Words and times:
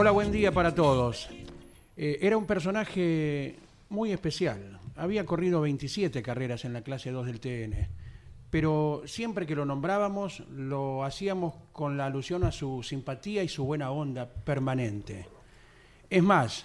Hola, 0.00 0.12
buen 0.12 0.32
día 0.32 0.50
para 0.50 0.74
todos. 0.74 1.28
Eh, 1.94 2.20
era 2.22 2.38
un 2.38 2.46
personaje 2.46 3.56
muy 3.90 4.12
especial. 4.12 4.80
Había 4.96 5.26
corrido 5.26 5.60
27 5.60 6.22
carreras 6.22 6.64
en 6.64 6.72
la 6.72 6.80
clase 6.80 7.10
2 7.10 7.26
del 7.26 7.38
TN, 7.38 7.86
pero 8.48 9.02
siempre 9.04 9.46
que 9.46 9.54
lo 9.54 9.66
nombrábamos 9.66 10.42
lo 10.56 11.04
hacíamos 11.04 11.52
con 11.74 11.98
la 11.98 12.06
alusión 12.06 12.44
a 12.44 12.50
su 12.50 12.82
simpatía 12.82 13.42
y 13.42 13.48
su 13.50 13.66
buena 13.66 13.90
onda 13.90 14.26
permanente. 14.26 15.26
Es 16.08 16.22
más, 16.22 16.64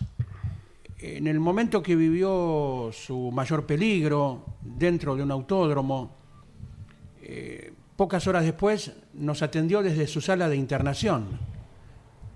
en 0.99 1.27
el 1.27 1.41
momento 1.41 1.83
que 1.83 1.97
vivió 1.97 2.89
su 2.93 3.31
mayor 3.33 3.65
peligro 3.65 4.45
dentro 4.61 5.13
de 5.13 5.23
un 5.23 5.31
autódromo, 5.31 6.15
eh, 7.21 7.73
pocas 7.97 8.27
horas 8.27 8.45
después 8.45 8.93
nos 9.13 9.41
atendió 9.41 9.83
desde 9.83 10.07
su 10.07 10.21
sala 10.21 10.47
de 10.47 10.55
internación 10.55 11.54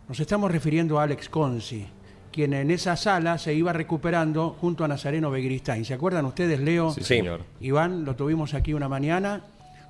nos 0.09 0.19
estamos 0.19 0.51
refiriendo 0.51 0.99
a 0.99 1.03
Alex 1.03 1.29
Consi, 1.29 1.85
quien 2.31 2.55
en 2.55 2.71
esa 2.71 2.95
sala 2.95 3.37
se 3.37 3.53
iba 3.53 3.71
recuperando 3.71 4.57
junto 4.59 4.83
a 4.83 4.87
Nazareno 4.87 5.29
Begristain. 5.29 5.85
¿Se 5.85 5.93
acuerdan 5.93 6.25
ustedes, 6.25 6.59
Leo? 6.59 6.91
Sí, 6.91 7.03
señor. 7.03 7.41
Iván, 7.61 8.05
lo 8.05 8.15
tuvimos 8.15 8.55
aquí 8.55 8.73
una 8.73 8.89
mañana, 8.89 9.43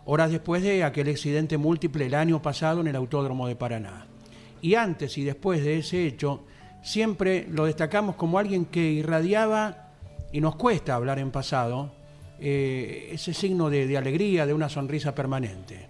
horas 0.04 0.30
después 0.30 0.62
de 0.62 0.84
aquel 0.84 1.08
accidente 1.08 1.58
múltiple 1.58 2.06
el 2.06 2.16
año 2.16 2.42
pasado 2.42 2.82
en 2.82 2.88
el 2.88 2.98
Autódromo 2.98 3.48
de 3.48 3.56
Paraná. 3.56 4.08
Y 4.62 4.76
antes 4.76 5.18
y 5.18 5.24
después 5.24 5.64
de 5.64 5.78
ese 5.78 6.06
hecho, 6.06 6.44
siempre 6.84 7.48
lo 7.50 7.64
destacamos 7.64 8.18
como 8.18 8.40
alguien 8.40 8.66
que 8.66 8.92
irradiaba, 8.92 9.94
y 10.34 10.42
nos 10.42 10.58
cuesta 10.58 10.96
hablar 10.96 11.20
en 11.20 11.32
pasado, 11.32 11.94
eh, 12.42 13.12
ese 13.14 13.34
signo 13.34 13.70
de, 13.70 13.88
de 13.88 13.98
alegría, 13.98 14.46
de 14.46 14.54
una 14.54 14.68
sonrisa 14.68 15.16
permanente. 15.16 15.88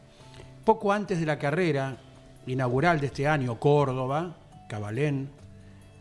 Poco 0.64 0.94
antes 0.94 1.20
de 1.20 1.26
la 1.26 1.40
carrera, 1.40 1.98
inaugural 2.50 3.00
de 3.00 3.08
este 3.08 3.28
año, 3.28 3.60
Córdoba, 3.60 4.36
Cabalén, 4.68 5.30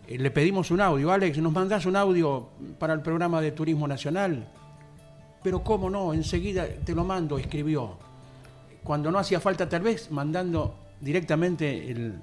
eh, 0.06 0.18
le 0.18 0.30
pedimos 0.30 0.70
un 0.70 0.80
audio. 0.80 1.12
Alex, 1.12 1.38
¿nos 1.38 1.52
mandás 1.52 1.86
un 1.86 1.96
audio 1.96 2.48
para 2.78 2.94
el 2.94 3.00
programa 3.02 3.40
de 3.40 3.52
Turismo 3.52 3.86
Nacional? 3.86 4.46
Pero 5.42 5.62
cómo 5.62 5.88
no, 5.90 6.12
enseguida 6.14 6.66
te 6.84 6.94
lo 6.94 7.04
mando, 7.04 7.38
escribió. 7.38 7.96
Cuando 8.82 9.10
no 9.10 9.18
hacía 9.18 9.40
falta 9.40 9.68
tal 9.68 9.82
vez 9.82 10.10
mandando 10.10 10.74
directamente 11.00 11.90
el, 11.90 12.14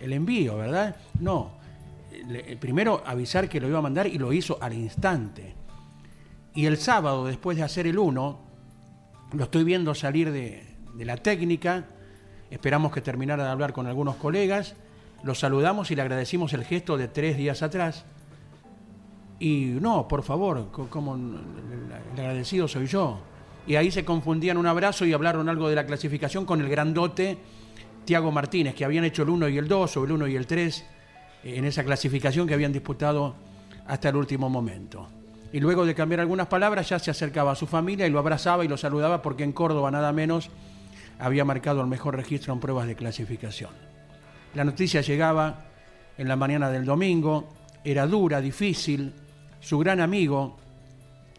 el 0.00 0.12
envío, 0.12 0.56
¿verdad? 0.56 0.94
No. 1.18 1.50
Le- 2.28 2.56
primero 2.56 3.02
avisar 3.06 3.48
que 3.48 3.60
lo 3.60 3.68
iba 3.68 3.78
a 3.78 3.82
mandar 3.82 4.06
y 4.06 4.18
lo 4.18 4.32
hizo 4.32 4.58
al 4.60 4.74
instante. 4.74 5.54
Y 6.54 6.66
el 6.66 6.76
sábado, 6.76 7.24
después 7.26 7.56
de 7.56 7.62
hacer 7.62 7.86
el 7.86 7.98
1, 7.98 8.38
lo 9.32 9.44
estoy 9.44 9.64
viendo 9.64 9.94
salir 9.94 10.30
de, 10.30 10.62
de 10.94 11.04
la 11.04 11.16
técnica. 11.16 11.86
Esperamos 12.50 12.92
que 12.92 13.00
terminara 13.00 13.44
de 13.44 13.50
hablar 13.50 13.72
con 13.72 13.86
algunos 13.86 14.16
colegas. 14.16 14.74
Los 15.22 15.38
saludamos 15.38 15.90
y 15.90 15.96
le 15.96 16.02
agradecimos 16.02 16.52
el 16.52 16.64
gesto 16.64 16.96
de 16.96 17.08
tres 17.08 17.36
días 17.36 17.62
atrás. 17.62 18.04
Y 19.38 19.76
no, 19.80 20.06
por 20.08 20.22
favor, 20.22 20.68
co- 20.70 20.88
como 20.88 21.14
el 21.14 21.92
agradecido 22.18 22.68
soy 22.68 22.86
yo. 22.86 23.18
Y 23.66 23.76
ahí 23.76 23.90
se 23.90 24.04
confundían 24.04 24.56
un 24.56 24.66
abrazo 24.66 25.04
y 25.06 25.12
hablaron 25.12 25.48
algo 25.48 25.68
de 25.68 25.76
la 25.76 25.86
clasificación 25.86 26.44
con 26.44 26.60
el 26.60 26.68
grandote 26.68 27.38
Tiago 28.04 28.32
Martínez, 28.32 28.74
que 28.74 28.84
habían 28.84 29.04
hecho 29.04 29.22
el 29.22 29.30
1 29.30 29.48
y 29.48 29.58
el 29.58 29.68
2, 29.68 29.96
o 29.96 30.04
el 30.04 30.12
1 30.12 30.26
y 30.28 30.36
el 30.36 30.46
3, 30.46 30.84
en 31.44 31.64
esa 31.64 31.84
clasificación 31.84 32.46
que 32.48 32.54
habían 32.54 32.72
disputado 32.72 33.34
hasta 33.86 34.08
el 34.08 34.16
último 34.16 34.48
momento. 34.50 35.08
Y 35.52 35.60
luego 35.60 35.84
de 35.84 35.94
cambiar 35.94 36.20
algunas 36.20 36.46
palabras 36.46 36.88
ya 36.88 36.98
se 36.98 37.10
acercaba 37.10 37.52
a 37.52 37.54
su 37.56 37.66
familia 37.66 38.06
y 38.06 38.10
lo 38.10 38.18
abrazaba 38.18 38.64
y 38.64 38.68
lo 38.68 38.76
saludaba 38.76 39.20
porque 39.22 39.44
en 39.44 39.52
Córdoba 39.52 39.90
nada 39.90 40.12
menos 40.12 40.48
había 41.20 41.44
marcado 41.44 41.80
el 41.80 41.86
mejor 41.86 42.16
registro 42.16 42.52
en 42.52 42.60
pruebas 42.60 42.86
de 42.86 42.96
clasificación. 42.96 43.70
La 44.54 44.64
noticia 44.64 45.00
llegaba 45.00 45.66
en 46.18 46.28
la 46.28 46.36
mañana 46.36 46.70
del 46.70 46.84
domingo, 46.84 47.48
era 47.84 48.06
dura, 48.06 48.40
difícil. 48.40 49.12
Su 49.60 49.78
gran 49.78 50.00
amigo, 50.00 50.56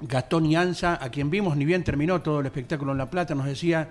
Gastón 0.02 0.46
Ianza, 0.46 0.97
a 1.03 1.09
quien 1.09 1.30
vimos 1.30 1.58
ni 1.58 1.66
bien 1.66 1.84
terminó 1.84 2.22
todo 2.22 2.40
el 2.40 2.46
espectáculo 2.46 2.91
en 2.91 2.97
La 2.97 3.09
Plata, 3.09 3.36
nos 3.36 3.46
decía, 3.46 3.90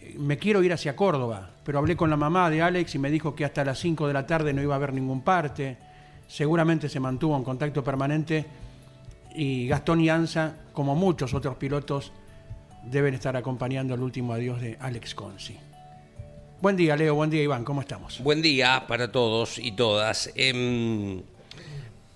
"Eh, 0.00 0.16
me 0.18 0.38
quiero 0.38 0.62
ir 0.62 0.72
hacia 0.72 0.96
Córdoba, 0.96 1.50
pero 1.64 1.78
hablé 1.78 1.96
con 1.96 2.10
la 2.10 2.16
mamá 2.16 2.50
de 2.50 2.62
Alex 2.62 2.94
y 2.94 2.98
me 2.98 3.10
dijo 3.10 3.34
que 3.34 3.44
hasta 3.44 3.64
las 3.64 3.78
5 3.78 4.06
de 4.06 4.14
la 4.14 4.26
tarde 4.26 4.52
no 4.52 4.62
iba 4.62 4.74
a 4.74 4.76
haber 4.76 4.92
ningún 4.92 5.22
parte. 5.22 5.78
Seguramente 6.26 6.88
se 6.88 7.00
mantuvo 7.00 7.36
en 7.36 7.44
contacto 7.44 7.84
permanente 7.84 8.46
y 9.34 9.68
Gastón 9.68 10.00
Ianza, 10.00 10.54
como 10.72 10.94
muchos 10.94 11.34
otros 11.34 11.56
pilotos, 11.56 12.12
deben 12.84 13.14
estar 13.14 13.36
acompañando 13.36 13.94
el 13.94 14.00
último 14.00 14.32
adiós 14.32 14.60
de 14.60 14.76
Alex 14.80 15.14
Consi. 15.14 15.56
Buen 16.60 16.76
día, 16.76 16.96
Leo. 16.96 17.14
Buen 17.14 17.30
día, 17.30 17.42
Iván. 17.42 17.64
¿Cómo 17.64 17.80
estamos? 17.80 18.20
Buen 18.20 18.42
día 18.42 18.84
para 18.86 19.10
todos 19.10 19.58
y 19.58 19.72
todas. 19.72 20.30
Em, 20.34 21.22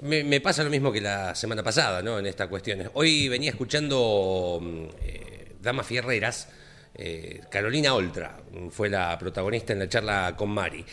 me, 0.01 0.41
pasa 0.41 0.63
lo 0.63 0.71
mismo 0.71 0.93
que 0.93 1.01
la 1.01 1.35
semana 1.35 1.63
pasada, 1.63 2.03
¿no? 2.03 2.19
En 2.19 2.27
estas 2.27 2.49
cuestiones. 2.49 2.91
Hoy 2.93 3.29
venía 3.29 3.51
escuchando 3.51 4.59
mm, 4.61 4.85
eh, 5.03 5.53
Damas 5.63 5.87
Fierreras. 5.87 6.49
eh, 6.95 7.41
Carolina 7.51 7.95
Oltra 7.95 8.37
fue 8.71 8.91
la 8.91 9.19
protagonista 9.19 9.73
en 9.73 9.79
la 9.79 9.89
charla 9.89 10.35
con 10.37 10.51
Mari. 10.51 10.85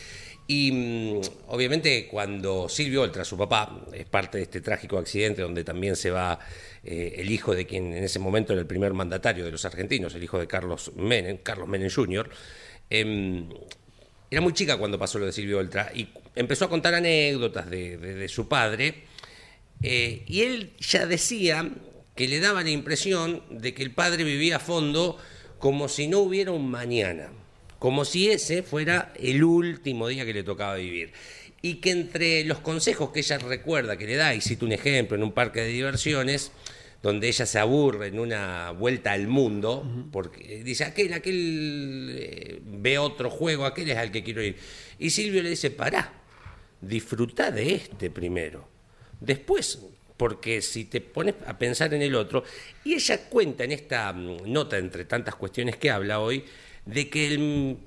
Y 0.54 0.70
mm, 0.70 1.22
obviamente 1.48 2.10
cuando 2.10 2.68
Silvio 2.68 3.04
Oltra, 3.04 3.24
su 3.24 3.38
papá, 3.38 3.86
es 3.94 4.06
parte 4.06 4.38
de 4.38 4.44
este 4.44 4.60
trágico 4.60 4.98
accidente 4.98 5.42
donde 5.42 5.64
también 5.64 5.96
se 5.96 6.12
va 6.12 6.40
eh, 6.84 7.14
el 7.20 7.32
hijo 7.32 7.56
de 7.56 7.66
quien 7.66 7.94
en 7.94 8.04
ese 8.04 8.20
momento 8.20 8.52
era 8.52 8.60
el 8.60 8.68
primer 8.68 8.94
mandatario 8.94 9.46
de 9.46 9.52
los 9.52 9.64
argentinos, 9.64 10.14
el 10.14 10.24
hijo 10.24 10.38
de 10.38 10.48
Carlos 10.48 10.92
Menem, 10.98 11.38
Carlos 11.38 11.70
Menem 11.70 11.90
Jr., 11.90 12.30
em, 12.90 13.48
era 14.30 14.42
muy 14.42 14.52
chica 14.52 14.76
cuando 14.76 15.00
pasó 15.00 15.20
lo 15.20 15.26
de 15.26 15.32
Silvio 15.32 15.58
Oltra 15.58 15.90
y 15.96 16.10
empezó 16.36 16.66
a 16.66 16.70
contar 16.70 16.96
anécdotas 16.96 17.70
de, 17.70 18.28
su 18.28 18.50
padre. 18.50 19.06
eh, 19.82 20.24
y 20.28 20.42
él 20.42 20.74
ya 20.80 21.06
decía 21.06 21.70
que 22.14 22.28
le 22.28 22.42
daba 22.42 22.62
la 22.62 22.72
impresión 22.72 23.42
de 23.50 23.74
que 23.74 23.84
el 23.84 23.92
padre 23.92 24.26
vivía 24.26 24.58
a 24.58 24.60
fondo 24.60 25.18
como 25.60 25.88
si 25.88 26.10
no 26.10 26.20
hubiera 26.20 26.52
un 26.52 26.70
mañana, 26.70 27.32
como 27.81 28.06
si 28.06 28.30
ese 28.30 28.62
fuera 28.62 29.12
el 29.16 29.44
último 29.44 30.08
día 30.08 30.24
que 30.24 30.36
le 30.36 30.44
tocaba 30.44 30.76
vivir. 30.76 31.14
Y 31.64 31.78
que 31.78 31.90
entre 31.90 32.44
los 32.44 32.59
consejos 32.59 33.09
que 33.09 33.22
ella 33.22 33.40
recuerda 33.40 33.97
que 33.97 34.06
le 34.06 34.17
da, 34.17 34.35
y 34.35 34.41
cito 34.41 34.67
un 34.67 34.72
ejemplo 34.72 35.17
en 35.17 35.23
un 35.23 35.32
parque 35.32 35.61
de 35.61 35.70
diversiones, 35.70 36.52
donde 37.02 37.28
ella 37.28 37.47
se 37.47 37.58
aburre 37.58 38.09
en 38.09 38.20
una 38.20 38.70
vuelta 38.70 39.14
al 39.14 39.28
mundo, 39.28 39.84
porque 40.11 40.61
dice, 40.64 40.84
aquel, 40.84 41.11
aquel 41.14 42.16
eh, 42.20 42.59
ve 42.64 43.00
otro 43.00 43.32
juego, 43.32 43.66
aquel 43.66 43.90
es 43.90 43.97
al 43.97 44.11
que 44.11 44.23
quiero 44.23 44.44
ir. 44.44 44.58
Y 45.00 45.09
Silvio 45.09 45.41
le 45.41 45.50
dice, 45.50 45.72
pará, 45.72 46.14
disfruta 46.82 47.50
de 47.50 47.73
este 47.73 48.11
primero. 48.11 48.67
Después, 49.20 49.79
porque 50.17 50.61
si 50.61 50.85
te 50.85 51.02
pones 51.02 51.34
a 51.47 51.58
pensar 51.58 51.96
en 51.96 52.03
el 52.03 52.14
otro, 52.14 52.44
y 52.84 52.94
ella 52.94 53.28
cuenta 53.28 53.64
en 53.64 53.72
esta 53.72 54.14
mm, 54.14 54.52
nota, 54.52 54.78
entre 54.78 55.06
tantas 55.06 55.34
cuestiones 55.34 55.78
que 55.78 55.90
habla 55.90 56.20
hoy, 56.20 56.46
de 56.86 57.10
que 57.10 57.78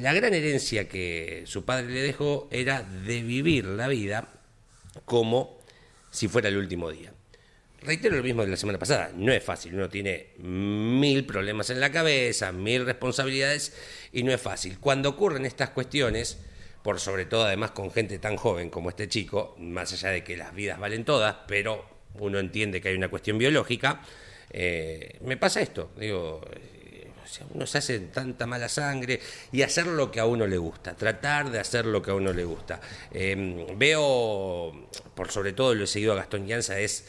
la 0.00 0.12
gran 0.12 0.34
herencia 0.34 0.88
que 0.88 1.42
su 1.46 1.64
padre 1.64 1.90
le 1.90 2.02
dejó 2.02 2.48
era 2.50 2.82
de 2.82 3.22
vivir 3.22 3.64
la 3.64 3.88
vida 3.88 4.28
como 5.04 5.58
si 6.10 6.28
fuera 6.28 6.48
el 6.48 6.56
último 6.56 6.90
día. 6.90 7.12
Reitero 7.82 8.16
lo 8.16 8.22
mismo 8.22 8.42
de 8.42 8.50
la 8.50 8.56
semana 8.58 8.78
pasada, 8.78 9.10
no 9.14 9.32
es 9.32 9.42
fácil, 9.42 9.74
uno 9.74 9.88
tiene 9.88 10.28
mil 10.38 11.24
problemas 11.24 11.70
en 11.70 11.80
la 11.80 11.90
cabeza, 11.90 12.52
mil 12.52 12.84
responsabilidades 12.84 13.74
y 14.12 14.22
no 14.22 14.32
es 14.32 14.40
fácil. 14.40 14.78
Cuando 14.78 15.08
ocurren 15.08 15.46
estas 15.46 15.70
cuestiones, 15.70 16.38
por 16.82 17.00
sobre 17.00 17.24
todo 17.24 17.46
además 17.46 17.70
con 17.70 17.90
gente 17.90 18.18
tan 18.18 18.36
joven 18.36 18.68
como 18.68 18.90
este 18.90 19.08
chico, 19.08 19.56
más 19.58 19.92
allá 19.94 20.10
de 20.10 20.22
que 20.22 20.36
las 20.36 20.54
vidas 20.54 20.78
valen 20.78 21.04
todas, 21.04 21.36
pero 21.48 21.86
uno 22.14 22.38
entiende 22.38 22.82
que 22.82 22.88
hay 22.88 22.96
una 22.96 23.08
cuestión 23.08 23.38
biológica, 23.38 24.02
eh, 24.50 25.18
me 25.24 25.38
pasa 25.38 25.62
esto, 25.62 25.90
digo, 25.96 26.42
eh, 27.38 27.44
uno 27.54 27.66
se 27.66 27.78
hace 27.78 27.98
tanta 28.00 28.46
mala 28.46 28.68
sangre 28.68 29.20
y 29.52 29.62
hacer 29.62 29.86
lo 29.86 30.10
que 30.10 30.20
a 30.20 30.26
uno 30.26 30.46
le 30.46 30.58
gusta, 30.58 30.94
tratar 30.94 31.50
de 31.50 31.58
hacer 31.60 31.86
lo 31.86 32.02
que 32.02 32.10
a 32.10 32.14
uno 32.14 32.32
le 32.32 32.44
gusta. 32.44 32.80
Eh, 33.12 33.66
veo, 33.76 34.88
por 35.14 35.30
sobre 35.30 35.52
todo 35.52 35.74
lo 35.74 35.84
he 35.84 35.86
seguido 35.86 36.12
a 36.12 36.16
Gastón 36.16 36.46
Llanza, 36.46 36.78
es... 36.78 37.04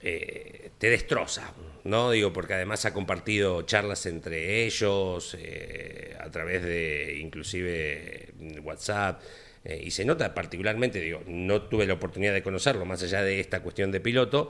te 0.00 0.88
destroza, 0.88 1.52
¿no? 1.84 2.10
Digo, 2.10 2.32
porque 2.32 2.54
además 2.54 2.84
ha 2.84 2.92
compartido 2.92 3.62
charlas 3.62 4.06
entre 4.06 4.64
ellos, 4.64 5.36
a 6.18 6.30
través 6.30 6.62
de 6.62 7.18
inclusive 7.20 8.32
WhatsApp, 8.62 9.20
y 9.62 9.90
se 9.90 10.06
nota 10.06 10.32
particularmente, 10.32 11.00
digo, 11.00 11.22
no 11.26 11.62
tuve 11.62 11.86
la 11.86 11.92
oportunidad 11.92 12.32
de 12.32 12.42
conocerlo, 12.42 12.86
más 12.86 13.02
allá 13.02 13.22
de 13.22 13.40
esta 13.40 13.60
cuestión 13.60 13.92
de 13.92 14.00
piloto, 14.00 14.48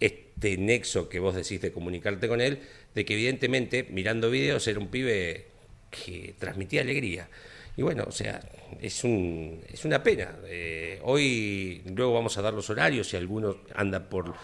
este 0.00 0.56
nexo 0.56 1.08
que 1.08 1.18
vos 1.18 1.34
decís 1.34 1.60
de 1.60 1.72
comunicarte 1.72 2.28
con 2.28 2.40
él, 2.40 2.60
de 2.94 3.04
que 3.04 3.14
evidentemente 3.14 3.86
mirando 3.90 4.30
videos 4.30 4.66
era 4.68 4.78
un 4.78 4.88
pibe 4.88 5.46
que 5.90 6.34
transmitía 6.38 6.82
alegría. 6.82 7.28
Y 7.76 7.82
bueno, 7.82 8.04
o 8.08 8.12
sea, 8.12 8.40
es, 8.80 9.04
un, 9.04 9.62
es 9.72 9.84
una 9.84 10.02
pena. 10.02 10.36
Eh, 10.46 11.00
hoy, 11.04 11.82
luego 11.94 12.12
vamos 12.12 12.36
a 12.36 12.42
dar 12.42 12.52
los 12.52 12.68
horarios, 12.70 13.08
si 13.08 13.16
alguno 13.16 13.58
anda 13.74 14.08
por 14.08 14.34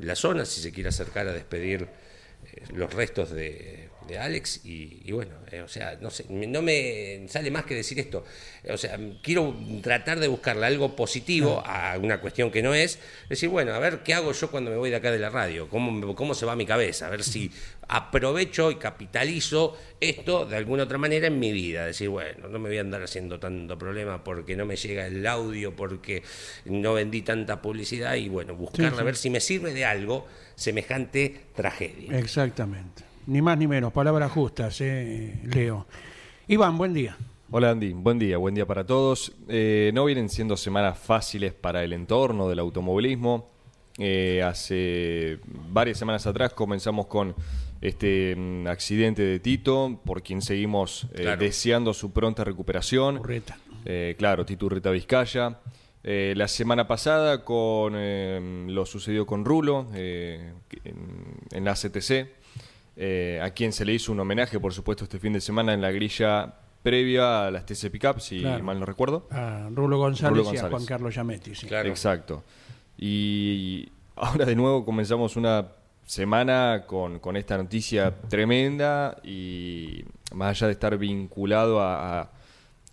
la 0.00 0.14
zona, 0.14 0.44
si 0.44 0.60
se 0.60 0.72
quiere 0.72 0.90
acercar 0.90 1.26
a 1.28 1.32
despedir 1.32 1.82
eh, 1.82 2.62
los 2.74 2.92
restos 2.92 3.30
de, 3.30 3.83
de 4.06 4.18
Alex 4.18 4.60
y, 4.64 5.10
bueno, 5.12 5.32
eh, 5.50 5.62
o 5.62 5.68
sea, 5.68 5.96
no 6.00 6.10
sé, 6.10 6.26
no 6.28 6.62
me 6.62 7.26
sale 7.28 7.50
más 7.50 7.64
que 7.64 7.74
decir 7.74 7.98
esto. 7.98 8.24
O 8.68 8.76
sea, 8.76 8.98
quiero 9.22 9.54
tratar 9.82 10.20
de 10.20 10.28
buscarle 10.28 10.66
algo 10.66 10.96
positivo 10.96 11.62
a 11.64 11.96
una 11.98 12.20
cuestión 12.20 12.50
que 12.50 12.62
no 12.62 12.74
es. 12.74 12.98
Decir, 13.28 13.48
bueno, 13.48 13.74
a 13.74 13.78
ver 13.78 14.02
qué 14.02 14.14
hago 14.14 14.32
yo 14.32 14.50
cuando 14.50 14.70
me 14.70 14.76
voy 14.76 14.90
de 14.90 14.96
acá 14.96 15.10
de 15.10 15.18
la 15.18 15.30
radio, 15.30 15.68
cómo, 15.68 16.14
cómo 16.14 16.34
se 16.34 16.46
va 16.46 16.56
mi 16.56 16.66
cabeza, 16.66 17.06
a 17.06 17.10
ver 17.10 17.22
si 17.22 17.50
aprovecho 17.88 18.70
y 18.70 18.76
capitalizo 18.76 19.76
esto 20.00 20.46
de 20.46 20.56
alguna 20.56 20.84
otra 20.84 20.98
manera 20.98 21.26
en 21.26 21.38
mi 21.38 21.52
vida. 21.52 21.86
Decir, 21.86 22.08
bueno, 22.08 22.48
no 22.48 22.58
me 22.58 22.68
voy 22.68 22.78
a 22.78 22.82
andar 22.82 23.02
haciendo 23.02 23.38
tanto 23.38 23.76
problema 23.78 24.24
porque 24.24 24.56
no 24.56 24.66
me 24.66 24.76
llega 24.76 25.06
el 25.06 25.26
audio, 25.26 25.74
porque 25.74 26.22
no 26.64 26.94
vendí 26.94 27.22
tanta 27.22 27.60
publicidad 27.60 28.14
y 28.14 28.28
bueno, 28.28 28.54
buscarle 28.54 28.98
a 28.98 29.04
ver 29.04 29.16
si 29.16 29.30
me 29.30 29.40
sirve 29.40 29.72
de 29.72 29.84
algo 29.84 30.26
semejante 30.56 31.40
tragedia. 31.54 32.18
Exactamente. 32.18 33.13
Ni 33.26 33.40
más 33.40 33.56
ni 33.56 33.66
menos, 33.66 33.90
palabras 33.90 34.30
justas, 34.30 34.78
eh, 34.82 35.40
Leo. 35.44 35.86
Iván, 36.46 36.76
buen 36.76 36.92
día. 36.92 37.16
Hola 37.50 37.70
Andy, 37.70 37.94
buen 37.94 38.18
día, 38.18 38.36
buen 38.36 38.54
día 38.54 38.66
para 38.66 38.84
todos. 38.84 39.32
Eh, 39.48 39.92
no 39.94 40.04
vienen 40.04 40.28
siendo 40.28 40.58
semanas 40.58 40.98
fáciles 40.98 41.54
para 41.54 41.82
el 41.84 41.94
entorno 41.94 42.50
del 42.50 42.58
automovilismo. 42.58 43.48
Eh, 43.96 44.42
hace 44.42 45.38
varias 45.70 45.98
semanas 45.98 46.26
atrás 46.26 46.52
comenzamos 46.52 47.06
con 47.06 47.34
este 47.80 48.36
mm, 48.36 48.66
accidente 48.66 49.22
de 49.22 49.40
Tito, 49.40 50.00
por 50.04 50.22
quien 50.22 50.42
seguimos 50.42 51.06
deseando 51.38 51.94
su 51.94 52.12
pronta 52.12 52.44
recuperación. 52.44 53.18
Urreta. 53.18 53.56
claro, 54.18 54.44
Tito 54.44 54.66
Urreta 54.66 54.90
Vizcaya. 54.90 55.60
la 56.02 56.48
semana 56.48 56.86
pasada 56.86 57.42
con 57.42 58.74
lo 58.74 58.84
sucedió 58.84 59.24
con 59.24 59.46
Rulo 59.46 59.86
en, 59.94 60.56
en 61.52 61.64
la 61.64 61.72
CTC. 61.72 62.43
Eh, 62.96 63.40
a 63.42 63.50
quien 63.50 63.72
se 63.72 63.84
le 63.84 63.92
hizo 63.92 64.12
un 64.12 64.20
homenaje, 64.20 64.60
por 64.60 64.72
supuesto, 64.72 65.04
este 65.04 65.18
fin 65.18 65.32
de 65.32 65.40
semana 65.40 65.74
en 65.74 65.80
la 65.80 65.90
grilla 65.90 66.54
previa 66.82 67.46
a 67.46 67.50
las 67.50 67.66
TC 67.66 67.90
Pickup, 67.90 68.20
si 68.20 68.44
mal 68.62 68.78
no 68.78 68.86
recuerdo. 68.86 69.26
A 69.30 69.68
Rulo 69.72 69.98
González, 69.98 70.46
y 70.52 70.58
a 70.58 70.68
Juan 70.68 70.84
Carlos 70.84 71.14
Yametti. 71.14 71.52
Exacto. 71.70 72.44
Y 72.98 73.88
ahora 74.16 74.44
de 74.44 74.54
nuevo 74.54 74.84
comenzamos 74.84 75.36
una 75.36 75.68
semana 76.04 76.84
con, 76.86 77.36
esta 77.36 77.56
noticia 77.56 78.14
tremenda 78.28 79.16
y 79.24 80.04
más 80.34 80.50
allá 80.50 80.66
de 80.66 80.72
estar 80.74 80.98
vinculado 80.98 81.80
a, 81.80 82.30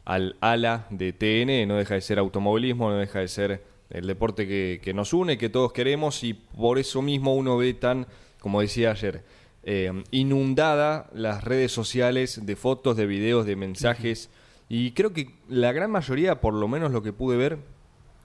al 0.06 0.38
ala 0.40 0.88
de 0.90 1.14
TN, 1.14 1.68
no 1.68 1.76
deja 1.76 1.96
de 1.96 2.02
ser 2.02 2.18
automovilismo, 2.18 2.90
no 2.90 2.98
deja 2.98 3.20
de 3.20 3.28
ser 3.28 3.64
el 3.90 4.08
deporte 4.08 4.48
que, 4.48 4.80
que 4.82 4.94
nos 4.94 5.14
une, 5.14 5.38
que 5.38 5.50
todos 5.50 5.74
queremos 5.74 6.24
y 6.24 6.34
por 6.34 6.80
eso 6.80 7.02
mismo 7.02 7.36
uno 7.36 7.58
ve 7.58 7.74
tan, 7.74 8.08
como 8.40 8.62
decía 8.62 8.92
ayer, 8.92 9.24
eh, 9.64 10.04
inundada 10.12 11.10
las 11.14 11.44
redes 11.44 11.72
sociales 11.72 12.46
de 12.46 12.56
fotos, 12.56 12.98
de 12.98 13.06
videos, 13.06 13.46
de 13.46 13.56
mensajes. 13.56 14.30
Y 14.70 14.92
creo 14.92 15.14
que 15.14 15.36
la 15.50 15.72
gran 15.72 15.92
mayoría, 15.92 16.42
por 16.42 16.54
lo 16.54 16.68
menos 16.68 16.92
lo 16.92 17.04
que 17.04 17.14
pude 17.14 17.38
ver, 17.38 17.60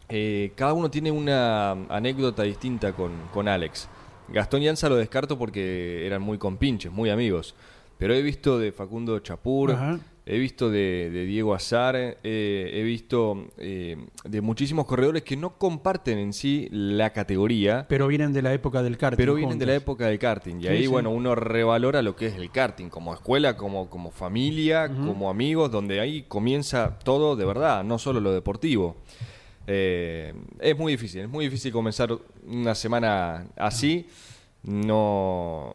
eh, 0.08 0.52
cada 0.54 0.72
uno 0.72 0.90
tiene 0.90 1.10
una 1.10 1.72
anécdota 1.72 2.44
distinta 2.44 2.92
con, 2.92 3.12
con 3.32 3.48
Alex. 3.48 3.88
Gastón 4.28 4.62
Llanza 4.62 4.88
lo 4.88 4.96
descarto 4.96 5.38
porque 5.38 6.06
eran 6.06 6.22
muy 6.22 6.38
compinches, 6.38 6.92
muy 6.92 7.10
amigos. 7.10 7.54
Pero 7.98 8.14
he 8.14 8.22
visto 8.22 8.58
de 8.58 8.72
Facundo 8.72 9.18
Chapur, 9.20 9.76
he 10.28 10.38
visto 10.38 10.70
de, 10.70 11.08
Diego 11.08 11.54
Azar, 11.54 11.94
eh, 11.96 12.70
he 12.74 12.82
visto 12.82 13.46
eh, 13.58 13.96
de 14.24 14.40
muchísimos 14.40 14.84
corredores 14.84 15.22
que 15.22 15.36
no 15.36 15.56
comparten 15.56 16.18
en 16.18 16.32
sí 16.32 16.66
la 16.72 17.10
categoría. 17.10 17.86
Pero 17.88 18.08
vienen 18.08 18.32
de 18.32 18.42
la 18.42 18.52
época 18.52 18.82
del 18.82 18.98
karting. 18.98 19.16
Pero 19.16 19.34
vienen 19.36 19.60
de 19.60 19.66
la 19.66 19.76
época 19.76 20.08
del 20.08 20.18
karting. 20.18 20.56
Y 20.60 20.66
ahí, 20.66 20.88
bueno, 20.88 21.10
uno 21.10 21.36
revalora 21.36 22.02
lo 22.02 22.16
que 22.16 22.26
es 22.26 22.34
el 22.34 22.50
karting, 22.50 22.88
como 22.88 23.14
escuela, 23.14 23.56
como, 23.56 23.88
como 23.88 24.10
familia, 24.10 24.88
como 24.88 25.30
amigos, 25.30 25.70
donde 25.70 26.00
ahí 26.00 26.22
comienza 26.22 26.98
todo 26.98 27.36
de 27.36 27.44
verdad, 27.44 27.84
no 27.84 27.96
solo 27.98 28.20
lo 28.20 28.32
deportivo. 28.32 28.96
Eh, 29.68 30.34
es 30.58 30.76
muy 30.76 30.92
difícil, 30.92 31.20
es 31.20 31.28
muy 31.28 31.44
difícil 31.44 31.70
comenzar 31.72 32.10
una 32.48 32.74
semana 32.74 33.46
así. 33.54 34.08
No, 34.64 35.72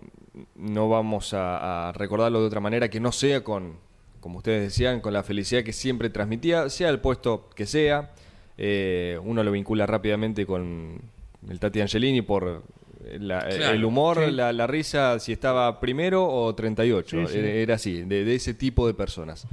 no 0.56 0.90
vamos 0.90 1.34
a 1.34 1.94
recordarlo 1.96 2.42
de 2.42 2.48
otra 2.48 2.60
manera 2.60 2.90
que 2.90 3.00
no 3.00 3.14
sea 3.14 3.42
con 3.46 3.91
como 4.22 4.38
ustedes 4.38 4.64
decían, 4.64 5.02
con 5.02 5.12
la 5.12 5.24
felicidad 5.24 5.64
que 5.64 5.74
siempre 5.74 6.10
transmitía, 6.10 6.70
sea 6.70 6.90
el 6.90 7.00
puesto 7.00 7.50
que 7.56 7.66
sea. 7.66 8.12
Eh, 8.58 9.20
uno 9.24 9.44
lo 9.44 9.52
vincula 9.52 9.86
rápidamente 9.86 10.46
con 10.46 11.02
el 11.50 11.60
Tati 11.60 11.82
Angelini 11.82 12.22
por 12.22 12.64
el 13.04 13.86
humor, 13.86 14.32
la, 14.32 14.68
risa, 14.68 15.20
si 15.20 15.32
estaba 15.32 15.80
primero 15.80 16.28
o 16.28 16.54
38. 16.54 17.30
Era, 17.30 17.76
así, 17.76 18.04
de, 18.04 18.36
ese 18.36 18.54
tipo 18.54 18.88
de 18.88 18.94
personas. 18.94 19.48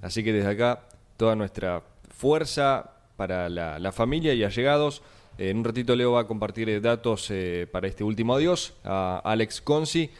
Así 0.00 0.24
que 0.24 0.32
desde 0.32 0.50
acá, 0.50 0.84
toda 1.16 1.36
nuestra 1.36 1.82
fuerza 2.08 2.92
para 3.16 3.48
la, 3.48 3.92
familia 3.92 4.34
y 4.34 4.42
allegados. 4.42 5.02
en 5.36 5.58
un 5.58 5.64
ratito 5.64 5.94
Leo 5.94 6.12
va 6.12 6.22
a 6.22 6.26
compartir 6.26 6.80
datos 6.80 7.28
eh, 7.30 7.66
para 7.70 7.88
este 7.88 8.04
último 8.04 8.34
adiós 8.34 8.74
a 8.84 9.20
Alex 9.24 9.60
Consi. 9.60 10.10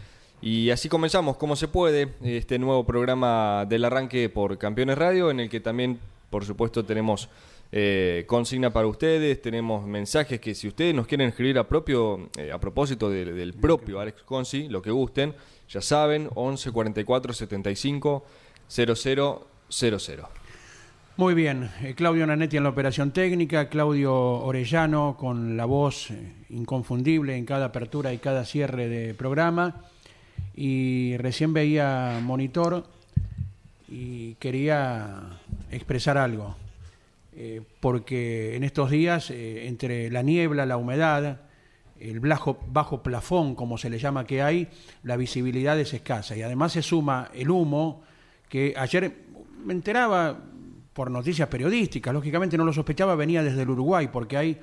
Y 0.46 0.68
así 0.68 0.90
comenzamos, 0.90 1.38
como 1.38 1.56
se 1.56 1.68
puede, 1.68 2.10
este 2.22 2.58
nuevo 2.58 2.84
programa 2.84 3.64
del 3.66 3.82
arranque 3.82 4.28
por 4.28 4.58
Campeones 4.58 4.98
Radio, 4.98 5.30
en 5.30 5.40
el 5.40 5.48
que 5.48 5.58
también, 5.58 5.98
por 6.28 6.44
supuesto, 6.44 6.84
tenemos 6.84 7.30
eh, 7.72 8.24
consigna 8.26 8.68
para 8.70 8.86
ustedes, 8.86 9.40
tenemos 9.40 9.86
mensajes 9.86 10.38
que 10.40 10.54
si 10.54 10.68
ustedes 10.68 10.94
nos 10.94 11.06
quieren 11.06 11.30
escribir 11.30 11.58
a 11.58 11.66
propio, 11.66 12.28
eh, 12.36 12.52
a 12.52 12.60
propósito 12.60 13.08
del 13.08 13.54
propio 13.54 14.00
Alex 14.00 14.22
Consi, 14.24 14.68
lo 14.68 14.82
que 14.82 14.90
gusten, 14.90 15.32
ya 15.66 15.80
saben, 15.80 16.28
11 16.34 16.72
44 16.72 17.32
75 17.32 18.26
0000. 18.68 20.26
Muy 21.16 21.32
bien, 21.32 21.70
eh, 21.82 21.94
Claudio 21.94 22.26
Nanetti 22.26 22.58
en 22.58 22.64
la 22.64 22.68
operación 22.68 23.12
técnica, 23.12 23.70
Claudio 23.70 24.14
Orellano 24.14 25.16
con 25.18 25.56
la 25.56 25.64
voz 25.64 26.08
inconfundible 26.50 27.34
en 27.34 27.46
cada 27.46 27.64
apertura 27.64 28.12
y 28.12 28.18
cada 28.18 28.44
cierre 28.44 28.90
de 28.90 29.14
programa 29.14 29.86
y 30.56 31.16
recién 31.16 31.52
veía 31.52 32.20
monitor 32.22 32.86
y 33.88 34.34
quería 34.34 35.40
expresar 35.70 36.16
algo, 36.16 36.56
eh, 37.36 37.62
porque 37.80 38.56
en 38.56 38.64
estos 38.64 38.90
días, 38.90 39.30
eh, 39.30 39.66
entre 39.66 40.10
la 40.10 40.22
niebla, 40.22 40.66
la 40.66 40.76
humedad, 40.76 41.40
el 42.00 42.20
bajo, 42.20 42.58
bajo 42.68 43.02
plafón, 43.02 43.54
como 43.54 43.78
se 43.78 43.90
le 43.90 43.98
llama 43.98 44.26
que 44.26 44.42
hay, 44.42 44.68
la 45.02 45.16
visibilidad 45.16 45.78
es 45.78 45.94
escasa 45.94 46.36
y 46.36 46.42
además 46.42 46.72
se 46.72 46.82
suma 46.82 47.30
el 47.34 47.50
humo, 47.50 48.02
que 48.48 48.74
ayer 48.76 49.12
me 49.64 49.72
enteraba 49.72 50.38
por 50.92 51.10
noticias 51.10 51.48
periodísticas, 51.48 52.14
lógicamente 52.14 52.56
no 52.56 52.64
lo 52.64 52.72
sospechaba, 52.72 53.16
venía 53.16 53.42
desde 53.42 53.62
el 53.62 53.70
Uruguay, 53.70 54.08
porque 54.12 54.36
hay 54.36 54.60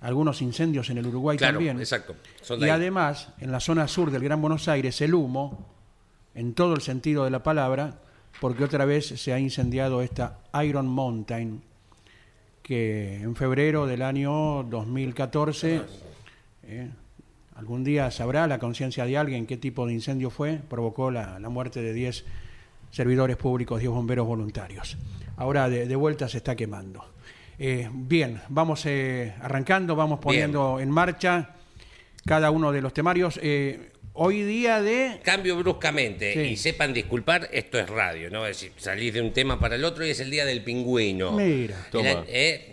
algunos 0.00 0.42
incendios 0.42 0.90
en 0.90 0.98
el 0.98 1.06
Uruguay 1.06 1.38
también. 1.38 1.78
Exacto. 1.78 2.14
y 2.58 2.68
además, 2.68 3.28
en 3.40 3.50
la 3.52 3.60
zona 3.60 3.88
sur 3.88 4.10
del 4.10 4.22
Gran 4.22 4.40
Buenos 4.40 4.68
Aires, 4.68 5.00
el 5.00 5.14
humo, 5.14 5.66
en 6.34 6.54
todo 6.54 6.74
el 6.74 6.82
sentido 6.82 7.24
de 7.24 7.30
la 7.30 7.42
palabra, 7.42 7.98
porque 8.40 8.64
otra 8.64 8.84
vez 8.84 9.06
se 9.06 9.32
ha 9.32 9.38
incendiado 9.38 10.02
esta 10.02 10.40
Iron 10.62 10.86
Mountain, 10.86 11.62
que 12.62 13.20
en 13.22 13.36
febrero 13.36 13.86
del 13.86 14.02
año 14.02 14.62
2014, 14.64 15.82
eh, 16.64 16.90
algún 17.54 17.84
día 17.84 18.10
sabrá 18.10 18.46
la 18.46 18.58
conciencia 18.58 19.06
de 19.06 19.16
alguien 19.16 19.46
qué 19.46 19.56
tipo 19.56 19.86
de 19.86 19.92
incendio 19.92 20.30
fue, 20.30 20.60
provocó 20.68 21.10
la, 21.10 21.38
la 21.38 21.48
muerte 21.48 21.82
de 21.82 21.92
10 21.92 22.24
servidores 22.90 23.36
públicos, 23.36 23.80
10 23.80 23.90
bomberos 23.92 24.26
voluntarios. 24.26 24.96
ahora 25.36 25.68
de, 25.68 25.86
de 25.86 25.96
vuelta 25.96 26.28
se 26.28 26.38
está 26.38 26.56
quemando. 26.56 27.13
Eh, 27.58 27.88
bien, 27.92 28.40
vamos 28.48 28.84
eh, 28.86 29.34
arrancando, 29.40 29.94
vamos 29.96 30.18
poniendo 30.20 30.80
en 30.80 30.90
marcha 30.90 31.50
cada 32.26 32.50
uno 32.50 32.72
de 32.72 32.80
los 32.82 32.92
temarios. 32.92 33.38
Eh, 33.42 33.90
hoy 34.14 34.42
día 34.42 34.82
de... 34.82 35.20
Cambio 35.22 35.56
bruscamente 35.56 36.32
Sí. 36.34 36.40
y 36.52 36.56
sepan 36.56 36.92
disculpar, 36.92 37.48
esto 37.52 37.78
es 37.78 37.88
radio, 37.88 38.30
¿no? 38.30 38.46
Es 38.46 38.60
decir, 38.60 38.72
salís 38.76 39.14
de 39.14 39.20
un 39.20 39.32
tema 39.32 39.58
para 39.60 39.76
el 39.76 39.84
otro 39.84 40.04
y 40.06 40.10
es 40.10 40.20
el 40.20 40.30
día 40.30 40.44
del 40.44 40.62
pingüino. 40.64 41.32
Mira. 41.32 41.76
Toma. 41.90 42.08
El- 42.10 42.24
eh, 42.28 42.70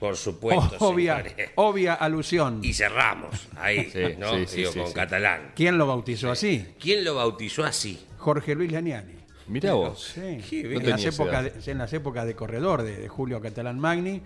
por 0.00 0.16
supuesto, 0.16 0.76
obvia, 0.80 1.22
obvia 1.54 1.94
alusión. 1.94 2.58
Y 2.64 2.72
cerramos 2.72 3.46
ahí, 3.56 3.88
Sí, 3.92 4.00
¿no? 4.18 4.32
sí, 4.48 4.56
Digo, 4.56 4.72
con 4.74 4.92
catalán. 4.92 5.52
¿Quién 5.54 5.78
lo 5.78 5.86
bautizó 5.86 6.32
así? 6.32 6.66
¿Quién 6.80 7.04
lo 7.04 7.14
bautizó 7.14 7.62
así? 7.64 8.04
Jorge 8.18 8.56
Luis 8.56 8.72
Laniani. 8.72 9.12
Mirá 9.48 9.74
vos. 9.74 10.12
Sí, 10.14 10.40
Qué 10.48 10.60
en, 10.60 10.68
bien. 10.68 10.90
las 10.90 11.04
épocas 11.04 11.64
de, 11.64 11.70
en 11.72 11.78
las 11.78 11.92
épocas 11.92 12.26
de 12.26 12.34
corredor 12.34 12.82
de, 12.82 12.96
de 12.96 13.08
Julio 13.08 13.40
Catalán 13.40 13.78
Magni. 13.78 14.22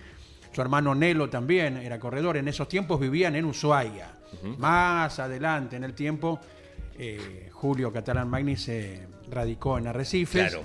Su 0.53 0.63
hermano 0.63 0.95
Nelo 0.95 1.29
también 1.29 1.77
era 1.77 1.99
corredor. 1.99 2.37
En 2.37 2.49
esos 2.49 2.69
tiempos 2.69 2.99
vivían 3.01 3.37
en 3.37 3.45
Ushuaia. 3.45 4.13
Más 4.59 5.19
adelante 5.19 5.77
en 5.77 5.85
el 5.85 5.95
tiempo, 5.95 6.41
eh, 6.99 7.49
Julio 7.53 7.93
Catalán 7.93 8.29
Magni 8.29 8.57
se 8.57 9.07
radicó 9.31 9.79
en 9.79 9.87
Arrecifes. 9.87 10.51
Claro. 10.53 10.65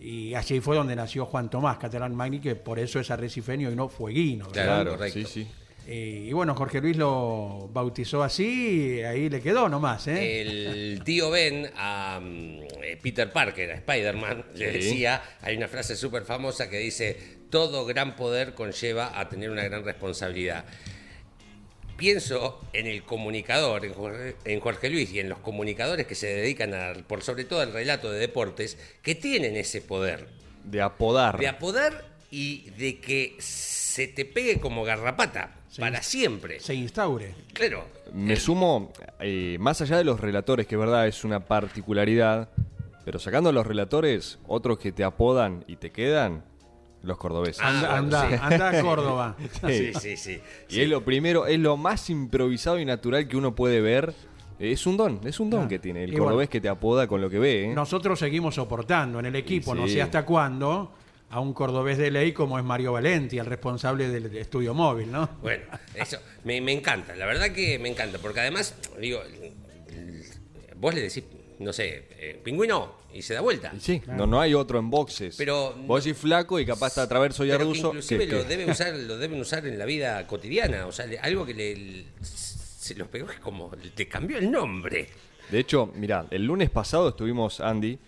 Y 0.00 0.34
allí 0.34 0.60
fue 0.60 0.76
donde 0.76 0.94
nació 0.96 1.26
Juan 1.26 1.48
Tomás 1.48 1.78
Catalán 1.78 2.14
Magni, 2.14 2.40
que 2.40 2.56
por 2.56 2.78
eso 2.78 3.00
es 3.00 3.10
arrecifeño 3.10 3.70
y 3.70 3.74
no 3.76 3.88
fueguino. 3.88 4.46
¿verdad? 4.48 4.64
Claro, 4.64 4.82
Claro, 4.82 4.96
correcto. 4.98 5.28
sí, 5.28 5.44
sí. 5.44 5.50
Eh, 5.86 6.26
y 6.28 6.32
bueno, 6.32 6.54
Jorge 6.54 6.80
Luis 6.80 6.96
lo 6.96 7.68
bautizó 7.72 8.22
así 8.22 8.96
y 8.96 9.02
ahí 9.02 9.28
le 9.28 9.40
quedó 9.40 9.68
nomás. 9.68 10.06
¿eh? 10.08 10.40
El 10.40 11.02
tío 11.04 11.30
Ben 11.30 11.70
a 11.76 12.20
mm, 12.22 12.60
eh, 12.82 12.98
Peter 13.02 13.30
Parker, 13.30 13.70
a 13.70 13.74
Spider-Man, 13.74 14.46
le 14.54 14.72
decía, 14.72 15.22
hay 15.42 15.56
una 15.56 15.68
frase 15.68 15.94
súper 15.96 16.24
famosa 16.24 16.70
que 16.70 16.78
dice, 16.78 17.18
todo 17.50 17.84
gran 17.84 18.16
poder 18.16 18.54
conlleva 18.54 19.18
a 19.18 19.28
tener 19.28 19.50
una 19.50 19.62
gran 19.64 19.84
responsabilidad. 19.84 20.64
Pienso 21.98 22.60
en 22.72 22.86
el 22.86 23.04
comunicador, 23.04 23.84
en 23.84 23.92
Jorge, 23.92 24.36
en 24.44 24.60
Jorge 24.60 24.90
Luis 24.90 25.12
y 25.12 25.20
en 25.20 25.28
los 25.28 25.38
comunicadores 25.38 26.06
que 26.06 26.14
se 26.14 26.26
dedican 26.26 26.74
a, 26.74 26.94
por 27.06 27.22
sobre 27.22 27.44
todo 27.44 27.60
al 27.60 27.72
relato 27.72 28.10
de 28.10 28.18
deportes, 28.18 28.78
que 29.02 29.14
tienen 29.14 29.56
ese 29.56 29.80
poder 29.80 30.28
De 30.64 30.80
apodar. 30.80 31.38
de 31.38 31.46
apodar 31.46 32.04
y 32.30 32.70
de 32.70 32.98
que 32.98 33.36
se 33.38 34.08
te 34.08 34.24
pegue 34.24 34.58
como 34.58 34.82
garrapata 34.82 35.60
Para 35.78 36.02
siempre. 36.02 36.60
Se 36.60 36.74
instaure. 36.74 37.34
Claro. 37.52 37.84
Me 38.12 38.36
sumo, 38.36 38.92
eh, 39.20 39.56
más 39.60 39.80
allá 39.80 39.96
de 39.98 40.04
los 40.04 40.20
relatores, 40.20 40.66
que 40.66 40.74
es 40.76 40.78
verdad 40.78 41.06
es 41.08 41.24
una 41.24 41.40
particularidad, 41.40 42.48
pero 43.04 43.18
sacando 43.18 43.50
a 43.50 43.52
los 43.52 43.66
relatores, 43.66 44.38
otros 44.46 44.78
que 44.78 44.92
te 44.92 45.04
apodan 45.04 45.64
y 45.66 45.76
te 45.76 45.90
quedan, 45.90 46.44
los 47.02 47.18
cordobeses. 47.18 47.60
Ah, 47.62 47.68
Anda, 47.68 47.88
bueno, 47.90 47.96
anda, 47.96 48.28
sí. 48.30 48.36
anda 48.40 48.68
a 48.78 48.82
Córdoba. 48.82 49.36
Sí, 49.68 49.92
sí, 50.00 50.16
sí. 50.16 50.40
Y 50.70 50.80
es 50.80 50.88
lo 50.88 51.04
primero, 51.04 51.46
es 51.46 51.58
lo 51.58 51.76
más 51.76 52.08
improvisado 52.08 52.78
y 52.78 52.84
natural 52.84 53.28
que 53.28 53.36
uno 53.36 53.54
puede 53.54 53.80
ver. 53.80 54.14
Es 54.58 54.86
un 54.86 54.96
don, 54.96 55.20
es 55.24 55.40
un 55.40 55.50
don 55.50 55.64
Ah, 55.64 55.68
que 55.68 55.78
tiene. 55.80 56.04
El 56.04 56.10
y 56.14 56.16
cordobés 56.16 56.34
bueno. 56.36 56.50
que 56.50 56.60
te 56.60 56.68
apoda 56.68 57.06
con 57.08 57.20
lo 57.20 57.28
que 57.28 57.38
ve. 57.40 57.64
¿eh? 57.64 57.74
Nosotros 57.74 58.18
seguimos 58.18 58.54
soportando 58.54 59.18
en 59.18 59.26
el 59.26 59.36
equipo, 59.36 59.74
no 59.74 59.86
sé 59.88 60.00
hasta 60.00 60.24
cuándo, 60.24 60.92
a 61.30 61.40
un 61.40 61.52
cordobés 61.52 61.98
de 61.98 62.10
ley 62.10 62.32
como 62.32 62.58
es 62.58 62.64
Mario 62.64 62.92
Valenti, 62.92 63.38
el 63.38 63.46
responsable 63.46 64.08
del 64.08 64.34
estudio 64.36 64.72
móvil, 64.74 65.10
¿no? 65.10 65.28
Bueno, 65.42 65.64
eso 65.94 66.18
me, 66.44 66.60
me 66.60 66.72
encanta, 66.72 67.16
la 67.16 67.26
verdad 67.26 67.50
que 67.50 67.78
me 67.78 67.88
encanta, 67.88 68.18
porque 68.18 68.40
además, 68.40 68.74
digo, 69.00 69.20
vos 70.76 70.94
le 70.94 71.00
decís, 71.02 71.24
no 71.58 71.72
sé, 71.72 72.08
eh, 72.18 72.40
pingüino, 72.42 73.02
y 73.12 73.22
se 73.22 73.34
da 73.34 73.40
vuelta. 73.40 73.72
Sí, 73.80 74.02
no, 74.08 74.26
no 74.26 74.40
hay 74.40 74.54
otro 74.54 74.78
en 74.78 74.90
boxes. 74.90 75.36
Pero- 75.36 75.72
Vos 75.86 76.04
decís 76.04 76.20
flaco 76.20 76.58
y 76.58 76.66
capaz 76.66 76.88
está 76.88 77.08
traverso 77.08 77.44
y 77.44 77.50
arduzo. 77.52 77.88
inclusive 77.88 78.26
que- 78.26 78.32
lo, 78.32 78.42
que- 78.42 78.48
deben 78.48 78.70
usar, 78.70 78.94
lo 78.96 79.16
deben 79.18 79.40
usar 79.40 79.66
en 79.66 79.78
la 79.78 79.84
vida 79.84 80.26
cotidiana, 80.26 80.86
o 80.86 80.92
sea, 80.92 81.06
algo 81.22 81.46
que 81.46 81.54
le, 81.54 82.04
se 82.22 82.94
los 82.96 83.08
pegó 83.08 83.30
es 83.30 83.38
como, 83.40 83.70
te 83.94 84.08
cambió 84.08 84.38
el 84.38 84.50
nombre. 84.50 85.08
De 85.50 85.58
hecho, 85.60 85.92
mirá, 85.94 86.26
el 86.30 86.44
lunes 86.44 86.70
pasado 86.70 87.10
estuvimos, 87.10 87.60
Andy, 87.60 87.98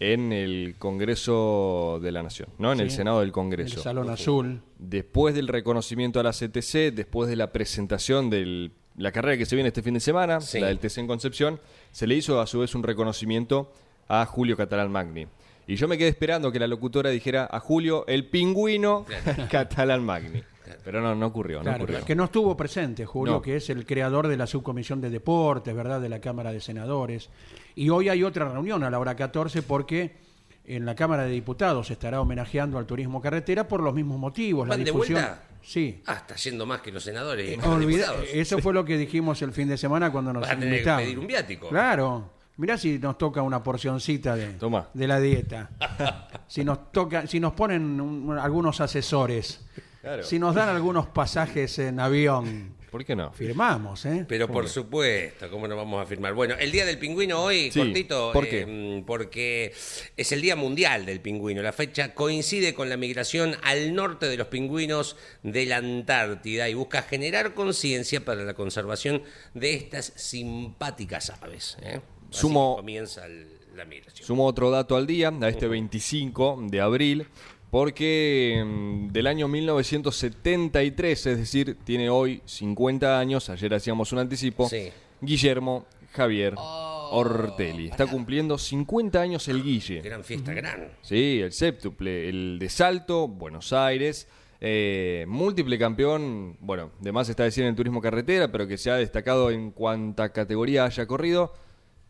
en 0.00 0.32
el 0.32 0.74
Congreso 0.78 1.98
de 2.02 2.12
la 2.12 2.22
Nación, 2.22 2.48
¿no? 2.58 2.72
En 2.72 2.80
el 2.80 2.90
Senado 2.90 3.20
del 3.20 3.28
El 3.28 3.32
Congreso. 3.32 3.80
Salón 3.80 4.10
Azul. 4.10 4.60
Después 4.78 5.34
del 5.34 5.48
reconocimiento 5.48 6.20
a 6.20 6.22
la 6.22 6.32
CTC, 6.32 6.92
después 6.94 7.28
de 7.30 7.36
la 7.36 7.52
presentación 7.52 8.28
de 8.30 8.70
la 8.96 9.12
carrera 9.12 9.36
que 9.38 9.46
se 9.46 9.56
viene 9.56 9.68
este 9.68 9.82
fin 9.82 9.94
de 9.94 10.00
semana, 10.00 10.40
Sí. 10.40 10.60
la 10.60 10.68
del 10.68 10.78
TC 10.78 10.98
en 11.00 11.06
Concepción, 11.06 11.60
se 11.92 12.06
le 12.06 12.14
hizo 12.14 12.40
a 12.40 12.46
su 12.46 12.58
vez 12.60 12.74
un 12.74 12.82
reconocimiento 12.82 13.72
a 14.08 14.24
Julio 14.26 14.56
Catalán 14.56 14.90
Magni. 14.92 15.26
Y 15.66 15.76
yo 15.76 15.88
me 15.88 15.98
quedé 15.98 16.08
esperando 16.08 16.52
que 16.52 16.60
la 16.60 16.66
locutora 16.68 17.10
dijera 17.10 17.48
a 17.50 17.58
Julio 17.58 18.04
el 18.06 18.26
pingüino 18.26 19.04
Catalán 19.50 20.04
Magni. 20.04 20.42
Pero 20.84 21.00
no, 21.00 21.14
no 21.14 21.26
ocurrió, 21.26 21.58
no 21.58 21.64
Claro, 21.64 21.84
ocurrió. 21.84 22.04
que 22.04 22.14
no 22.14 22.24
estuvo 22.24 22.56
presente, 22.56 23.04
Julio, 23.06 23.34
No. 23.34 23.42
que 23.42 23.56
es 23.56 23.70
el 23.70 23.86
creador 23.86 24.26
de 24.28 24.36
la 24.36 24.46
subcomisión 24.46 25.00
de 25.00 25.10
deportes, 25.10 25.74
¿verdad? 25.74 26.00
De 26.00 26.08
la 26.08 26.20
Cámara 26.20 26.52
de 26.52 26.60
Senadores. 26.60 27.28
Y 27.76 27.90
hoy 27.90 28.08
hay 28.08 28.24
otra 28.24 28.48
reunión 28.48 28.82
a 28.82 28.90
la 28.90 28.98
hora 28.98 29.14
14 29.14 29.62
porque 29.62 30.16
en 30.64 30.84
la 30.84 30.94
Cámara 30.96 31.22
de 31.24 31.30
Diputados 31.30 31.86
se 31.86 31.92
estará 31.92 32.20
homenajeando 32.20 32.78
al 32.78 32.86
turismo 32.86 33.20
carretera 33.20 33.68
por 33.68 33.80
los 33.82 33.94
mismos 33.94 34.18
motivos. 34.18 34.66
¿Van 34.66 34.78
la 34.80 34.84
de 34.84 34.90
difusión. 34.90 35.20
vuelta? 35.20 35.42
Sí. 35.62 36.02
Ah, 36.06 36.14
está 36.14 36.34
yendo 36.36 36.64
más 36.66 36.80
que 36.80 36.90
los 36.90 37.04
senadores. 37.04 37.52
y 37.52 37.56
los 37.56 37.66
Olvida- 37.66 38.06
diputados. 38.06 38.26
eso 38.32 38.58
fue 38.58 38.72
lo 38.72 38.84
que 38.84 38.96
dijimos 38.96 39.40
el 39.42 39.52
fin 39.52 39.68
de 39.68 39.76
semana 39.76 40.10
cuando 40.10 40.32
nos 40.32 40.48
a 40.48 40.56
que 40.58 40.64
invitaban. 40.64 41.02
pedir 41.04 41.18
un 41.18 41.26
viático. 41.26 41.68
Claro. 41.68 42.30
Mirá 42.56 42.78
si 42.78 42.98
nos 42.98 43.18
toca 43.18 43.42
una 43.42 43.62
porcioncita 43.62 44.34
de, 44.34 44.46
Toma. 44.54 44.88
de 44.94 45.06
la 45.06 45.20
dieta. 45.20 45.68
si 46.48 46.64
nos 46.64 46.90
toca, 46.90 47.26
si 47.26 47.38
nos 47.38 47.52
ponen 47.52 48.00
un- 48.00 48.38
algunos 48.38 48.80
asesores. 48.80 49.60
Claro. 50.00 50.22
Si 50.22 50.38
nos 50.38 50.54
dan 50.54 50.70
algunos 50.70 51.06
pasajes 51.08 51.78
en 51.80 52.00
avión. 52.00 52.75
¿Por 52.90 53.04
qué 53.04 53.14
no? 53.16 53.32
Firmamos, 53.32 54.06
¿eh? 54.06 54.24
Pero 54.28 54.48
por 54.48 54.68
supuesto, 54.68 55.50
¿cómo 55.50 55.66
no 55.68 55.76
vamos 55.76 56.02
a 56.02 56.06
firmar? 56.06 56.32
Bueno, 56.34 56.54
el 56.58 56.70
Día 56.72 56.86
del 56.86 56.98
Pingüino 56.98 57.42
hoy, 57.42 57.70
Sí, 57.70 57.80
cortito, 57.80 58.32
¿por 58.32 58.48
qué? 58.48 58.64
eh, 58.66 59.02
porque 59.06 59.72
es 60.16 60.32
el 60.32 60.40
Día 60.40 60.56
Mundial 60.56 61.04
del 61.04 61.20
Pingüino. 61.20 61.62
La 61.62 61.72
fecha 61.72 62.14
coincide 62.14 62.74
con 62.74 62.88
la 62.88 62.96
migración 62.96 63.56
al 63.62 63.94
norte 63.94 64.26
de 64.26 64.36
los 64.36 64.46
pingüinos 64.46 65.16
de 65.42 65.66
la 65.66 65.78
Antártida 65.78 66.68
y 66.68 66.74
busca 66.74 67.02
generar 67.02 67.54
conciencia 67.54 68.24
para 68.24 68.44
la 68.44 68.54
conservación 68.54 69.22
de 69.54 69.74
estas 69.74 70.12
simpáticas 70.16 71.30
aves. 71.30 71.76
¿eh? 71.82 72.00
Así 72.30 72.40
Sumo- 72.40 72.76
comienza 72.76 73.26
el- 73.26 73.48
la 73.76 73.84
migración. 73.84 74.26
Sumo 74.26 74.46
otro 74.46 74.70
dato 74.70 74.96
al 74.96 75.06
día, 75.06 75.30
a 75.38 75.48
este 75.48 75.68
25 75.68 76.58
de 76.70 76.80
abril, 76.80 77.26
porque 77.70 78.62
mm, 78.64 79.08
del 79.08 79.26
año 79.26 79.48
1973, 79.48 81.26
es 81.26 81.38
decir, 81.38 81.76
tiene 81.84 82.08
hoy 82.10 82.42
50 82.44 83.18
años, 83.18 83.48
ayer 83.50 83.74
hacíamos 83.74 84.12
un 84.12 84.20
anticipo, 84.20 84.68
Sí. 84.68 84.90
Guillermo 85.20 85.86
Javier 86.12 86.54
Ortelli. 86.56 87.88
Está 87.88 88.06
cumpliendo 88.06 88.58
50 88.58 89.20
años 89.20 89.48
el 89.48 89.62
Guille. 89.62 90.00
Gran 90.02 90.24
fiesta, 90.24 90.52
gran. 90.52 90.88
Sí, 91.02 91.40
el 91.40 91.52
séptuple, 91.52 92.28
el 92.28 92.58
de 92.58 92.68
Salto, 92.68 93.28
Buenos 93.28 93.72
Aires, 93.72 94.28
eh, 94.60 95.24
múltiple 95.28 95.78
campeón, 95.78 96.56
bueno, 96.60 96.92
de 97.00 97.12
más 97.12 97.28
está 97.28 97.44
decir 97.44 97.64
en 97.64 97.70
el 97.70 97.76
turismo 97.76 98.00
carretera, 98.00 98.50
pero 98.50 98.66
que 98.66 98.78
se 98.78 98.90
ha 98.90 98.96
destacado 98.96 99.50
en 99.50 99.70
cuanta 99.70 100.32
categoría 100.32 100.84
haya 100.84 101.06
corrido. 101.06 101.52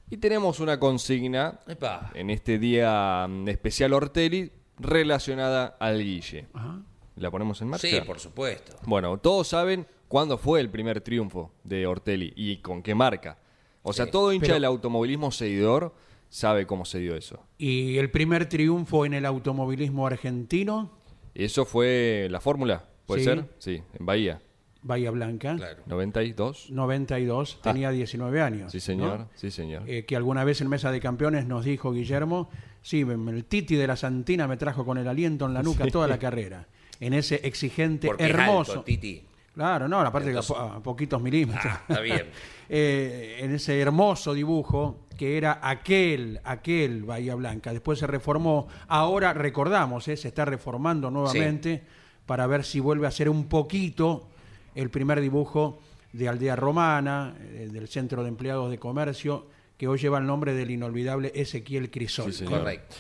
Y 0.09 0.19
tenemos 0.19 0.61
una 0.61 0.79
consigna 0.79 1.61
Epa. 1.67 2.13
en 2.15 2.31
este 2.31 2.59
día 2.59 3.27
mm, 3.29 3.49
especial 3.49 3.93
Ortelli 3.93 4.53
relacionada 4.79 5.77
al 5.79 6.03
Guille. 6.03 6.47
Ajá. 6.53 6.81
¿La 7.17 7.31
ponemos 7.31 7.61
en 7.63 7.69
marcha? 7.69 7.89
Sí, 7.89 7.97
por 8.07 8.19
supuesto. 8.21 8.77
Bueno, 8.87 9.17
todos 9.19 9.49
saben 9.49 9.87
cuándo 10.09 10.37
fue 10.39 10.61
el 10.61 10.69
primer 10.69 11.01
triunfo 11.01 11.51
de 11.65 11.87
Ortelli 11.87 12.33
y 12.37 12.59
con 12.59 12.83
qué 12.83 12.95
marca. 12.95 13.39
O 13.83 13.93
sea, 13.93 14.05
Sí, 14.07 14.11
todo 14.11 14.33
hincha 14.33 14.47
pero- 14.47 14.55
del 14.55 14.65
automovilismo 14.67 15.31
seguidor 15.31 15.95
sabe 16.29 16.67
cómo 16.67 16.85
se 16.85 16.99
dio 16.99 17.17
eso. 17.17 17.43
Y 17.57 17.97
el 17.99 18.11
primer 18.11 18.49
triunfo 18.49 19.07
en 19.07 19.15
el 19.15 19.25
automovilismo 19.27 20.07
argentino, 20.07 20.91
Eso 21.39 21.67
fue 21.67 22.29
la 22.31 22.41
fórmula, 22.41 22.85
¿puede 23.05 23.21
Sí. 23.21 23.27
ser? 23.27 23.45
Sí, 23.59 23.83
en 23.99 24.07
Bahía. 24.07 24.41
Bahía 24.81 25.11
Blanca, 25.11 25.55
Claro. 25.57 25.83
92. 25.85 26.71
92, 26.71 27.61
tenía 27.63 27.91
19 27.91 28.41
años. 28.41 28.69
Ah. 28.69 28.71
Sí, 28.71 28.81
señor. 28.81 29.19
¿no? 29.21 29.29
Sí, 29.35 29.51
señor. 29.51 29.83
Eh, 29.87 30.07
que 30.07 30.17
alguna 30.17 30.45
vez 30.45 30.63
en 30.63 30.69
Mesa 30.69 30.91
de 30.93 30.99
Campeones 31.01 31.47
nos 31.47 31.67
dijo 31.67 31.93
Guillermo, 31.93 32.49
sí, 32.87 33.01
el 33.01 33.45
Titi 33.47 33.75
de 33.75 33.87
la 33.87 33.97
Santina 33.97 34.47
me 34.47 34.57
trajo 34.57 34.85
con 34.85 34.97
el 34.99 35.09
aliento 35.09 35.47
en 35.47 35.55
la 35.55 35.63
nuca 35.63 35.87
toda 35.89 36.07
la 36.07 36.19
carrera. 36.19 36.67
En 37.01 37.13
ese 37.15 37.41
exigente, 37.45 38.07
Porque 38.07 38.25
es 38.25 38.31
hermoso. 38.31 38.73
alto, 38.73 38.85
Titi. 38.85 39.23
Claro, 39.55 39.89
no, 39.89 39.99
aparte 40.01 40.31
que 40.31 40.37
a, 40.37 40.41
Entonces- 40.41 40.55
po- 40.57 40.63
a 40.63 40.83
poquitos 40.83 41.21
milímetros. 41.21 41.65
Ah, 41.67 41.83
está 41.89 42.01
bien. 42.01 42.27
Eh, 42.69 43.39
en 43.43 43.55
ese 43.55 43.81
hermoso 43.81 44.35
dibujo 44.35 45.07
que 45.17 45.37
era 45.39 45.61
aquel, 45.63 46.41
aquel 46.43 47.05
Bahía 47.05 47.37
Blanca. 47.37 47.73
Después 47.73 47.97
se 48.01 48.09
reformó, 48.09 48.67
ahora 48.89 49.33
recordamos, 49.33 50.09
eh, 50.09 50.17
se 50.17 50.27
está 50.27 50.45
reformando 50.45 51.09
nuevamente 51.09 51.85
para 52.27 52.45
ver 52.49 52.65
si 52.65 52.81
vuelve 52.81 53.07
a 53.07 53.13
ser 53.13 53.29
un 53.29 53.45
poquito 53.47 54.27
el 54.75 54.91
primer 54.91 55.21
dibujo 55.21 55.79
de 56.13 56.29
Aldea 56.29 56.57
Romana, 56.57 57.37
eh, 57.41 57.69
del 57.73 57.87
Centro 57.87 58.25
de 58.25 58.31
Empleados 58.31 58.69
de 58.69 58.79
Comercio, 58.79 59.47
que 59.77 59.89
hoy 59.89 59.99
lleva 59.99 60.19
el 60.19 60.27
nombre 60.27 60.55
del 60.55 60.71
inolvidable 60.71 61.33
Ezequiel 61.35 61.91
Crisol. 61.91 62.33
Sí. 62.33 62.45
Correcto. 62.45 62.97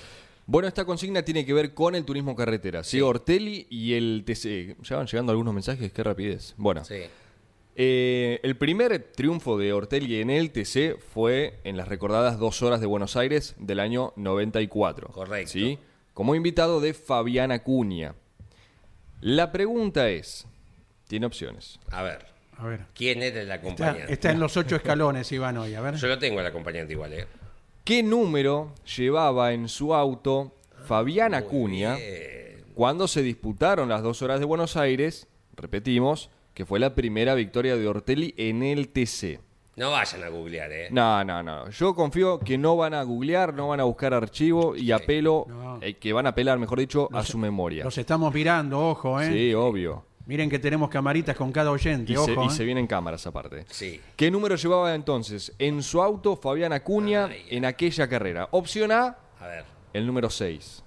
Bueno, 0.47 0.69
esta 0.69 0.85
consigna 0.85 1.23
tiene 1.23 1.45
que 1.45 1.53
ver 1.53 1.75
con 1.75 1.95
el 1.95 2.05
turismo 2.05 2.37
carretera. 2.37 2.85
Sí, 2.85 3.01
Ortelli 3.01 3.67
y 3.69 3.95
el 3.95 4.23
TC. 4.25 4.77
Ya 4.83 4.97
van 4.97 5.07
llegando 5.07 5.33
algunos 5.33 5.53
mensajes, 5.53 5.91
qué 5.93 6.05
rapidez. 6.05 6.55
Bueno, 6.57 6.85
Sí. 6.85 7.01
eh, 7.75 8.39
el 8.45 8.57
primer 8.57 9.11
triunfo 9.17 9.59
de 9.59 9.73
Ortelli 9.73 10.21
en 10.21 10.31
el 10.31 10.53
TC 10.53 10.97
fue 10.99 11.59
en 11.65 11.77
las 11.77 11.89
recordadas 11.89 12.39
dos 12.39 12.63
horas 12.63 12.81
de 12.81 12.87
Buenos 12.87 13.17
Aires 13.17 13.57
del 13.59 13.81
año 13.81 14.13
94. 14.17 15.09
Correcto. 15.09 15.51
¿sí? 15.53 15.79
Como 16.15 16.35
invitado 16.37 16.81
de 16.81 16.95
Fabián 16.95 17.51
Acuña. 17.51 18.15
La 19.21 19.51
pregunta 19.51 20.11
es: 20.11 20.47
tiene 21.09 21.27
opciones. 21.27 21.81
A 21.91 22.03
ver, 22.03 22.27
A 22.59 22.67
ver. 22.67 22.87
¿quién 22.95 23.23
era 23.23 23.37
el 23.41 23.51
Está, 23.51 23.55
acompañante? 23.55 24.13
está 24.13 24.31
en 24.31 24.41
los 24.41 24.57
ocho 24.57 24.77
escalones, 24.77 25.31
Iván, 25.33 25.57
hoy. 25.59 25.75
A 25.75 25.81
ver. 25.81 25.95
Yo 25.97 26.09
lo 26.09 26.19
tengo 26.19 26.41
el 26.41 26.47
acompañante 26.47 26.93
igual, 26.93 27.13
¿eh? 27.13 27.27
¿Qué 27.85 28.03
número 28.03 28.73
llevaba 28.97 29.53
en 29.53 29.69
su 29.69 29.95
auto 29.95 30.53
Fabián 30.87 31.35
Acuña 31.35 31.97
cuando 32.75 33.07
se 33.09 33.23
disputaron 33.23 33.89
las 33.89 34.03
dos 34.03 34.23
horas 34.23 34.41
de 34.41 34.47
Buenos 34.47 34.77
Aires? 34.77 35.29
Repetimos, 35.55 36.31
que 36.55 36.65
fue 36.67 36.79
la 36.81 36.95
primera 36.95 37.35
victoria 37.35 37.77
de 37.77 37.87
Ortelli 37.87 38.35
en 38.37 38.63
el 38.63 38.89
TC. 38.89 39.41
No 39.77 39.91
vayan 39.91 40.25
a 40.25 40.29
googlear, 40.29 40.73
¿eh? 40.73 40.89
No, 40.91 41.23
no, 41.23 41.43
no. 41.43 41.69
Yo 41.69 41.95
confío 41.95 42.41
que 42.41 42.57
no 42.57 42.77
van 42.79 42.95
a 42.95 43.03
googlear, 43.03 43.53
no 43.53 43.69
van 43.69 43.81
a 43.81 43.85
buscar 43.85 44.15
archivo 44.15 44.75
y 44.75 44.91
apelo, 44.91 45.45
No. 45.49 45.79
eh, 45.83 45.95
que 45.99 46.15
van 46.15 46.25
a 46.27 46.31
apelar, 46.31 46.59
mejor 46.59 46.79
dicho, 46.81 47.11
a 47.13 47.23
su 47.23 47.37
memoria. 47.37 47.85
Los 47.85 47.99
estamos 47.99 48.33
mirando, 48.33 48.81
ojo, 48.81 49.21
¿eh? 49.21 49.31
Sí, 49.31 49.53
obvio. 49.55 50.03
Miren 50.27 50.51
que 50.51 50.59
tenemos 50.59 50.91
camaritas 50.91 51.37
con 51.37 51.53
cada 51.53 51.71
oyente, 51.71 52.13
Y, 52.13 52.17
ojo. 52.17 52.27
se, 52.27 52.33
y 52.33 52.47
¿eh? 52.47 52.51
se 52.51 52.65
vienen 52.65 52.87
cámaras 52.89 53.25
aparte. 53.27 53.65
Sí. 53.71 54.01
¿Qué 54.17 54.29
número 54.31 54.57
llevaba 54.57 54.93
entonces 54.95 55.53
en 55.59 55.83
su 55.85 56.03
auto 56.03 56.37
Fabián 56.37 56.73
Acuña 56.73 57.27
Ay. 57.27 57.47
en 57.51 57.65
aquella 57.65 58.09
carrera? 58.09 58.49
Opción 58.51 58.91
A, 58.91 59.17
A 59.39 59.47
ver. 59.47 59.65
el 59.93 60.05
número 60.05 60.29
6. 60.29 60.83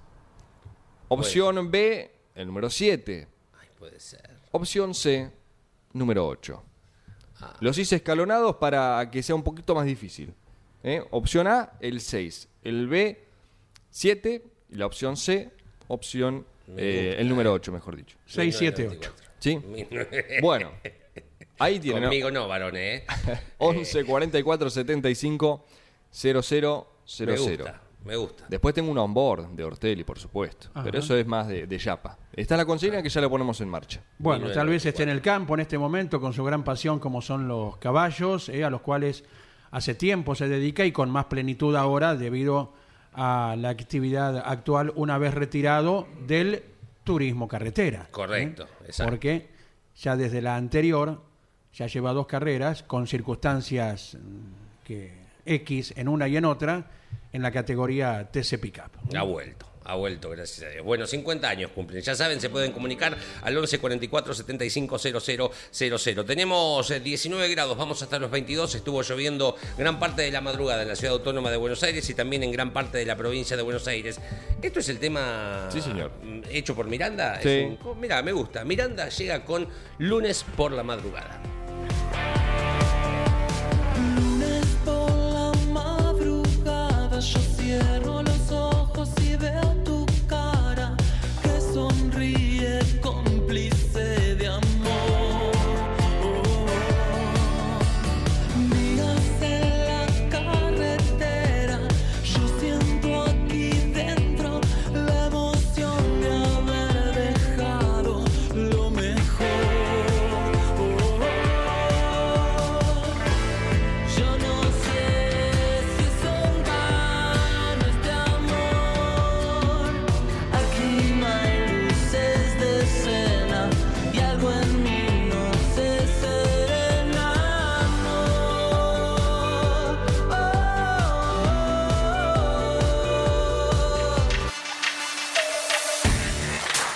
Opción 1.08 1.72
B, 1.72 2.12
el 2.36 2.48
número 2.48 2.70
7. 2.70 3.28
Ay, 3.60 3.68
puede 3.78 4.00
ser. 4.00 4.30
Opción 4.52 4.94
C, 4.94 5.32
número 5.94 6.28
8. 6.28 6.64
Ah. 7.42 7.56
Los 7.62 7.78
hice 7.78 7.96
escalonados 7.96 8.58
para 8.58 9.10
que 9.10 9.24
sea 9.24 9.36
un 9.36 9.44
poquito 9.44 9.74
más 9.74 9.86
difícil. 9.86 10.34
¿eh? 10.84 11.02
Opción 11.12 11.48
A, 11.48 11.72
el 11.80 12.02
6. 12.02 12.50
El 12.64 12.88
B, 12.88 13.24
7. 13.90 14.44
Y 14.72 14.76
la 14.76 14.86
opción 14.86 15.16
C, 15.18 15.50
opción 15.88 16.46
eh, 16.78 17.16
el 17.18 17.28
número 17.30 17.54
8, 17.54 17.72
mejor 17.72 17.96
dicho. 17.96 18.18
6, 18.28 18.56
7, 18.58 18.88
8. 18.92 19.14
1994. 19.40 19.42
¿Sí? 19.42 20.40
Bueno, 20.42 20.72
ahí 21.60 21.80
tienen. 21.80 22.04
¿no? 22.04 22.10
Conmigo 22.10 22.32
no, 22.32 22.48
varones, 22.48 23.02
¿eh? 23.02 23.06
11 23.58 24.06
44 24.06 24.70
75 24.70 25.66
00 26.12 26.88
Me 27.28 27.38
00. 27.38 27.38
gusta, 27.38 27.82
me 28.06 28.16
gusta. 28.16 28.46
Después 28.50 28.74
tengo 28.74 28.92
un 28.92 28.98
onboard 28.98 29.50
de 29.50 29.64
Ortelli, 29.64 30.04
por 30.04 30.20
supuesto. 30.20 30.70
Ajá. 30.74 30.84
Pero 30.84 31.00
eso 31.00 31.16
es 31.16 31.26
más 31.26 31.48
de, 31.48 31.68
de 31.68 31.78
Yapa. 31.78 32.18
Está 32.34 32.56
la 32.58 32.66
consigna 32.66 33.02
que 33.02 33.10
ya 33.10 33.22
la 33.22 33.30
ponemos 33.30 33.60
en 33.62 33.70
marcha. 33.70 34.02
Bueno, 34.18 34.46
tal 34.52 34.68
vez 34.68 34.84
1994. 34.86 34.90
esté 34.90 35.04
en 35.04 35.10
el 35.10 35.22
campo 35.22 35.54
en 35.56 35.60
este 35.62 35.78
momento 35.78 36.20
con 36.22 36.34
su 36.34 36.44
gran 36.44 36.64
pasión 36.64 37.00
como 37.00 37.22
son 37.22 37.48
los 37.48 37.78
caballos, 37.78 38.50
eh, 38.50 38.64
a 38.64 38.70
los 38.70 38.82
cuales 38.82 39.24
hace 39.72 39.94
tiempo 39.96 40.34
se 40.36 40.48
dedica 40.48 40.86
y 40.86 40.92
con 40.92 41.10
más 41.10 41.26
plenitud 41.26 41.76
ahora 41.76 42.16
debido 42.16 42.74
a 43.14 43.56
la 43.58 43.70
actividad 43.70 44.38
actual 44.38 44.94
una 44.96 45.18
vez 45.18 45.34
retirado 45.34 46.08
del 46.26 46.64
turismo 47.10 47.48
carretera. 47.48 48.04
¿eh? 48.04 48.12
Correcto, 48.12 48.68
exacto. 48.86 49.10
Porque 49.10 49.50
ya 49.96 50.16
desde 50.16 50.44
la 50.44 50.56
anterior 50.56 51.20
ya 51.74 51.88
lleva 51.88 52.14
dos 52.14 52.28
carreras 52.28 52.84
con 52.84 53.08
circunstancias 53.08 54.16
mm, 54.16 54.84
que 54.86 55.14
X 55.44 55.96
en 55.98 56.08
una 56.08 56.28
y 56.28 56.38
en 56.38 56.46
otra 56.46 56.86
en 57.34 57.42
la 57.42 57.52
categoría 57.52 58.30
TC 58.32 58.60
Pickup. 58.60 59.16
Ha 59.16 59.24
vuelto, 59.24 59.66
ha 59.92 59.96
vuelto, 59.96 60.30
gracias 60.30 60.68
a 60.68 60.70
Dios. 60.72 60.86
Bueno, 60.86 61.06
50 61.08 61.50
años 61.50 61.72
cumplen. 61.74 62.02
Ya 62.02 62.16
saben, 62.16 62.40
se 62.40 62.50
pueden 62.50 62.72
comunicar 62.72 63.18
al 63.42 63.58
11 63.58 63.80
44 63.80 64.34
75 64.34 64.98
00 65.00 65.52
00. 65.72 66.26
Tenemos 66.26 66.92
eh, 66.92 67.00
19 67.00 67.50
grados, 67.50 67.78
vamos 67.78 68.02
hasta 68.02 68.20
los 68.20 68.32
22. 68.32 68.76
Estuvo 68.76 69.02
lloviendo 69.02 69.56
gran 69.78 70.00
parte 70.00 70.22
de 70.22 70.32
la 70.32 70.42
madrugada 70.42 70.82
en 70.84 70.88
la 70.88 70.96
ciudad 70.96 71.14
autónoma 71.14 71.52
de 71.52 71.58
Buenos 71.58 71.82
Aires 71.84 72.10
y 72.10 72.14
también 72.14 72.44
en 72.44 72.52
gran 72.52 72.72
parte 72.74 72.98
de 72.98 73.06
la 73.06 73.16
provincia 73.16 73.58
de 73.58 73.64
Buenos 73.64 73.88
Aires. 73.88 74.20
Esto 74.62 74.80
es 74.80 74.90
el 74.90 75.00
tema 75.00 75.68
Sí, 75.72 75.82
señor. 75.82 76.12
mm, 76.24 76.42
hecho 76.50 76.76
por 76.76 76.88
Miranda. 76.88 77.40
Sí. 77.42 77.78
mira, 78.00 78.22
me 78.22 78.32
gusta. 78.32 78.64
Miranda 78.64 79.10
llega 79.10 79.44
con 79.46 79.68
lunes 79.98 80.46
por 80.56 80.72
la 80.72 80.84
madrugada. 80.84 81.42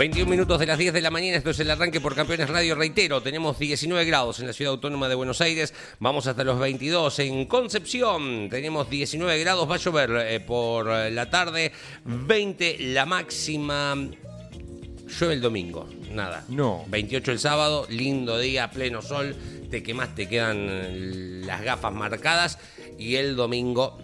21 0.00 0.30
minutos 0.30 0.58
de 0.58 0.64
las 0.64 0.78
10 0.78 0.94
de 0.94 1.02
la 1.02 1.10
mañana, 1.10 1.36
esto 1.36 1.50
es 1.50 1.60
el 1.60 1.70
arranque 1.70 2.00
por 2.00 2.14
Campeones 2.14 2.48
Radio, 2.48 2.74
reitero, 2.74 3.20
tenemos 3.20 3.58
19 3.58 4.06
grados 4.06 4.40
en 4.40 4.46
la 4.46 4.54
ciudad 4.54 4.72
autónoma 4.72 5.10
de 5.10 5.14
Buenos 5.14 5.42
Aires, 5.42 5.74
vamos 5.98 6.26
hasta 6.26 6.42
los 6.42 6.58
22 6.58 7.18
en 7.18 7.44
Concepción, 7.44 8.48
tenemos 8.48 8.88
19 8.88 9.38
grados, 9.40 9.70
va 9.70 9.74
a 9.74 9.78
llover 9.78 10.10
eh, 10.26 10.40
por 10.40 10.86
la 10.86 11.28
tarde, 11.28 11.72
20 12.06 12.78
la 12.78 13.04
máxima, 13.04 13.94
llueve 13.94 15.34
el 15.34 15.42
domingo, 15.42 15.86
nada. 16.10 16.46
No. 16.48 16.82
28 16.88 17.32
el 17.32 17.38
sábado, 17.38 17.86
lindo 17.90 18.38
día, 18.38 18.70
pleno 18.70 19.02
sol, 19.02 19.36
te 19.70 19.82
quemás, 19.82 20.14
te 20.14 20.26
quedan 20.26 21.46
las 21.46 21.60
gafas 21.60 21.92
marcadas 21.92 22.58
y 22.98 23.16
el 23.16 23.36
domingo 23.36 23.98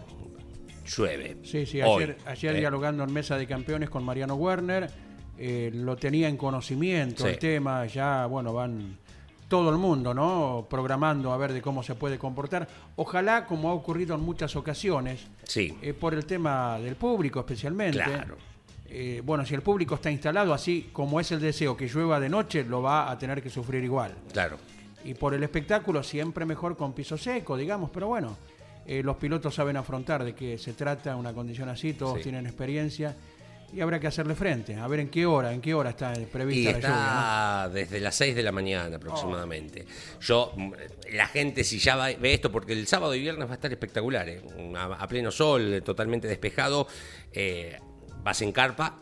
llueve. 0.95 1.39
Sí, 1.43 1.65
sí, 1.65 1.81
Hoy, 1.81 2.03
ayer, 2.03 2.19
ayer 2.27 2.57
eh. 2.57 2.59
dialogando 2.61 3.03
en 3.03 3.15
Mesa 3.15 3.39
de 3.39 3.47
Campeones 3.47 3.89
con 3.89 4.05
Mariano 4.05 4.35
Werner, 4.35 5.06
eh, 5.39 5.71
lo 5.75 5.97
tenía 5.97 6.29
en 6.29 6.37
conocimiento 6.37 7.25
Sí. 7.25 7.31
el 7.31 7.39
tema, 7.39 7.87
ya, 7.87 8.27
bueno, 8.27 8.53
van 8.53 8.97
todo 9.49 9.71
el 9.71 9.77
mundo, 9.77 10.13
¿no? 10.13 10.67
Programando 10.69 11.33
a 11.33 11.37
ver 11.37 11.53
de 11.53 11.63
cómo 11.63 11.83
se 11.83 11.95
puede 11.95 12.19
comportar. 12.19 12.67
Ojalá, 12.97 13.47
como 13.47 13.71
ha 13.71 13.75
ocurrido 13.75 14.15
en 14.17 14.21
muchas 14.23 14.57
ocasiones, 14.57 15.27
Sí. 15.45 15.77
eh, 15.83 15.93
por 15.95 16.15
el 16.15 16.25
tema 16.27 16.79
del 16.81 16.97
público 16.97 17.41
especialmente. 17.41 18.03
Claro. 18.03 18.37
eh, 18.89 19.21
bueno, 19.25 19.45
si 19.45 19.53
el 19.53 19.63
público 19.63 19.97
está 19.97 20.11
instalado, 20.13 20.55
así 20.55 20.91
como 20.93 21.19
es 21.21 21.31
el 21.33 21.41
deseo 21.41 21.77
que 21.77 21.89
llueva 21.89 22.21
de 22.21 22.29
noche, 22.29 22.65
lo 22.65 22.83
va 22.83 23.11
a 23.11 23.19
tener 23.19 23.43
que 23.43 23.51
sufrir 23.51 23.83
igual. 23.83 24.15
Claro. 24.33 24.59
Y 25.05 25.15
por 25.15 25.35
el 25.35 25.43
espectáculo 25.43 26.03
siempre 26.05 26.45
mejor 26.47 26.77
con 26.77 26.93
piso 26.93 27.19
seco, 27.19 27.57
digamos, 27.57 27.91
pero 27.91 28.07
bueno, 28.07 28.37
eh, 28.87 29.03
los 29.03 29.17
pilotos 29.17 29.55
saben 29.57 29.77
afrontar 29.77 30.23
de 30.25 30.35
qué 30.37 30.57
se 30.57 30.73
trata 30.73 31.17
una 31.17 31.33
condición 31.33 31.69
así, 31.69 31.95
todos 31.95 32.19
Sí. 32.19 32.23
tienen 32.23 32.47
experiencia 32.47 33.17
y 33.73 33.81
habrá 33.81 33.99
que 34.01 34.07
hacerle 34.07 34.35
frente, 34.35 34.75
a 34.77 34.87
ver 34.87 35.01
en 35.01 35.09
qué 35.09 35.27
hora, 35.27 35.53
en 35.53 35.61
qué 35.61 35.75
hora 35.75 35.91
está 35.91 36.13
Y 36.19 36.25
prevista 36.27 36.73
la 36.73 36.79
lluvia. 36.79 36.89
está 36.95 37.69
desde 37.73 38.01
las 38.01 38.15
6 38.15 38.35
de 38.37 38.43
la 38.43 38.53
mañana 38.53 38.97
aproximadamente. 38.97 39.85
Yo, 40.21 40.53
mm, 40.57 40.73
la 41.13 41.27
gente 41.27 41.65
si 41.65 41.79
ya 41.79 41.97
va- 41.97 42.13
ve 42.13 42.35
esto, 42.35 42.51
porque 42.53 42.73
el 42.73 42.87
sábado 42.87 43.15
y 43.15 43.21
viernes 43.21 43.47
va 43.49 43.53
a 43.53 43.55
estar 43.55 43.71
espectacular, 43.73 44.29
¿eh? 44.29 44.43
a, 44.77 44.85
a 44.85 45.09
pleno 45.09 45.31
sol, 45.31 45.83
totalmente 45.85 46.27
despejado. 46.29 46.87
eh, 47.33 47.79
vas 48.23 48.41
en 48.43 48.51
carpa, 48.53 48.99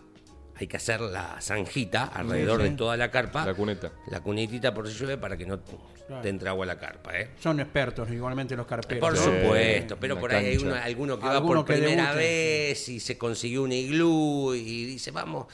hay 0.57 0.67
que 0.67 0.77
hacer 0.77 1.01
la 1.01 1.39
zanjita 1.41 2.05
alrededor 2.05 2.63
sí. 2.63 2.69
de 2.71 2.77
toda 2.77 2.97
la 2.97 3.11
carpa. 3.11 3.45
La 3.45 3.55
cuneta. 3.55 3.91
La 4.09 4.21
cunetita 4.21 4.73
por 4.73 4.89
si 4.89 4.95
llueve 4.99 5.17
para 5.19 5.37
que 5.37 5.47
no 5.47 5.59
te 5.59 6.29
entre 6.29 6.49
agua 6.49 6.65
a 6.65 6.69
la 6.69 6.79
carpa, 6.79 7.19
¿eh? 7.19 7.31
Son 7.41 7.59
expertos 7.61 8.11
igualmente 8.11 8.55
los 8.55 8.67
carperos. 8.67 9.01
Por 9.01 9.17
supuesto, 9.17 9.97
pero 9.99 10.19
por 10.21 10.35
ahí 10.35 10.47
hay 10.47 10.57
uno- 10.59 10.75
alguno 10.75 11.19
que 11.19 11.27
va 11.27 11.43
por 11.43 11.65
que 11.65 11.73
primera 11.75 12.09
debute. 12.15 12.17
vez 12.19 12.89
y 12.91 13.01
se 13.01 13.17
consiguió 13.19 13.63
un 13.63 13.73
iglú 13.73 14.55
y 14.55 14.85
dice, 14.85 15.11
vamos, 15.11 15.47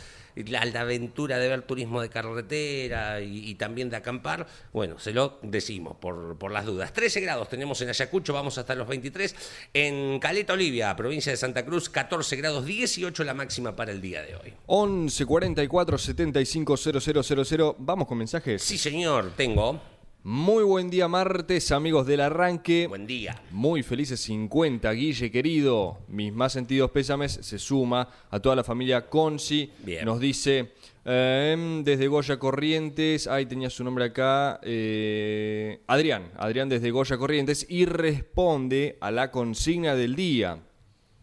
la, 0.48 0.64
la 0.64 0.80
aventura 0.82 1.38
de 1.38 1.48
ver 1.48 1.62
turismo 1.62 2.00
de 2.00 2.08
carretera 2.08 3.20
y, 3.20 3.50
y 3.50 3.54
también 3.54 3.90
de 3.90 3.96
acampar, 3.96 4.46
bueno, 4.72 4.98
se 4.98 5.12
lo 5.12 5.38
decimos 5.42 5.96
por, 5.96 6.36
por 6.38 6.50
las 6.50 6.66
dudas. 6.66 6.92
13 6.92 7.20
grados 7.20 7.48
tenemos 7.48 7.80
en 7.82 7.88
Ayacucho, 7.88 8.32
vamos 8.32 8.58
hasta 8.58 8.74
los 8.74 8.88
23. 8.88 9.34
En 9.74 10.18
Caleta 10.18 10.52
Olivia, 10.52 10.94
provincia 10.96 11.32
de 11.32 11.36
Santa 11.36 11.64
Cruz, 11.64 11.88
14 11.88 12.36
grados, 12.36 12.64
18 12.64 13.24
la 13.24 13.34
máxima 13.34 13.74
para 13.76 13.92
el 13.92 14.00
día 14.00 14.22
de 14.22 14.36
hoy. 14.36 14.54
11 14.66 15.26
44 15.26 15.98
75 15.98 16.76
000. 16.76 17.76
Vamos 17.78 18.06
con 18.06 18.18
mensajes. 18.18 18.62
Sí, 18.62 18.78
señor, 18.78 19.32
tengo. 19.36 19.80
Muy 20.22 20.64
buen 20.64 20.90
día, 20.90 21.08
martes, 21.08 21.72
amigos 21.72 22.06
del 22.06 22.20
arranque. 22.20 22.86
Buen 22.86 23.06
día. 23.06 23.40
Muy 23.52 23.82
felices 23.82 24.20
50, 24.20 24.92
Guille 24.92 25.30
querido. 25.30 26.00
Mis 26.08 26.30
más 26.30 26.52
sentidos 26.52 26.90
pésames 26.90 27.32
se 27.40 27.58
suma 27.58 28.06
a 28.28 28.38
toda 28.38 28.54
la 28.54 28.62
familia 28.62 29.08
Conci. 29.08 29.72
Bien. 29.78 30.04
Nos 30.04 30.20
dice 30.20 30.72
eh, 31.06 31.80
desde 31.82 32.06
Goya 32.06 32.38
Corrientes, 32.38 33.28
ahí 33.28 33.46
tenía 33.46 33.70
su 33.70 33.82
nombre 33.82 34.04
acá, 34.04 34.60
eh, 34.62 35.80
Adrián, 35.86 36.30
Adrián 36.36 36.68
desde 36.68 36.90
Goya 36.90 37.16
Corrientes, 37.16 37.64
y 37.70 37.86
responde 37.86 38.98
a 39.00 39.10
la 39.10 39.30
consigna 39.30 39.94
del 39.94 40.16
día. 40.16 40.58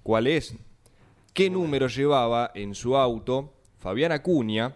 ¿Cuál 0.02 0.26
es? 0.26 0.56
¿Qué 1.34 1.52
número 1.52 1.88
llevaba 1.88 2.50
en 2.56 2.74
su 2.74 2.98
auto 2.98 3.54
Fabián 3.78 4.12
Acuña 4.12 4.76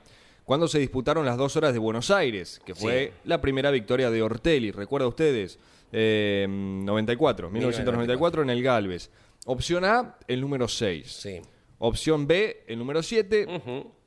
cuando 0.51 0.67
se 0.67 0.79
disputaron 0.79 1.25
las 1.25 1.37
dos 1.37 1.55
horas 1.55 1.71
de 1.71 1.79
Buenos 1.79 2.11
Aires? 2.11 2.59
Que 2.65 2.75
fue 2.75 3.13
la 3.23 3.39
primera 3.39 3.71
victoria 3.71 4.11
de 4.11 4.21
Ortelli, 4.21 4.71
¿recuerda 4.71 5.07
ustedes? 5.07 5.57
Eh, 5.93 6.45
94, 6.49 7.49
1994 7.49 8.41
en 8.41 8.49
el 8.49 8.61
Galvez. 8.61 9.09
Opción 9.45 9.85
A, 9.85 10.17
el 10.27 10.41
número 10.41 10.67
6. 10.67 11.09
Sí. 11.09 11.39
Opción 11.79 12.27
B, 12.27 12.65
el 12.67 12.79
número 12.79 13.01
7. 13.01 13.47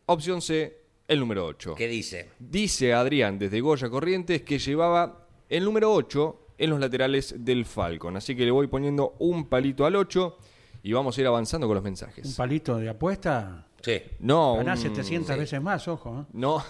Opción 0.04 0.42
C, 0.42 0.82
el 1.08 1.18
número 1.18 1.46
8. 1.46 1.76
¿Qué 1.76 1.88
dice? 1.88 2.28
Dice 2.38 2.92
Adrián 2.92 3.38
desde 3.38 3.62
Goya 3.62 3.88
Corrientes 3.88 4.42
que 4.42 4.58
llevaba 4.58 5.26
el 5.48 5.64
número 5.64 5.94
8 5.94 6.40
en 6.58 6.68
los 6.68 6.78
laterales 6.78 7.36
del 7.38 7.64
Falcon. 7.64 8.18
Así 8.18 8.36
que 8.36 8.44
le 8.44 8.50
voy 8.50 8.66
poniendo 8.66 9.14
un 9.18 9.48
palito 9.48 9.86
al 9.86 9.96
8 9.96 10.36
y 10.82 10.92
vamos 10.92 11.16
a 11.16 11.22
ir 11.22 11.26
avanzando 11.26 11.66
con 11.66 11.74
los 11.76 11.80
Un 11.82 11.88
mensajes. 11.88 12.34
palito 12.34 12.76
de 12.76 12.90
apuesta. 12.90 13.66
Sí. 13.84 14.02
No, 14.20 14.56
Ganás 14.56 14.78
un- 14.84 14.94
700 14.96 15.36
veces 15.38 15.60
más, 15.60 15.86
ojo. 15.88 16.22
¿eh? 16.22 16.30
no. 16.32 16.64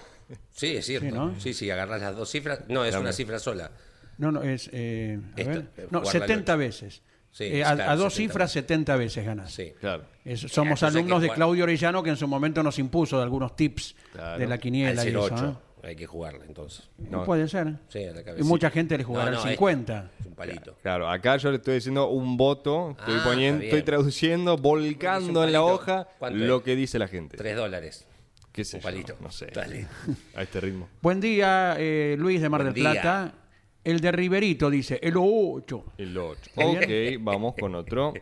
Sí, 0.50 0.76
es 0.76 0.86
cierto. 0.86 1.06
Sí, 1.06 1.12
¿no? 1.12 1.38
Sí, 1.38 1.52
sí, 1.54 1.70
agarrás 1.70 2.00
las 2.00 2.16
dos 2.16 2.30
cifras. 2.30 2.60
No, 2.68 2.84
es 2.84 2.92
Dame. 2.92 3.02
una 3.04 3.12
cifra 3.12 3.38
sola. 3.38 3.70
No, 4.18 4.32
no, 4.32 4.42
es. 4.42 4.70
eh, 4.72 5.20
a 5.36 5.40
Esto, 5.40 5.50
ver. 5.50 5.58
eh, 5.76 5.86
No, 5.90 6.00
jugarla 6.00 6.20
al 6.22 6.28
70 6.28 6.52
ocho. 6.54 6.58
veces. 6.58 7.02
Sí, 7.30 7.44
Eh, 7.44 7.64
a, 7.64 7.74
claro, 7.74 7.90
a 7.90 7.96
dos 7.96 8.14
70 8.14 8.32
cifras, 8.32 8.52
70 8.52 8.96
veces 8.96 9.24
ganás. 9.26 9.52
Sí. 9.52 9.72
Claro. 9.80 10.04
Es- 10.24 10.40
somos 10.40 10.82
alumnos 10.82 11.20
de. 11.20 11.30
Claudio 11.30 11.64
Orellano 11.64 12.02
que 12.02 12.10
en 12.10 12.16
su 12.16 12.26
momento 12.26 12.62
nos 12.62 12.78
impuso 12.78 13.16
de 13.18 13.24
algunos 13.24 13.54
tips 13.54 13.94
Claro. 14.12 14.38
de 14.38 14.46
la 14.46 14.54
Al 14.54 14.60
quiniela 14.60 15.04
y 15.04 15.08
eso. 15.08 15.20
08 15.20 15.62
hay 15.86 15.96
que 15.96 16.06
jugarla 16.06 16.44
entonces. 16.46 16.88
No. 16.98 17.24
Puede 17.24 17.46
ser. 17.48 17.74
Sí, 17.88 18.04
a 18.04 18.12
la 18.12 18.20
Y 18.20 18.24
cabecita. 18.24 18.48
mucha 18.48 18.70
gente 18.70 18.96
le 18.98 19.04
jugará 19.04 19.30
No, 19.30 19.38
al 19.38 19.44
no, 19.44 19.50
es- 19.50 19.56
50. 19.56 20.10
Es 20.20 20.26
un 20.26 20.34
palito. 20.34 20.76
Claro, 20.82 21.08
acá 21.08 21.36
yo 21.36 21.50
le 21.50 21.56
estoy 21.56 21.74
diciendo 21.74 22.08
un 22.08 22.36
voto, 22.36 22.96
estoy 22.98 23.14
Ah, 23.18 23.22
poniendo, 23.24 23.60
bien. 23.60 23.70
estoy 23.70 23.82
traduciendo, 23.82 24.56
volcando 24.56 25.40
un 25.40 25.46
en 25.46 25.52
la 25.52 25.58
palito. 25.60 25.74
hoja 25.74 26.08
¿Cuánto 26.18 26.38
lo 26.38 26.56
es? 26.58 26.62
que 26.62 26.76
dice 26.76 26.98
la 26.98 27.08
gente. 27.08 27.36
Tres 27.36 27.56
dólares. 27.56 28.06
¿Qué 28.52 28.64
sé 28.64 28.76
Un 28.76 28.82
yo? 28.82 28.84
palito. 28.88 29.16
No 29.20 29.30
sé. 29.30 29.46
Dale. 29.52 29.86
A 30.34 30.42
este 30.42 30.60
ritmo. 30.60 30.88
Buen 31.02 31.20
día, 31.20 31.74
eh, 31.78 32.14
Luis 32.18 32.40
de 32.40 32.48
Mar 32.48 32.62
Buen 32.62 32.72
del 32.72 32.82
día. 32.82 32.92
Plata. 32.92 33.34
El 33.82 34.00
de 34.00 34.12
Riverito 34.12 34.70
dice, 34.70 34.98
el 35.02 35.14
8. 35.16 35.84
El 35.98 36.16
8. 36.16 36.50
Bien. 36.56 37.16
Ok, 37.18 37.22
vamos 37.24 37.54
con 37.60 37.74
otro. 37.74 38.14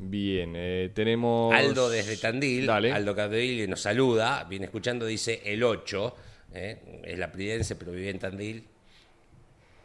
Bien, 0.00 0.52
eh, 0.56 0.90
tenemos... 0.94 1.52
Aldo 1.54 1.88
desde 1.90 2.16
Tandil, 2.16 2.66
Dale. 2.66 2.92
Aldo 2.92 3.14
Capdeville 3.16 3.66
nos 3.66 3.80
saluda, 3.80 4.44
viene 4.48 4.66
escuchando, 4.66 5.04
dice 5.06 5.42
el 5.44 5.62
8, 5.64 6.14
¿eh? 6.52 7.02
es 7.04 7.18
la 7.18 7.30
pridense, 7.30 7.76
pero 7.76 7.92
vive 7.92 8.10
en 8.10 8.18
Tandil. 8.18 8.64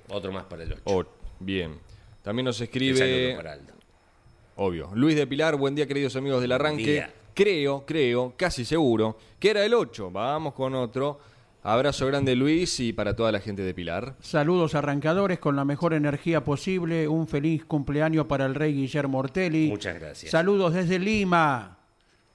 Otro 0.10 0.32
más 0.32 0.46
para 0.46 0.64
el 0.64 0.74
8. 0.74 0.82
Oh, 0.86 1.04
bien. 1.40 1.80
También 2.22 2.46
nos 2.46 2.60
escribe... 2.60 2.98
saludo 2.98 3.38
para 3.38 3.54
Aldo. 3.54 3.74
Obvio. 4.56 4.92
Luis 4.94 5.16
de 5.16 5.26
Pilar, 5.26 5.56
buen 5.56 5.76
día 5.76 5.88
queridos 5.88 6.16
amigos 6.16 6.42
del 6.42 6.52
arranque. 6.52 6.84
día. 6.84 7.14
Creo, 7.34 7.84
creo, 7.86 8.34
casi 8.38 8.64
seguro, 8.64 9.18
que 9.40 9.50
era 9.50 9.66
el 9.66 9.74
8. 9.74 10.12
Vamos 10.12 10.54
con 10.54 10.76
otro. 10.76 11.20
Abrazo 11.66 12.06
grande 12.08 12.36
Luis 12.36 12.80
y 12.82 12.92
para 12.92 13.16
toda 13.16 13.32
la 13.32 13.40
gente 13.40 13.62
de 13.62 13.74
Pilar. 13.74 14.16
Saludos 14.20 14.76
arrancadores 14.76 15.40
con 15.40 15.56
la 15.56 15.64
mejor 15.64 15.94
energía 15.94 16.44
posible. 16.44 17.08
Un 17.08 17.26
feliz 17.26 17.64
cumpleaños 17.64 18.26
para 18.28 18.46
el 18.46 18.54
rey 18.54 18.74
Guillermo 18.74 19.20
Ortelli. 19.20 19.70
Muchas 19.70 19.98
gracias. 19.98 20.32
Saludos 20.32 20.74
desde 20.74 21.00
Lima. 21.00 21.78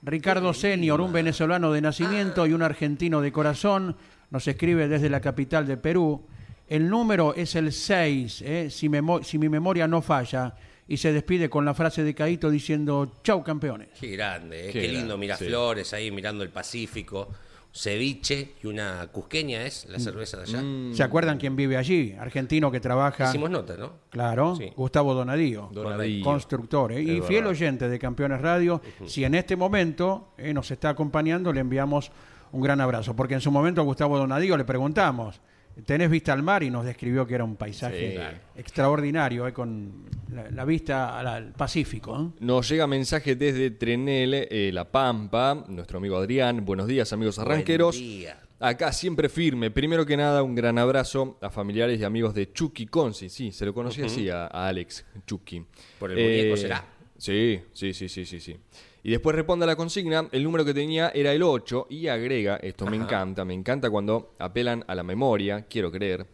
Ricardo 0.02 0.54
Senior, 0.54 1.00
un 1.00 1.12
venezolano 1.12 1.72
de 1.72 1.82
nacimiento 1.82 2.46
y 2.46 2.52
un 2.52 2.62
argentino 2.62 3.20
de 3.20 3.32
corazón, 3.32 3.96
nos 4.30 4.46
escribe 4.46 4.88
desde 4.88 5.08
la 5.08 5.20
capital 5.20 5.66
de 5.66 5.76
Perú. 5.76 6.26
El 6.68 6.88
número 6.88 7.34
es 7.34 7.54
el 7.54 7.72
6, 7.72 8.42
¿eh? 8.42 8.68
si, 8.70 8.88
mi 8.88 9.48
memoria 9.48 9.88
no 9.88 10.02
falla, 10.02 10.54
y 10.86 10.98
se 10.98 11.12
despide 11.12 11.48
con 11.48 11.64
la 11.64 11.74
frase 11.74 12.02
de 12.02 12.14
Caíto 12.14 12.50
diciendo, 12.50 13.20
chau 13.24 13.42
campeones. 13.42 13.88
Qué 13.98 14.08
grande, 14.08 14.68
¿eh? 14.68 14.72
Qué 14.72 14.82
qué, 14.82 14.88
lindo 14.88 15.16
Miraflores 15.16 15.92
ahí 15.94 16.10
mirando 16.10 16.44
el 16.44 16.50
Pacífico. 16.50 17.28
Ceviche 17.70 18.54
y 18.62 18.66
una 18.66 19.06
cusqueña 19.12 19.62
es 19.62 19.86
la 19.88 19.98
cerveza 19.98 20.38
de 20.38 20.42
allá. 20.44 20.62
¿Se 20.94 21.02
acuerdan 21.02 21.38
quién 21.38 21.54
vive 21.54 21.76
allí? 21.76 22.14
Argentino 22.18 22.72
que 22.72 22.80
trabaja, 22.80 23.28
Hicimos 23.28 23.50
nota, 23.50 23.76
¿no? 23.76 23.92
claro, 24.10 24.56
Sí. 24.56 24.72
Gustavo 24.74 25.14
Donadío. 25.14 25.68
Donadío. 25.70 26.24
constructor 26.24 26.92
¿eh? 26.92 27.02
y 27.02 27.20
fiel 27.20 27.46
oyente 27.46 27.88
de 27.88 27.98
Campeones 27.98 28.40
Radio. 28.40 28.80
Si 29.06 29.22
en 29.22 29.34
este 29.34 29.54
momento 29.54 30.32
eh, 30.38 30.52
nos 30.54 30.70
está 30.70 30.88
acompañando, 30.88 31.52
le 31.52 31.60
enviamos 31.60 32.10
un 32.52 32.60
gran 32.62 32.80
abrazo. 32.80 33.14
Porque 33.14 33.34
en 33.34 33.40
su 33.40 33.50
momento 33.50 33.80
a 33.80 33.84
Gustavo 33.84 34.16
Donadío 34.18 34.56
le 34.56 34.64
preguntamos, 34.64 35.40
¿tenés 35.86 36.10
vista 36.10 36.32
al 36.32 36.42
mar? 36.42 36.62
Y 36.62 36.70
nos 36.70 36.84
describió 36.84 37.26
que 37.26 37.34
era 37.34 37.44
un 37.44 37.56
paisaje 37.56 38.12
Sí. 38.12 38.60
extraordinario, 38.60 39.46
eh, 39.46 39.52
con 39.52 40.04
la, 40.32 40.50
la 40.50 40.64
vista 40.64 41.18
al, 41.18 41.26
al 41.26 41.52
Pacífico. 41.52 42.16
¿eh? 42.20 42.36
Nos 42.40 42.68
llega 42.68 42.86
mensaje 42.86 43.36
desde 43.36 43.70
Trenel, 43.70 44.34
eh, 44.34 44.70
La 44.72 44.84
Pampa, 44.90 45.64
nuestro 45.68 45.98
amigo 45.98 46.16
Adrián. 46.16 46.64
Buenos 46.64 46.86
días 46.86 47.12
amigos 47.12 47.38
arranqueros. 47.38 47.96
Buen 47.96 48.08
día. 48.08 48.40
Acá 48.60 48.90
siempre 48.92 49.28
firme. 49.28 49.70
Primero 49.70 50.04
que 50.04 50.16
nada, 50.16 50.42
un 50.42 50.56
gran 50.56 50.78
abrazo 50.78 51.38
a 51.40 51.48
familiares 51.48 52.00
y 52.00 52.04
amigos 52.04 52.34
de 52.34 52.52
Chucky 52.52 52.86
Consi. 52.86 53.28
Sí, 53.28 53.52
se 53.52 53.64
lo 53.64 53.72
conocía 53.72 54.06
así 54.06 54.28
a, 54.28 54.46
a 54.46 54.66
Alex 54.66 55.04
Chucky. 55.26 55.64
¿Por 56.00 56.10
el 56.10 56.16
muñeco 56.18 56.56
será? 56.56 56.84
Sí, 57.16 57.60
sí, 57.72 57.94
sí, 57.94 58.08
sí, 58.08 58.24
sí, 58.26 58.40
sí. 58.40 58.56
Y 59.02 59.10
después 59.10 59.36
responde 59.36 59.64
a 59.64 59.68
la 59.68 59.76
consigna, 59.76 60.28
el 60.32 60.42
número 60.42 60.64
que 60.64 60.74
tenía 60.74 61.10
era 61.14 61.32
el 61.32 61.42
8 61.42 61.86
y 61.90 62.08
agrega, 62.08 62.56
esto 62.56 62.86
me 62.86 62.96
encanta, 62.96 63.44
me 63.44 63.54
encanta 63.54 63.90
cuando 63.90 64.32
apelan 64.38 64.84
a 64.86 64.94
la 64.94 65.02
memoria, 65.02 65.66
quiero 65.68 65.90
creer. 65.90 66.26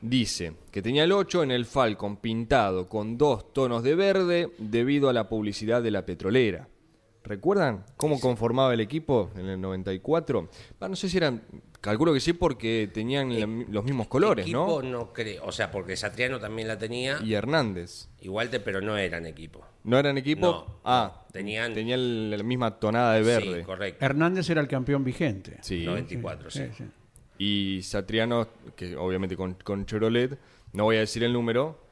Dice 0.00 0.52
que 0.70 0.82
tenía 0.82 1.04
el 1.04 1.12
8 1.12 1.42
en 1.42 1.50
el 1.50 1.64
Falcon 1.64 2.16
pintado 2.18 2.88
con 2.88 3.16
dos 3.16 3.52
tonos 3.52 3.82
de 3.82 3.94
verde 3.94 4.50
debido 4.58 5.08
a 5.08 5.12
la 5.12 5.28
publicidad 5.28 5.82
de 5.82 5.90
la 5.90 6.04
petrolera. 6.04 6.68
¿Recuerdan 7.24 7.84
cómo 7.96 8.20
conformaba 8.20 8.74
el 8.74 8.80
equipo 8.80 9.30
en 9.36 9.46
el 9.46 9.60
94? 9.60 10.48
Ah, 10.80 10.88
no 10.88 10.94
sé 10.94 11.08
si 11.08 11.16
eran, 11.16 11.42
calculo 11.80 12.12
que 12.12 12.20
sí 12.20 12.34
porque 12.34 12.90
tenían 12.92 13.30
la- 13.40 13.46
los 13.70 13.82
mismos 13.82 14.08
colores, 14.08 14.44
equipo 14.44 14.82
¿no? 14.82 14.90
no 14.90 15.12
creo. 15.14 15.42
O 15.46 15.50
sea, 15.52 15.70
porque 15.70 15.96
Satriano 15.96 16.38
también 16.38 16.68
la 16.68 16.76
tenía. 16.78 17.18
Y 17.24 17.32
Hernández. 17.32 18.08
Igual, 18.20 18.50
te, 18.50 18.60
pero 18.60 18.82
no 18.82 18.96
eran 18.98 19.24
equipo. 19.24 19.64
¿No 19.84 19.98
eran 19.98 20.18
equipo? 20.18 20.40
No, 20.42 20.80
ah. 20.84 21.24
Tenían- 21.32 21.72
tenían 21.72 22.30
la 22.30 22.42
misma 22.42 22.78
tonada 22.78 23.14
de 23.14 23.22
verde. 23.22 23.58
Sí, 23.60 23.64
correcto. 23.64 24.04
Hernández 24.04 24.48
era 24.50 24.60
el 24.60 24.68
campeón 24.68 25.02
vigente. 25.02 25.58
Sí. 25.62 25.84
94, 25.84 26.50
sí. 26.50 26.60
Sí, 26.60 26.70
sí. 26.76 26.84
Y 27.38 27.82
Satriano, 27.82 28.46
que 28.76 28.96
obviamente 28.96 29.36
con, 29.36 29.54
con 29.64 29.86
Chevrolet, 29.86 30.38
no 30.74 30.84
voy 30.84 30.96
a 30.96 31.00
decir 31.00 31.24
el 31.24 31.32
número, 31.32 31.83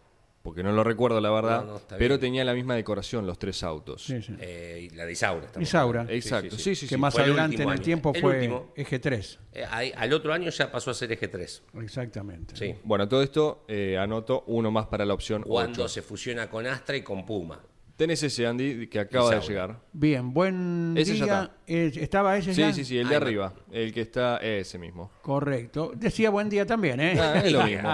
porque 0.43 0.63
no 0.63 0.73
lo 0.73 0.83
recuerdo 0.85 1.21
la 1.21 1.31
verdad, 1.31 1.65
No, 1.65 1.71
no, 1.73 1.77
está 1.77 1.97
pero 1.97 2.15
bien. 2.15 2.21
tenía 2.21 2.45
la 2.45 2.53
misma 2.55 2.75
decoración 2.75 3.27
los 3.27 3.39
tres 3.39 3.63
autos. 3.63 4.05
Sí, 4.05 4.21
sí. 4.23 4.35
Eh, 4.41 4.89
y 4.91 4.95
la 4.97 5.07
de 5.07 5.13
Isaura. 5.13 5.47
estamos 5.47 5.69
Isaura. 5.69 6.07
Exacto, 6.09 6.57
sí, 6.57 6.75
sí, 6.75 6.75
sí. 6.75 6.89
que 6.89 6.97
más 6.97 7.15
Fue 7.15 7.23
el 7.25 7.31
adelante 7.31 7.57
en 7.57 7.63
el 7.63 7.69
año. 7.71 7.81
tiempo 7.83 8.13
El 8.15 8.21
fue 8.21 8.35
último. 8.37 8.73
Eje 8.75 8.99
3. 8.99 9.39
Eh, 9.55 9.65
ahí- 9.71 9.93
al 9.97 10.13
otro 10.13 10.33
año 10.33 10.51
ya 10.51 10.71
pasó 10.73 10.91
a 10.91 10.95
ser 10.95 11.13
eje 11.13 11.29
3. 11.29 11.63
Exactamente. 11.81 12.57
Sí. 12.57 12.75
Bueno, 12.85 13.09
todo 13.09 13.23
esto 13.23 13.65
eh, 13.69 13.97
anoto 13.99 14.45
uno 14.49 14.71
más 14.71 14.87
para 14.87 15.05
la 15.05 15.15
opción 15.15 15.43
Cuando 15.43 15.85
8. 15.85 15.89
se 15.89 16.03
fusiona 16.03 16.49
con 16.51 16.67
Astra 16.67 16.97
y 16.97 17.03
con 17.03 17.25
Puma. 17.25 17.61
Tenés 17.95 18.23
ese 18.23 18.47
Andy 18.47 18.89
que 18.89 18.99
acaba 18.99 19.31
de 19.35 19.41
llegar. 19.43 19.79
Bien, 19.93 20.33
buen 20.33 20.95
Ese 20.97 21.17
ya 21.19 21.25
día. 21.25 21.51
Eh, 21.69 21.93
¿Estaba 21.95 22.37
ese 22.37 22.53
Sí, 22.55 22.61
ya? 22.63 22.73
sí, 22.73 22.85
sí, 22.85 22.99
el 22.99 23.09
de 23.09 23.15
arriba, 23.17 23.53
el 23.71 23.93
que 23.93 24.01
está 24.01 24.39
ese 24.39 24.79
mismo. 24.79 25.13
Correcto. 25.23 25.93
Decía 25.95 26.31
buen 26.31 26.49
día 26.49 26.67
también, 26.67 26.99
¿eh? 27.01 27.17
Ah, 27.21 27.41
es 27.45 27.53
lo 27.53 27.63
mismo. 27.65 27.89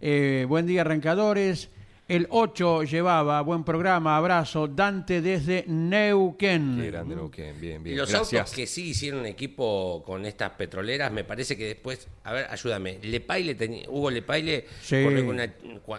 Eh, 0.00 0.46
buen 0.48 0.66
día, 0.66 0.82
arrancadores. 0.82 1.70
El 2.06 2.26
8 2.30 2.84
llevaba, 2.84 3.42
buen 3.42 3.64
programa, 3.64 4.16
abrazo, 4.16 4.66
Dante 4.66 5.20
desde 5.20 5.64
Neuquén. 5.66 6.78
Qué 6.80 6.86
grande 6.90 7.14
Neuquén, 7.14 7.60
bien, 7.60 7.82
bien. 7.82 7.98
Los 7.98 8.08
Gracias. 8.10 8.40
autos 8.40 8.54
que 8.56 8.66
sí 8.66 8.90
hicieron 8.90 9.26
equipo 9.26 10.02
con 10.06 10.24
estas 10.24 10.52
petroleras, 10.52 11.12
me 11.12 11.24
parece 11.24 11.54
que 11.54 11.66
después, 11.66 12.08
a 12.24 12.32
ver, 12.32 12.46
ayúdame, 12.48 12.98
Lepaile 13.02 13.54
tenía, 13.56 13.90
Hugo 13.90 14.10
Lepaile, 14.10 14.64
Sí. 14.80 14.96
una- 14.96 15.52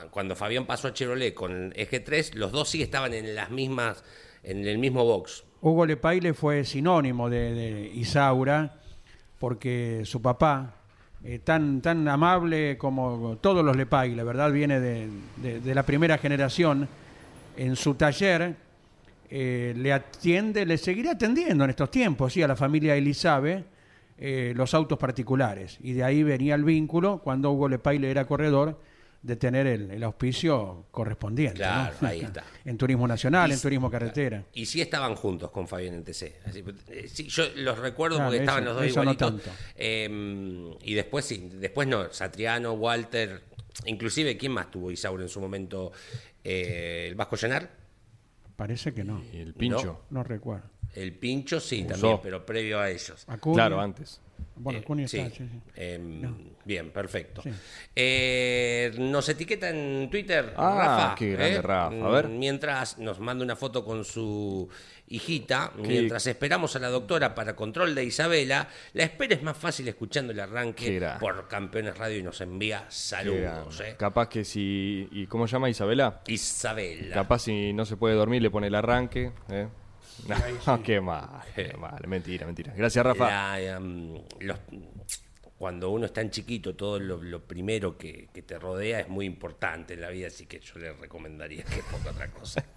cuando 0.10 0.36
Fabián 0.36 0.66
pasó 0.66 0.88
a 0.88 0.94
Chevrolet 0.94 1.36
con 1.36 1.74
Eje 1.76 2.00
3, 2.00 2.34
los 2.34 2.52
dos 2.52 2.70
sí 2.70 2.82
estaban 2.82 3.14
en 3.14 3.36
las 3.36 3.52
mismas, 3.52 4.04
en 4.42 4.66
el 4.68 4.80
mismo 4.80 5.06
box. 5.06 5.44
Hugo 5.62 5.86
Lepaile 5.86 6.34
fue 6.34 6.66
sinónimo 6.66 7.30
de, 7.30 7.54
de 7.54 7.82
Isaura 7.94 8.80
porque 9.38 10.02
su 10.06 10.24
papá, 10.24 10.79
eh, 11.24 11.40
tan, 11.44 11.82
tan 11.82 12.08
amable 12.08 12.78
como 12.78 13.38
todos 13.42 13.64
los 13.64 13.76
Lepaile, 13.76 14.24
¿verdad? 14.24 14.52
Viene 14.52 14.80
de, 14.80 15.10
de- 15.38 15.76
la 15.76 15.84
primera 15.84 16.18
generación. 16.18 16.88
En 17.58 17.76
su 17.76 17.96
taller 17.96 18.56
eh, 19.30 19.74
le 19.76 19.92
atiende, 19.92 20.66
le 20.66 20.78
seguirá 20.78 21.12
atendiendo 21.12 21.66
en 21.66 21.70
estos 21.72 21.92
tiempos, 21.92 22.32
sí, 22.34 22.42
a 22.42 22.48
la 22.48 22.56
familia 22.56 22.96
Elizabeth, 22.96 23.66
eh, 24.18 24.54
los 24.56 24.74
autos 24.74 24.98
particulares. 24.98 25.78
Y 25.82 25.94
de 25.94 26.04
ahí 26.04 26.24
venía 26.24 26.56
el 26.56 26.64
vínculo, 26.64 27.20
cuando 27.24 27.52
Hugo 27.52 27.68
Lepaile 27.68 28.10
era 28.10 28.26
corredor, 28.26 28.80
de 29.22 29.36
tener 29.36 29.68
el, 29.68 29.92
el 29.92 30.04
auspicio 30.04 30.86
correspondiente. 30.92 31.60
¿no? 31.60 31.68
Claro, 31.68 31.96
ahí 32.02 32.22
está. 32.22 32.44
en 32.66 32.78
turismo 32.78 33.08
nacional, 33.08 33.50
Y- 33.50 33.54
en 33.54 33.60
turismo 33.62 33.92
carretera. 33.92 34.44
Y 34.54 34.66
sí 34.66 34.80
estaban 34.82 35.16
juntos 35.16 35.52
con 35.52 35.68
Fabián 35.68 35.96
en 35.96 36.04
TC. 36.04 36.36
Así, 36.46 36.64
eh, 36.88 37.08
sí, 37.08 37.28
yo 37.28 37.44
los 37.58 37.78
recuerdo 37.80 38.16
Claro, 38.18 38.30
porque 38.30 38.40
estaban 38.42 38.64
eso- 38.64 38.74
los 38.74 38.76
dos 38.82 38.96
no 38.96 39.02
igualitos. 39.04 39.44
tanto. 39.44 39.52
Eh, 39.76 40.76
y 40.84 40.94
después 40.94 41.26
sí, 41.26 41.50
después 41.56 41.88
no, 41.88 42.12
Satriano, 42.14 42.74
Walter, 42.74 43.42
inclusive, 43.86 44.38
¿quién 44.38 44.54
más 44.54 44.72
tuvo 44.72 44.90
Isaura 44.92 45.24
en 45.24 45.30
su 45.30 45.42
momento? 45.42 45.92
Eh, 46.44 47.08
el 47.10 47.16
Vasco 47.16 47.36
Llenar, 47.36 47.70
Parece 48.56 48.94
que 48.94 49.06
no. 49.06 49.22
El 49.34 49.54
pincho. 49.54 50.02
No 50.10 50.22
recuerdo. 50.24 50.70
El 50.96 51.14
Pincho 51.14 51.60
sí 51.60 51.82
Usó. 51.86 51.94
también, 51.94 52.20
pero 52.24 52.46
previo 52.46 52.80
a 52.80 52.90
ellos. 52.90 53.24
Acuña. 53.28 53.56
Claro, 53.56 53.80
antes. 53.82 54.22
Bueno, 54.56 54.80
Eh, 54.80 54.82
Acuña 54.84 55.08
sí. 55.08 55.20
está, 55.20 55.36
sí, 55.38 55.48
sí. 55.50 55.60
Eh, 55.76 56.00
Bien, 56.66 56.92
perfecto. 56.92 57.42
Sí. 57.42 57.50
Eh, 57.96 58.92
nos 58.98 59.28
etiqueta 59.30 59.70
en 59.70 60.10
Twitter, 60.12 60.54
Ah, 60.56 60.76
Rafa. 60.78 61.16
qué 61.16 61.32
grande 61.32 61.56
¿eh? 61.56 61.62
Rafa. 61.62 62.06
A 62.06 62.10
ver. 62.10 62.28
Mientras 62.28 62.98
nos 63.00 63.20
manda 63.20 63.44
una 63.44 63.56
foto 63.56 63.84
con 63.84 64.04
su 64.06 64.70
hijita, 65.08 65.72
mientras 65.78 66.28
esperamos 66.28 66.76
a 66.76 66.80
la 66.80 66.90
doctora 66.90 67.34
para 67.34 67.56
control 67.56 67.96
de 67.96 68.04
Isabela, 68.06 68.68
la 68.94 69.04
espera 69.04 69.34
es 69.36 69.42
más 69.42 69.58
fácil 69.58 69.88
escuchando 69.88 70.32
el 70.34 70.40
arranque 70.42 70.96
grande. 71.00 71.20
por 71.20 71.48
Campeones 71.48 71.98
Radio 71.98 72.20
y 72.20 72.24
nos 72.24 72.40
envía 72.42 72.86
saludos. 72.90 73.40
grande. 73.78 73.90
¿eh? 73.92 73.96
Capaz 73.98 74.30
que 74.30 74.44
si. 74.46 75.08
¿Y 75.12 75.26
cómo 75.28 75.48
se 75.48 75.54
llama 75.54 75.70
Isabela? 75.70 76.22
Isabela. 76.28 77.16
Capaz 77.16 77.40
si 77.40 77.74
no 77.74 77.86
se 77.86 77.98
puede 77.98 78.14
dormir, 78.16 78.42
le 78.42 78.52
pone 78.52 78.68
el 78.68 78.76
arranque. 78.76 79.32
¿eh? 79.50 79.68
No, 80.28 80.36
qué 80.84 81.02
mal, 81.02 81.30
qué 81.56 81.74
mal. 81.80 82.00
Mentira, 82.08 82.46
mentira. 82.46 82.74
Gracias, 82.76 83.06
Rafa. 83.06 83.26
La, 83.30 83.62
em, 83.62 84.16
los- 84.40 84.60
cuando 85.58 85.90
uno 85.90 86.06
es 86.06 86.14
tan 86.14 86.30
chiquito, 86.32 86.76
todo 86.76 87.00
lo, 87.00 87.22
lo 87.22 87.42
primero 87.44 87.98
que, 87.98 88.30
que 88.34 88.42
te 88.44 88.58
rodea 88.58 89.02
es 89.02 89.10
muy 89.10 89.26
importante 89.26 89.96
en 89.96 90.02
la 90.02 90.10
vida, 90.10 90.28
así 90.28 90.46
que 90.46 90.60
yo 90.60 90.80
le 90.80 90.94
recomendaría 90.94 91.64
que 91.64 91.82
ponga 91.92 92.12
otra 92.12 92.28
cosa. 92.30 92.64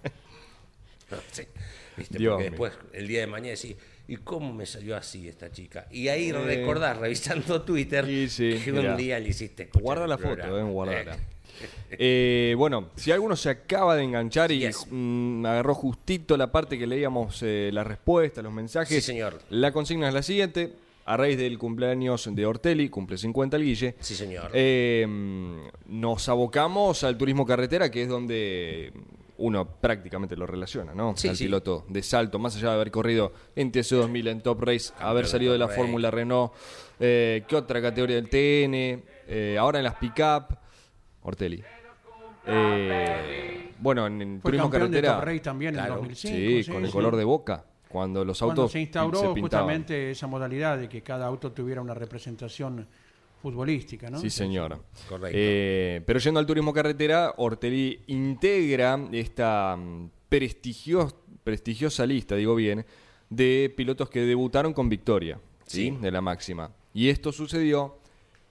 No 1.11 1.17
sé, 1.31 1.47
¿viste? 1.95 2.17
Dios 2.17 2.31
Porque 2.31 2.49
mío. 2.49 2.51
después, 2.51 2.73
el 2.93 3.07
día 3.07 3.19
de 3.19 3.27
mañana, 3.27 3.49
decís, 3.55 3.75
¿y 4.07 4.15
cómo 4.17 4.51
me 4.51 4.65
salió 4.65 4.95
así 4.97 5.27
esta 5.27 5.51
chica? 5.51 5.85
Y 5.91 6.07
ahí 6.07 6.31
recordás, 6.31 6.97
revisando 6.97 7.61
Twitter, 7.61 8.05
Eh. 8.05 8.27
sí, 8.29 8.57
sí, 8.57 8.63
que 8.63 8.71
mirá. 8.71 8.91
un 8.91 8.97
día 8.97 9.19
le 9.19 9.29
hiciste 9.29 9.69
Guarda 9.79 10.07
la 10.07 10.17
foto, 10.17 10.57
eh, 10.57 10.63
guardala. 10.63 11.13
Eh, 11.15 11.19
Eh, 11.95 12.55
bueno, 12.57 12.89
si 12.95 13.11
alguno 13.11 13.35
se 13.35 13.49
acaba 13.51 13.95
de 13.95 14.03
enganchar 14.03 14.51
y 14.51 14.59
Yes. 14.61 14.87
mm, 14.89 15.45
agarró 15.45 15.75
justito 15.75 16.35
la 16.37 16.51
parte 16.51 16.79
que 16.79 16.87
leíamos 16.87 17.41
eh, 17.43 17.69
la 17.71 17.83
respuesta, 17.83 18.41
los 18.41 18.51
mensajes. 18.51 18.89
Sí, 18.95 18.99
señor. 19.01 19.39
La 19.51 19.71
consigna 19.71 20.07
es 20.07 20.13
la 20.13 20.23
siguiente. 20.23 20.73
A 21.05 21.17
raíz 21.17 21.37
del 21.37 21.59
cumpleaños 21.59 22.29
de 22.33 22.45
Ortelli, 22.45 22.89
cumple 22.89 23.17
50 23.17 23.57
el 23.57 23.63
Guille. 23.63 23.95
Sí, 23.99 24.15
señor. 24.15 24.49
eh, 24.53 25.05
nos 25.85 26.29
abocamos 26.29 27.03
al 27.03 27.17
turismo 27.17 27.45
carretera, 27.45 27.91
que 27.91 28.03
es 28.03 28.09
donde 28.09 28.93
uno 29.37 29.67
prácticamente 29.67 30.35
lo 30.37 30.47
relaciona, 30.47 30.95
¿no? 30.95 31.13
Sí, 31.17 31.27
al 31.27 31.35
sí. 31.35 31.43
piloto 31.45 31.85
de 31.89 32.01
salto, 32.01 32.39
más 32.39 32.55
allá 32.55 32.69
de 32.69 32.75
haber 32.75 32.89
corrido 32.91 33.33
en 33.55 33.71
TC2000, 33.71 34.29
en 34.29 34.41
Top 34.41 34.61
Race, 34.63 34.93
haber 34.99 35.27
salido 35.27 35.51
de 35.53 35.59
la 35.59 35.67
Fórmula 35.67 36.09
Renault, 36.09 36.53
eh, 36.99 37.43
¿qué 37.47 37.55
otra 37.55 37.81
categoría 37.81 38.15
del 38.15 38.29
TN? 38.29 39.03
Eh, 39.27 39.57
ahora 39.59 39.79
en 39.79 39.83
las 39.83 39.95
pick-up, 39.95 40.55
Ortelli. 41.23 41.63
Eh, 42.45 43.71
bueno, 43.79 44.07
en, 44.07 44.21
en 44.21 44.41
Fue 44.41 44.49
turismo 44.51 44.69
campeón 44.69 44.91
de 44.91 44.97
carretera. 45.01 45.15
Top 45.19 45.25
Race 45.25 45.39
también 45.39 45.73
Claro. 45.73 45.93
en 45.93 45.99
2005. 46.01 46.35
sí, 46.65 46.71
con 46.71 46.81
el 46.81 46.87
sí. 46.87 46.93
color 46.93 47.15
de 47.15 47.23
boca. 47.23 47.65
Cuando 47.89 48.25
los 48.25 48.39
Cuando 48.39 48.61
autos 48.63 48.71
se 48.71 48.79
instauró 48.79 49.19
se 49.33 49.39
justamente 49.39 50.11
esa 50.11 50.25
modalidad 50.27 50.79
de 50.79 50.89
que 50.89 51.03
cada 51.03 51.27
auto 51.27 51.51
tuviera 51.51 51.79
una 51.79 51.93
representación 51.93 52.87
futbolística, 53.41 54.09
¿no? 54.09 54.17
Sí, 54.19 54.29
señor. 54.29 54.81
Correcto. 55.07 55.37
Eh, 55.39 56.01
pero 56.05 56.17
yendo 56.19 56.39
al 56.39 56.45
turismo 56.45 56.73
carretera, 56.73 57.33
Ortelli 57.37 58.01
integra 58.07 58.99
esta 59.11 59.75
mm, 59.77 60.09
prestigios- 60.29 61.13
prestigiosa 61.43 62.05
lista, 62.05 62.35
digo 62.35 62.55
bien, 62.55 62.85
de 63.29 63.71
pilotos 63.77 64.09
que 64.09 64.21
debutaron 64.21 64.73
con 64.73 64.89
victoria, 64.89 65.39
¿sí? 65.67 65.91
Sí. 65.91 65.97
De 66.01 66.09
la 66.09 66.21
máxima. 66.21 66.71
Y 66.95 67.09
esto 67.09 67.31
sucedió 67.31 67.97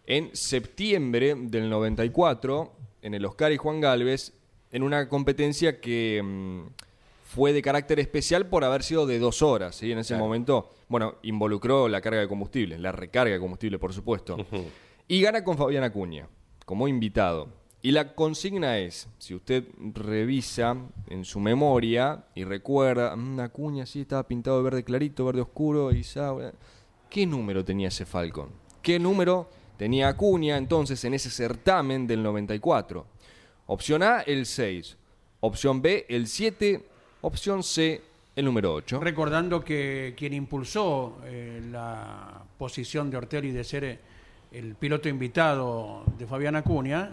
en 0.06 0.30
septiembre 0.34 1.34
del 1.36 1.68
94, 1.70 2.72
en 3.02 3.14
el 3.14 3.24
Oscar 3.24 3.52
y 3.52 3.56
Juan 3.56 3.80
Galvez, 3.80 4.32
en 4.70 4.82
una 4.82 5.08
competencia 5.08 5.80
que 5.80 6.20
mm, 6.22 6.60
fue 7.24 7.52
de 7.52 7.62
carácter 7.62 7.98
especial 8.00 8.46
por 8.46 8.64
haber 8.64 8.82
sido 8.82 9.06
de 9.06 9.18
dos 9.18 9.42
horas, 9.42 9.76
¿sí? 9.76 9.92
En 9.92 9.98
ese 9.98 10.14
Claro. 10.14 10.24
momento, 10.24 10.70
bueno, 10.88 11.16
involucró 11.22 11.88
la 11.88 12.00
carga 12.00 12.20
de 12.20 12.28
combustible, 12.28 12.78
la 12.78 12.92
recarga 12.92 13.32
de 13.34 13.40
combustible, 13.40 13.78
por 13.78 13.92
supuesto. 13.92 14.36
Y 15.08 15.20
gana 15.22 15.42
con 15.44 15.56
Fabián 15.56 15.84
Acuña, 15.84 16.28
como 16.64 16.88
invitado. 16.88 17.48
Y 17.84 17.90
la 17.90 18.14
consigna 18.14 18.78
es, 18.78 19.08
si 19.18 19.34
usted 19.34 19.64
revisa 19.94 20.76
en 21.08 21.24
su 21.24 21.40
memoria 21.40 22.26
y 22.34 22.44
recuerda, 22.44 23.16
"Mm, 23.16 23.40
Acuña 23.40 23.86
sí 23.86 24.02
estaba 24.02 24.26
pintado 24.28 24.58
de 24.58 24.62
verde 24.62 24.84
clarito, 24.84 25.24
verde 25.24 25.40
oscuro, 25.40 25.90
y 25.90 26.04
Saura", 26.04 26.52
¿qué 27.10 27.26
número 27.26 27.64
tenía 27.64 27.88
ese 27.88 28.06
Falcon? 28.06 28.50
¿Qué 28.82 28.98
número 29.00 29.48
tenía 29.82 30.06
Acuña 30.06 30.56
entonces 30.58 31.04
en 31.04 31.12
ese 31.14 31.28
certamen 31.28 32.06
del 32.06 32.22
94? 32.22 33.04
Opción 33.66 34.04
A, 34.04 34.20
el 34.20 34.46
6. 34.46 34.96
Opción 35.40 35.82
B, 35.82 36.06
el 36.08 36.28
7. 36.28 36.86
Opción 37.22 37.64
C, 37.64 38.00
el 38.36 38.44
número 38.44 38.74
8. 38.74 39.00
Recordando 39.00 39.64
que 39.64 40.14
quien 40.16 40.34
impulsó 40.34 41.18
eh, 41.24 41.60
la 41.72 42.44
posición 42.56 43.10
de 43.10 43.16
Ortelli 43.16 43.50
de 43.50 43.64
ser 43.64 43.98
el 44.52 44.76
piloto 44.76 45.08
invitado 45.08 46.04
de 46.16 46.28
Fabián 46.28 46.54
Acuña 46.54 47.10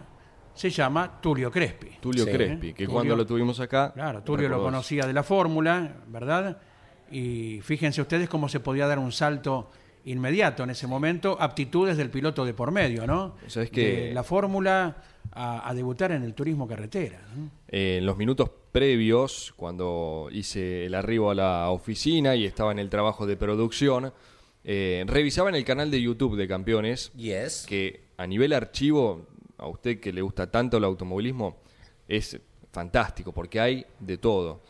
se 0.54 0.70
llama 0.70 1.20
Tulio 1.20 1.50
Crespi. 1.50 1.98
Tulio 2.00 2.26
Sí. 2.26 2.32
Crespi, 2.32 2.74
que 2.74 2.86
Tulio- 2.86 2.94
cuando 2.94 3.16
lo 3.16 3.26
tuvimos 3.26 3.60
acá... 3.60 3.92
Claro, 3.94 4.22
Tulio 4.22 4.48
lo 4.48 4.62
conocía 4.62 5.08
de 5.08 5.14
la 5.14 5.24
fórmula, 5.24 5.96
¿verdad? 6.06 6.62
Y 7.10 7.62
fíjense 7.64 8.00
ustedes 8.00 8.30
cómo 8.30 8.48
se 8.48 8.60
podía 8.60 8.86
dar 8.86 9.00
un 9.00 9.12
salto 9.12 9.72
inmediato 10.06 10.64
en 10.64 10.70
ese 10.72 10.88
momento, 10.88 11.38
aptitudes 11.40 11.98
del 11.98 12.10
piloto 12.10 12.46
de 12.46 12.54
por 12.54 12.72
medio, 12.72 13.06
¿no? 13.08 13.36
¿Sabes 13.48 13.70
qué? 13.70 14.08
De 14.08 14.14
la 14.14 14.24
fórmula 14.24 14.98
a, 15.32 15.70
a 15.70 15.74
debutar 15.74 16.12
en 16.12 16.24
el 16.24 16.34
turismo 16.34 16.68
carretera. 16.68 17.22
¿no? 17.36 17.50
Eh, 17.68 17.98
en 18.00 18.06
los 18.06 18.18
minutos 18.18 18.50
previos, 18.72 19.54
cuando 19.56 20.30
hice 20.32 20.86
el 20.86 20.96
arribo 20.96 21.32
a 21.32 21.36
la 21.36 21.70
oficina 21.70 22.36
y 22.36 22.46
estaba 22.46 22.72
en 22.72 22.80
el 22.80 22.90
trabajo 22.90 23.26
de 23.28 23.36
producción, 23.38 24.14
eh, 24.64 25.04
revisaba 25.08 25.50
en 25.50 25.56
el 25.56 25.66
canal 25.66 25.92
de 25.92 26.02
YouTube 26.02 26.36
de 26.36 26.48
Campeones 26.48 27.12
Yes. 27.14 27.66
que 27.68 28.10
a 28.18 28.26
nivel 28.28 28.54
archivo, 28.54 29.28
a 29.58 29.68
usted 29.68 30.00
que 30.00 30.12
le 30.14 30.22
gusta 30.22 30.50
tanto 30.50 30.78
el 30.78 30.84
automovilismo, 30.84 31.58
es 32.08 32.40
fantástico 32.72 33.32
porque 33.32 33.60
hay 33.60 33.86
de 34.00 34.18
todo. 34.18 34.62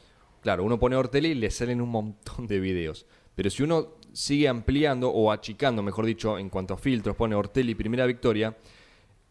Claro, 0.41 0.63
uno 0.63 0.79
pone 0.79 0.95
Ortelli 0.95 1.29
y 1.29 1.35
le 1.35 1.51
salen 1.51 1.81
un 1.81 1.89
montón 1.89 2.47
de 2.47 2.59
videos. 2.59 3.05
Pero 3.35 3.49
si 3.49 3.63
uno 3.63 3.98
sigue 4.13 4.47
ampliando 4.47 5.09
o 5.09 5.31
achicando, 5.31 5.83
mejor 5.83 6.05
dicho, 6.05 6.37
en 6.37 6.49
cuanto 6.49 6.73
a 6.73 6.77
filtros, 6.77 7.15
pone 7.15 7.35
Ortelli 7.35 7.75
primera 7.75 8.05
victoria, 8.05 8.57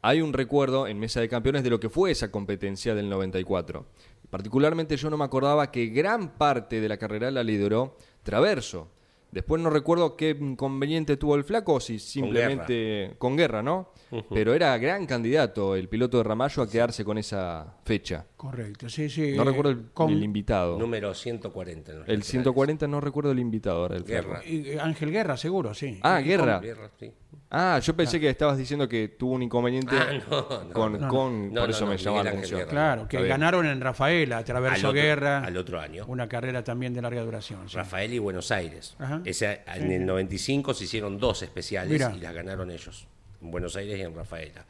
hay 0.00 0.20
un 0.20 0.32
recuerdo 0.32 0.86
en 0.86 0.98
Mesa 0.98 1.20
de 1.20 1.28
Campeones 1.28 1.64
de 1.64 1.70
lo 1.70 1.80
que 1.80 1.88
fue 1.88 2.10
esa 2.10 2.30
competencia 2.30 2.94
del 2.94 3.08
94. 3.08 3.86
Particularmente 4.30 4.96
yo 4.96 5.10
no 5.10 5.16
me 5.16 5.24
acordaba 5.24 5.70
que 5.70 5.86
gran 5.86 6.36
parte 6.36 6.80
de 6.80 6.88
la 6.88 6.98
carrera 6.98 7.30
la 7.30 7.42
lideró 7.42 7.96
Traverso. 8.22 8.88
Después 9.30 9.60
no 9.62 9.68
recuerdo 9.70 10.16
qué 10.16 10.30
inconveniente 10.30 11.16
tuvo 11.18 11.34
el 11.36 11.44
flaco, 11.44 11.80
si 11.80 11.98
simplemente 11.98 13.14
con 13.18 13.36
guerra, 13.36 13.62
¿no? 13.62 13.90
Pero 14.30 14.54
era 14.54 14.76
gran 14.78 15.04
candidato 15.06 15.76
el 15.76 15.88
piloto 15.88 16.16
de 16.18 16.24
Ramallo 16.24 16.62
a 16.62 16.68
quedarse 16.70 17.04
con 17.04 17.18
esa 17.18 17.76
fecha. 17.84 18.24
Correcto, 18.36 18.88
sí, 18.88 19.10
sí. 19.10 19.34
No 19.36 19.42
eh, 19.42 19.46
recuerdo 19.46 19.70
el, 19.70 19.90
con- 19.92 20.10
el 20.10 20.22
invitado. 20.22 20.78
Número 20.78 21.12
140. 21.12 21.92
en 21.92 21.98
los 21.98 22.08
El 22.08 22.14
laterales. 22.14 22.26
140 22.26 22.86
no 22.88 23.00
recuerdo 23.02 23.30
el 23.32 23.38
invitado 23.38 23.82
ahora, 23.82 23.96
el 23.96 24.04
flaco. 24.04 24.28
Guerra. 24.28 24.42
y, 24.46 24.68
eh, 24.70 24.80
Ángel 24.80 25.10
Guerra, 25.10 25.36
seguro, 25.36 25.74
sí. 25.74 25.98
Ah, 26.02 26.20
Y 26.20 26.24
Guerra. 26.24 26.60
Guerra, 26.60 26.90
sí. 26.98 27.12
Ah, 27.50 27.78
yo 27.82 27.94
pensé 27.96 28.20
que 28.20 28.28
estabas 28.30 28.56
diciendo 28.58 28.88
que 28.88 29.08
tuvo 29.08 29.32
un 29.32 29.42
inconveniente 29.42 29.94
Ah, 29.98 30.12
no, 30.30 30.40
no. 30.40 30.72
con, 30.72 31.00
No. 31.00 31.08
con- 31.08 31.48
No, 31.52 31.60
por 31.60 31.68
no, 31.68 31.74
eso 31.74 31.84
no, 31.84 31.90
me 31.92 31.96
llamaba 31.98 32.24
la 32.24 32.30
atención. 32.30 32.68
Claro, 32.68 33.08
que 33.08 33.26
ganaron 33.26 33.66
en 33.66 33.80
Rafaela, 33.80 34.36
Al 34.38 34.42
atravesó 34.42 34.88
otro- 34.88 34.92
guerra. 35.00 35.38
al 35.44 35.56
otro 35.56 35.80
año. 35.80 36.04
Una 36.08 36.28
carrera 36.28 36.62
también 36.64 36.94
de 36.94 37.02
larga 37.02 37.22
duración. 37.22 37.68
sí. 37.68 37.76
Rafael 37.76 38.12
y 38.12 38.18
Buenos 38.18 38.50
Aires. 38.50 38.94
Ajá. 38.98 39.17
Ese, 39.24 39.62
en 39.66 39.90
el 39.90 40.06
95 40.06 40.74
se 40.74 40.84
hicieron 40.84 41.18
dos 41.18 41.42
especiales 41.42 41.92
Mira. 41.92 42.14
y 42.16 42.20
las 42.20 42.34
ganaron 42.34 42.70
ellos, 42.70 43.06
en 43.42 43.50
Buenos 43.50 43.76
Aires 43.76 43.98
y 43.98 44.02
en 44.02 44.14
Rafaela. 44.14 44.64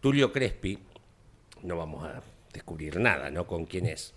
Tulio 0.00 0.32
Crespi, 0.32 0.78
no 1.62 1.76
vamos 1.76 2.04
a 2.04 2.22
descubrir 2.52 2.98
nada, 2.98 3.30
¿no? 3.30 3.46
Con 3.46 3.66
quién 3.66 3.86
es. 3.86 4.14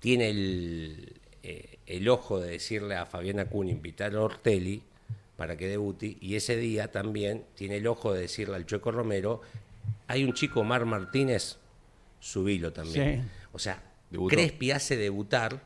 Tiene 0.00 0.30
el, 0.30 1.20
eh, 1.42 1.78
el 1.86 2.08
ojo 2.08 2.40
de 2.40 2.50
decirle 2.50 2.96
a 2.96 3.06
Fabiana 3.06 3.46
Cun 3.46 3.68
invitar 3.68 4.14
a 4.14 4.20
Ortelli 4.20 4.82
para 5.36 5.56
que 5.56 5.68
debute 5.68 6.16
y 6.20 6.34
ese 6.34 6.56
día 6.56 6.90
también 6.90 7.44
tiene 7.54 7.76
el 7.76 7.86
ojo 7.86 8.12
de 8.12 8.22
decirle 8.22 8.56
al 8.56 8.66
Chueco 8.66 8.90
Romero, 8.90 9.40
hay 10.06 10.24
un 10.24 10.32
chico, 10.32 10.64
Mar 10.64 10.84
Martínez, 10.84 11.58
subilo 12.20 12.72
también. 12.72 13.22
Sí. 13.22 13.28
O 13.52 13.58
sea, 13.58 13.82
Debutó. 14.10 14.34
Crespi 14.34 14.70
hace 14.70 14.96
debutar, 14.96 15.62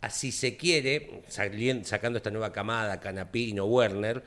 así 0.00 0.32
se 0.32 0.56
quiere, 0.56 1.22
sacando 1.28 2.18
esta 2.18 2.30
nueva 2.30 2.52
camada, 2.52 3.00
Canapino, 3.00 3.64
Werner, 3.66 4.22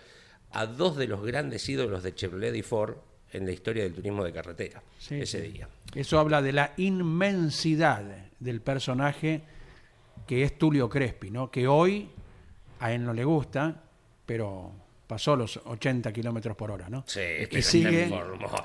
a 0.52 0.66
dos 0.66 0.98
de 0.98 1.08
los 1.08 1.24
grandes 1.24 1.68
ídolos 1.70 2.04
de 2.04 2.14
Chevrolet 2.14 2.56
y 2.56 2.62
Ford 2.62 2.98
en 3.32 3.46
la 3.46 3.52
historia 3.52 3.84
del 3.84 3.94
turismo 3.94 4.24
de 4.24 4.34
carretera, 4.34 4.84
Sí, 5.00 5.22
ese 5.22 5.42
día. 5.42 5.70
Eso 5.96 6.20
habla 6.20 6.42
de 6.42 6.52
la 6.52 6.74
inmensidad 6.78 8.04
del 8.40 8.62
personaje 8.62 9.42
que 10.28 10.44
es 10.44 10.58
Tulio 10.58 10.90
Crespi, 10.90 11.32
¿no? 11.32 11.50
Que 11.50 11.68
hoy 11.68 12.10
a 12.80 12.92
él 12.92 13.06
no 13.06 13.14
le 13.14 13.24
gusta, 13.24 13.84
pero 14.26 14.74
pasó 15.12 15.36
los 15.36 15.58
80 15.66 16.14
kilómetros 16.14 16.56
por 16.56 16.72
hora, 16.72 16.88
¿no? 16.88 17.04
Sí, 17.06 17.20
y 17.52 17.62
sigue, 17.62 18.10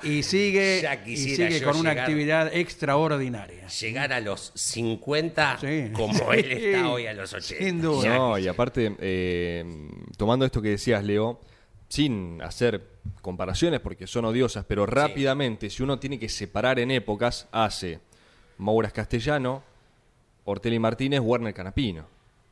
y 0.03 0.23
sigue, 0.23 0.79
Ya 0.81 1.03
y 1.05 1.17
sigue 1.17 1.61
con 1.61 1.75
una 1.75 1.89
llegar- 1.89 1.99
actividad 2.05 2.55
extraordinaria. 2.55 3.67
Llegar 3.67 4.13
a 4.13 4.21
los 4.21 4.53
50 4.55 5.57
Sí. 5.59 5.89
como 5.91 6.31
él 6.31 6.49
está 6.53 6.89
hoy 6.89 7.05
a 7.05 7.11
los 7.13 7.33
80. 7.33 7.65
sin 7.65 7.81
duda. 7.81 8.15
No, 8.17 8.37
y 8.37 8.47
aparte, 8.47 8.95
eh, 8.99 9.65
tomando 10.15 10.45
esto 10.45 10.61
que 10.61 10.69
decías, 10.69 11.03
Leo, 11.03 11.41
sin 11.89 12.41
hacer 12.41 12.81
comparaciones 13.21 13.81
porque 13.81 14.07
son 14.07 14.23
odiosas, 14.23 14.63
pero 14.65 14.85
rápidamente, 14.85 15.69
si 15.69 15.83
uno 15.83 15.99
tiene 15.99 16.17
que 16.17 16.29
separar 16.29 16.79
en 16.79 16.91
épocas, 16.91 17.49
hace 17.51 17.99
Mouras 18.57 18.93
Castellano, 18.93 19.63
Ortelli 20.45 20.79
Martínez, 20.79 21.19
Werner 21.21 21.53
Canapino. 21.53 22.07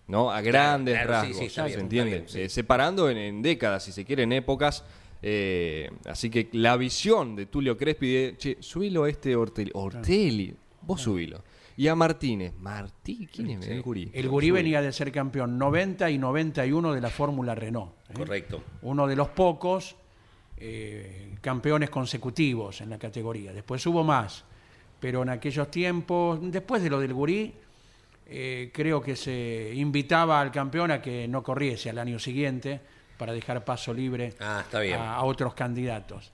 ¿No? 0.07 0.29
A 0.31 0.41
grandes 0.41 0.95
claro, 0.95 1.11
rasgos, 1.11 1.37
sí, 1.37 1.45
está 1.45 1.63
¿se 1.63 1.67
bien, 1.69 1.79
entiende? 1.81 2.15
está 2.17 2.33
bien, 2.33 2.33
sí. 2.33 2.41
Eh, 2.41 2.49
separando 2.49 3.09
en, 3.09 3.17
en 3.17 3.41
décadas, 3.41 3.83
si 3.83 3.91
se 3.91 4.05
quiere, 4.05 4.23
en 4.23 4.33
épocas. 4.33 4.83
eh, 5.21 5.89
así 6.05 6.29
que 6.29 6.49
la 6.51 6.77
visión 6.77 7.35
de 7.35 7.47
Tulio 7.47 7.75
Crespi 7.75 8.13
de, 8.13 8.37
che, 8.37 8.57
subilo 8.59 9.05
a 9.05 9.09
este 9.09 9.35
Ortelli. 9.35 9.71
Ortelli, 9.73 10.53
vos 10.81 11.01
subilo. 11.01 11.43
Y 11.77 11.87
a 11.87 11.95
Martínez. 11.95 12.53
Martí, 12.59 13.27
¿quién 13.33 13.49
es 13.49 13.67
el 13.67 13.81
gurí? 13.81 14.09
El 14.13 14.29
Gurí 14.29 14.49
venía 14.51 14.81
de 14.81 14.93
ser 14.93 15.11
campeón 15.11 15.57
90 15.57 16.09
y 16.09 16.17
91 16.17 16.93
de 16.93 17.01
la 17.01 17.09
Fórmula 17.09 17.53
Renault. 17.55 17.91
¿eh? 18.09 18.13
Correcto. 18.13 18.63
Uno 18.83 19.07
de 19.07 19.15
los 19.17 19.27
pocos 19.29 19.95
campeones 21.41 21.89
consecutivos 21.89 22.81
en 22.81 22.89
la 22.89 22.97
categoría. 22.97 23.51
Después 23.53 23.85
hubo 23.87 24.03
más, 24.03 24.45
pero 24.99 25.23
en 25.23 25.29
aquellos 25.29 25.69
tiempos, 25.69 26.39
después 26.43 26.81
de 26.81 26.89
lo 26.89 26.99
del 26.99 27.13
Gurí, 27.13 27.53
eh, 28.27 28.71
creo 28.73 29.01
que 29.01 29.15
se 29.15 29.71
invitaba 29.75 30.41
al 30.41 30.51
campeón 30.51 30.91
a 30.91 31.01
que 31.01 31.27
no 31.27 31.43
corriese 31.43 31.89
al 31.89 31.99
año 31.99 32.17
siguiente 32.19 32.79
para 33.17 33.33
dejar 33.33 33.63
paso 33.63 33.93
libre 33.93 34.33
Ah, 34.39 34.61
está 34.63 34.79
bien. 34.79 34.99
a, 34.99 35.15
a 35.15 35.23
otros 35.23 35.53
candidatos. 35.53 36.31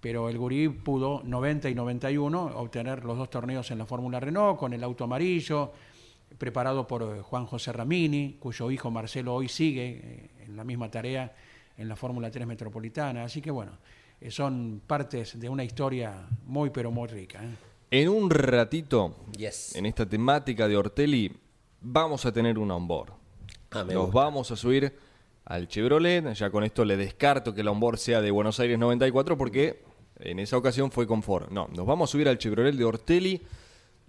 Pero 0.00 0.28
el 0.30 0.38
Gurí 0.38 0.68
pudo 0.68 1.22
90 1.24 1.68
y 1.68 1.74
91 1.74 2.52
obtener 2.56 3.04
los 3.04 3.18
dos 3.18 3.28
torneos 3.28 3.70
en 3.70 3.78
la 3.78 3.84
Fórmula 3.86 4.18
Renault 4.18 4.58
con 4.58 4.72
el 4.72 4.82
auto 4.82 5.04
amarillo, 5.04 5.72
preparado 6.38 6.86
por 6.86 7.02
eh, 7.02 7.20
Juan 7.20 7.44
José 7.46 7.72
Ramini, 7.72 8.36
cuyo 8.40 8.70
hijo 8.70 8.90
Marcelo 8.90 9.34
hoy 9.34 9.48
sigue 9.48 10.00
eh, 10.02 10.30
en 10.46 10.56
la 10.56 10.64
misma 10.64 10.90
tarea 10.90 11.34
en 11.76 11.88
la 11.88 11.96
Fórmula 11.96 12.30
3 12.30 12.46
Metropolitana. 12.46 13.24
Así 13.24 13.40
que 13.42 13.50
bueno, 13.50 13.72
son 14.28 14.80
partes 14.86 15.38
de 15.38 15.48
una 15.48 15.64
historia 15.64 16.26
muy 16.44 16.70
pero 16.70 16.90
muy 16.90 17.08
rica. 17.08 17.42
¿eh? 17.42 17.48
En 17.90 18.08
un 18.08 18.30
ratito, 18.30 19.16
Yes. 19.36 19.74
en 19.74 19.86
esta 19.86 20.08
temática 20.08 20.68
de 20.68 20.76
Ortelli, 20.76 21.32
vamos 21.80 22.24
a 22.26 22.32
tener 22.32 22.58
un 22.58 22.70
onboard. 22.70 23.12
Ah, 23.72 23.84
Nos 23.84 24.06
gusta. 24.06 24.12
vamos 24.20 24.50
a 24.50 24.56
subir 24.56 24.94
al 25.44 25.66
Chevrolet. 25.68 26.32
Ya 26.34 26.50
con 26.50 26.62
esto 26.64 26.84
le 26.84 26.96
descarto 26.96 27.52
que 27.54 27.62
el 27.62 27.68
onboard 27.68 27.98
sea 27.98 28.20
de 28.20 28.30
Buenos 28.30 28.60
Aires 28.60 28.78
94 28.78 29.36
porque 29.36 29.82
en 30.20 30.38
esa 30.38 30.56
ocasión 30.56 30.90
fue 30.90 31.06
con 31.06 31.22
Ford. 31.22 31.50
No, 31.50 31.68
nos 31.68 31.86
vamos 31.86 32.10
a 32.10 32.12
subir 32.12 32.28
al 32.28 32.38
Chevrolet 32.38 32.74
de 32.74 32.84
Ortelli. 32.84 33.42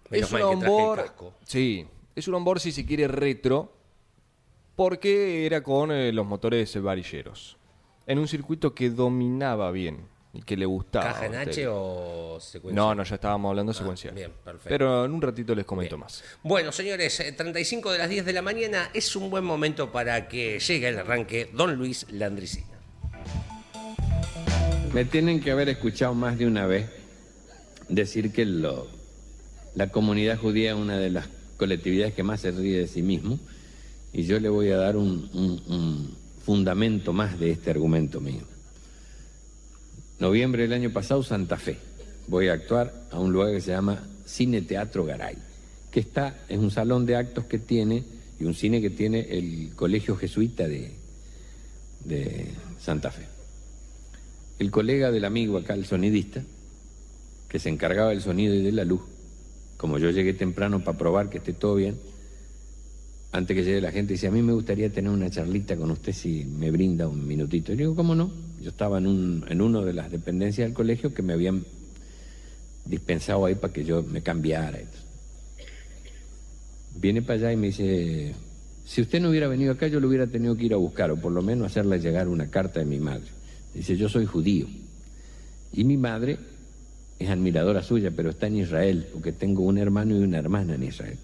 Menos 0.10 0.30
es 0.30 0.34
un 0.34 0.42
onboard. 0.42 1.12
Sí, 1.46 1.88
es 2.16 2.28
un 2.28 2.36
onboard 2.36 2.60
si 2.60 2.72
se 2.72 2.86
quiere 2.86 3.08
retro 3.08 3.72
porque 4.76 5.46
era 5.46 5.64
con 5.64 5.92
eh, 5.92 6.12
los 6.12 6.26
motores 6.26 6.80
varilleros. 6.82 7.58
En 8.08 8.20
un 8.20 8.28
circuito 8.28 8.74
que 8.76 8.90
dominaba 8.90 9.72
bien 9.72 10.06
que 10.46 10.56
le 10.56 10.66
gustaba. 10.66 11.06
¿Caja 11.06 11.26
en 11.26 11.36
H 11.36 11.68
o 11.68 12.40
secuencia? 12.40 12.82
No, 12.82 12.96
no, 12.96 13.04
ya 13.04 13.16
estábamos 13.16 13.50
hablando 13.50 13.74
secuencial. 13.74 14.14
bien, 14.16 14.32
perfecto. 14.44 14.70
Pero 14.70 15.06
en 15.06 15.12
un 15.12 15.22
ratito 15.22 15.54
les 15.54 15.66
comento 15.66 15.96
Bien. 15.98 16.02
más. 16.06 16.24
Bueno, 16.44 16.72
señores, 16.72 17.20
eh, 17.20 17.32
35 17.34 17.92
de 17.92 17.98
las 17.98 18.10
10 18.10 18.26
de 18.26 18.34
la 18.34 18.42
mañana 18.42 18.90
es 18.94 19.16
un 19.16 19.30
buen 19.30 19.44
momento 19.44 19.92
para 19.92 20.28
que 20.30 20.60
llegue 20.60 20.88
el 20.88 21.00
arranque 21.00 21.50
Don 21.54 21.76
Luis 21.76 22.06
Landricina. 22.12 22.68
Me 24.94 25.06
tienen 25.06 25.40
que 25.42 25.52
haber 25.52 25.70
escuchado 25.70 26.14
más 26.14 26.38
de 26.38 26.46
una 26.48 26.66
vez 26.66 26.90
decir 27.90 28.32
que 28.34 28.46
lo- 28.46 28.88
la 29.76 29.88
comunidad 29.90 30.38
judía 30.38 30.72
es 30.72 30.78
una 30.78 30.98
de 30.98 31.10
las 31.10 31.28
colectividades 31.58 32.14
que 32.14 32.24
más 32.24 32.42
se 32.42 32.52
ríe 32.52 32.78
de 32.80 32.88
sí 32.88 33.02
mismo 33.02 33.40
y 34.12 34.24
yo 34.24 34.40
le 34.40 34.50
voy 34.50 34.70
a 34.72 34.78
dar 34.78 34.98
un, 34.98 35.30
un- 35.34 35.64
un 35.74 36.18
fundamento 36.46 37.14
más 37.14 37.40
de 37.40 37.52
este 37.52 37.70
argumento 37.72 38.20
mío. 38.20 38.44
Noviembre 40.22 40.62
del 40.62 40.74
año 40.74 40.92
pasado, 40.92 41.24
Santa 41.24 41.58
Fe. 41.58 41.78
Voy 42.28 42.48
a 42.48 42.54
actuar 42.54 42.94
a 43.10 43.20
un 43.20 43.34
lugar 43.34 43.52
que 43.54 43.60
se 43.60 43.72
llama 43.72 44.08
Cine 44.24 44.62
Teatro 44.62 45.04
Garay, 45.04 45.36
que 45.90 46.00
está, 46.00 46.36
es 46.48 46.60
un 46.60 46.70
salón 46.70 47.08
de 47.08 47.16
actos 47.16 47.46
que 47.46 47.58
tiene 47.58 48.04
y 48.40 48.44
un 48.44 48.54
cine 48.54 48.82
que 48.82 48.92
tiene 48.92 49.22
el 49.32 49.72
Colegio 49.76 50.16
Jesuita 50.16 50.68
de, 50.68 50.92
Santa 52.80 53.10
Fe 53.10 53.26
el 54.60 54.70
colega 54.70 55.10
del 55.10 55.26
amigo 55.26 55.58
acá, 55.58 55.74
el 55.74 55.86
sonidista, 55.86 56.44
que 57.50 57.58
se 57.58 57.70
encargaba 57.70 58.12
del 58.12 58.22
sonido 58.22 58.54
y 58.54 58.62
de 58.62 58.72
la 58.72 58.86
luz, 58.86 59.02
como 59.78 59.98
yo 59.98 60.12
llegué 60.12 60.34
temprano 60.34 60.84
para 60.84 61.00
probar 61.00 61.32
que 61.32 61.40
esté 61.40 61.54
todo 61.54 61.74
bien, 61.74 61.98
antes 63.32 63.58
que 63.58 63.64
llegue 63.64 63.82
la 63.82 63.92
gente, 63.92 64.14
dice, 64.14 64.28
a 64.28 64.32
mí 64.32 64.44
me 64.44 64.54
gustaría 64.54 64.92
tener 64.92 65.10
una 65.10 65.32
charlita 65.32 65.76
con 65.76 65.90
usted 65.90 66.14
si 66.14 66.46
me 66.46 66.70
brinda 66.70 67.08
un 67.08 67.26
minutito. 67.26 67.74
Y 67.74 67.78
digo, 67.78 67.96
¿cómo 67.96 68.14
no? 68.14 68.51
Yo 68.62 68.70
estaba 68.70 69.00
en, 69.00 69.08
un, 69.08 69.46
en 69.50 69.60
una 69.60 69.82
de 69.82 69.94
las 69.94 70.12
dependencias 70.12 70.68
del 70.68 70.76
colegio 70.76 71.14
que 71.14 71.24
me 71.24 71.34
habían 71.34 71.66
dispensado 72.86 73.46
ahí 73.46 73.56
para 73.56 73.74
que 73.74 73.84
yo 73.84 74.04
me 74.04 74.22
cambiara. 74.22 74.80
y. 74.80 74.86
Viene 77.00 77.22
para 77.22 77.40
allá 77.40 77.54
y 77.54 77.58
me 77.58 77.68
dice, 77.68 78.36
si 78.86 79.02
usted 79.02 79.20
no 79.20 79.30
hubiera 79.30 79.48
venido 79.48 79.74
acá, 79.74 79.88
yo 79.88 80.00
lo 80.00 80.08
hubiera 80.08 80.28
tenido 80.28 80.56
que 80.56 80.66
ir 80.66 80.74
a 80.74 80.78
buscar, 80.78 81.10
o 81.10 81.18
por 81.18 81.32
lo 81.32 81.42
menos 81.42 81.66
hacerle 81.66 82.00
llegar 82.00 82.28
una 82.28 82.52
carta 82.52 82.80
de 82.80 82.86
mi 82.86 83.00
madre. 83.00 83.28
Dice, 83.74 83.98
yo 83.98 84.10
soy 84.10 84.26
judío. 84.26 84.68
Y 85.74 85.84
mi 85.84 85.98
madre 85.98 86.38
es 87.18 87.30
admiradora 87.30 87.82
suya, 87.82 88.12
pero 88.12 88.30
está 88.30 88.48
en 88.48 88.58
Israel, 88.58 89.08
porque 89.12 89.32
tengo 89.32 89.64
un 89.64 89.78
hermano 89.78 90.16
y 90.16 90.20
una 90.20 90.38
hermana 90.38 90.76
en 90.76 90.84
Israel. 90.84 91.18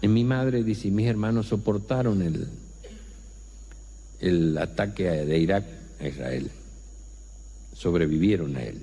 En 0.00 0.12
mi 0.12 0.24
madre 0.24 0.64
dice, 0.64 0.90
mis 0.90 1.06
hermanos 1.06 1.46
soportaron 1.46 2.22
el, 2.22 2.48
el 4.20 4.58
ataque 4.58 5.04
de 5.04 5.38
Irak 5.38 5.81
a 6.02 6.08
Israel. 6.08 6.50
Sobrevivieron 7.74 8.56
a 8.56 8.62
él. 8.62 8.82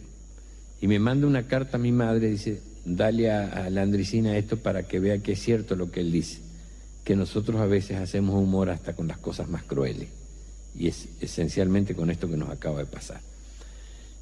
Y 0.81 0.87
me 0.87 0.99
manda 0.99 1.27
una 1.27 1.43
carta 1.43 1.77
a 1.77 1.79
mi 1.79 1.91
madre, 1.91 2.29
dice, 2.29 2.61
dale 2.85 3.31
a, 3.31 3.69
la 3.69 3.81
Andricina 3.81 4.37
esto 4.37 4.57
para 4.57 4.83
que 4.83 4.99
vea 4.99 5.19
que 5.19 5.33
es 5.33 5.39
cierto 5.39 5.75
lo 5.75 5.91
que 5.91 5.99
él 5.99 6.11
dice, 6.11 6.39
que 7.03 7.15
nosotros 7.15 7.59
a 7.61 7.65
veces 7.65 7.97
hacemos 7.97 8.41
humor 8.41 8.69
hasta 8.69 8.95
con 8.95 9.07
las 9.07 9.17
cosas 9.17 9.49
más 9.49 9.63
crueles. 9.63 10.09
Y 10.77 10.87
es 10.87 11.09
esencialmente 11.19 11.95
con 11.95 12.09
esto 12.09 12.29
que 12.29 12.37
nos 12.37 12.49
acaba 12.49 12.79
de 12.79 12.85
pasar. 12.85 13.21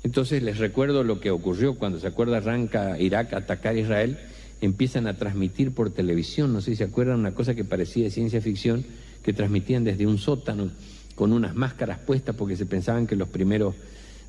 Entonces 0.04 0.42
les 0.42 0.58
recuerdo 0.58 1.04
lo 1.04 1.20
que 1.20 1.32
ocurrió 1.32 1.76
cuando 1.76 2.00
se 2.00 2.08
acuerda 2.08 2.38
arranca 2.38 3.00
Irak 3.00 3.34
a 3.34 3.38
atacar 3.38 3.76
a 3.76 3.80
Israel, 3.80 4.18
empiezan 4.62 5.08
a 5.08 5.18
transmitir 5.18 5.72
por 5.72 5.92
televisión, 5.92 6.54
no 6.54 6.62
sé 6.62 6.72
si 6.72 6.78
se 6.78 6.84
acuerdan, 6.86 7.20
una 7.20 7.34
cosa 7.34 7.56
que 7.56 7.64
parecía 7.64 8.06
de 8.06 8.12
ciencia 8.12 8.42
ficción, 8.42 8.86
que 9.24 9.34
transmitían 9.34 9.84
desde 9.84 10.08
un 10.08 10.18
sótano 10.18 10.72
con 11.18 11.34
unas 11.34 11.56
máscaras 11.56 11.98
puestas 11.98 12.36
porque 12.36 12.56
se 12.56 12.68
pensaban 12.68 13.08
que 13.08 13.16
los 13.16 13.28
primeros 13.28 13.74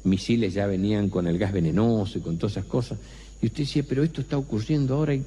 misiles 0.04 0.54
ya 0.54 0.66
venían 0.66 1.10
con 1.10 1.26
el 1.26 1.38
gas 1.38 1.52
venenoso 1.52 2.16
y 2.16 2.22
con 2.22 2.38
todas 2.38 2.52
esas 2.52 2.64
cosas. 2.64 2.98
Y 3.42 3.46
usted 3.46 3.58
decía, 3.64 3.84
pero 3.86 4.02
esto 4.02 4.22
está 4.22 4.38
ocurriendo 4.38 4.94
ahora 4.94 5.14
y, 5.14 5.22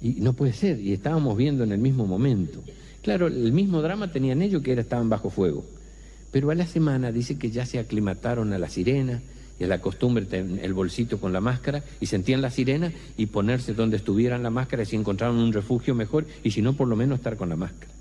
no 0.00 0.32
puede 0.32 0.54
ser. 0.54 0.80
Y 0.80 0.94
estábamos 0.94 1.36
viendo 1.36 1.62
en 1.62 1.72
el 1.72 1.78
mismo 1.78 2.06
momento. 2.06 2.64
Claro, 3.02 3.26
el 3.26 3.52
mismo 3.52 3.82
drama 3.82 4.10
tenían 4.10 4.40
ellos 4.40 4.62
que 4.62 4.72
era, 4.72 4.80
estaban 4.80 5.10
bajo 5.10 5.28
fuego. 5.28 5.66
Pero 6.32 6.50
a 6.50 6.54
la 6.54 6.66
semana 6.66 7.12
dice 7.12 7.36
que 7.36 7.50
ya 7.50 7.66
se 7.66 7.78
aclimataron 7.78 8.54
a 8.54 8.58
la 8.58 8.70
sirena 8.70 9.20
y 9.60 9.64
a 9.64 9.66
la 9.66 9.82
costumbre 9.82 10.26
el 10.32 10.72
bolsito 10.72 11.20
con 11.20 11.34
la 11.34 11.42
máscara 11.42 11.84
y 12.00 12.06
sentían 12.06 12.40
la 12.40 12.50
sirena 12.50 12.90
y 13.18 13.26
ponerse 13.26 13.74
donde 13.74 13.98
estuvieran 13.98 14.42
la 14.42 14.50
máscara 14.50 14.84
y 14.84 14.86
si 14.86 14.96
encontraron 14.96 15.36
un 15.36 15.52
refugio 15.52 15.94
mejor 15.94 16.26
y 16.42 16.50
si 16.50 16.62
no 16.62 16.72
por 16.72 16.88
lo 16.88 16.96
menos 16.96 17.18
estar 17.18 17.36
con 17.36 17.50
la 17.50 17.56
máscara. 17.56 17.93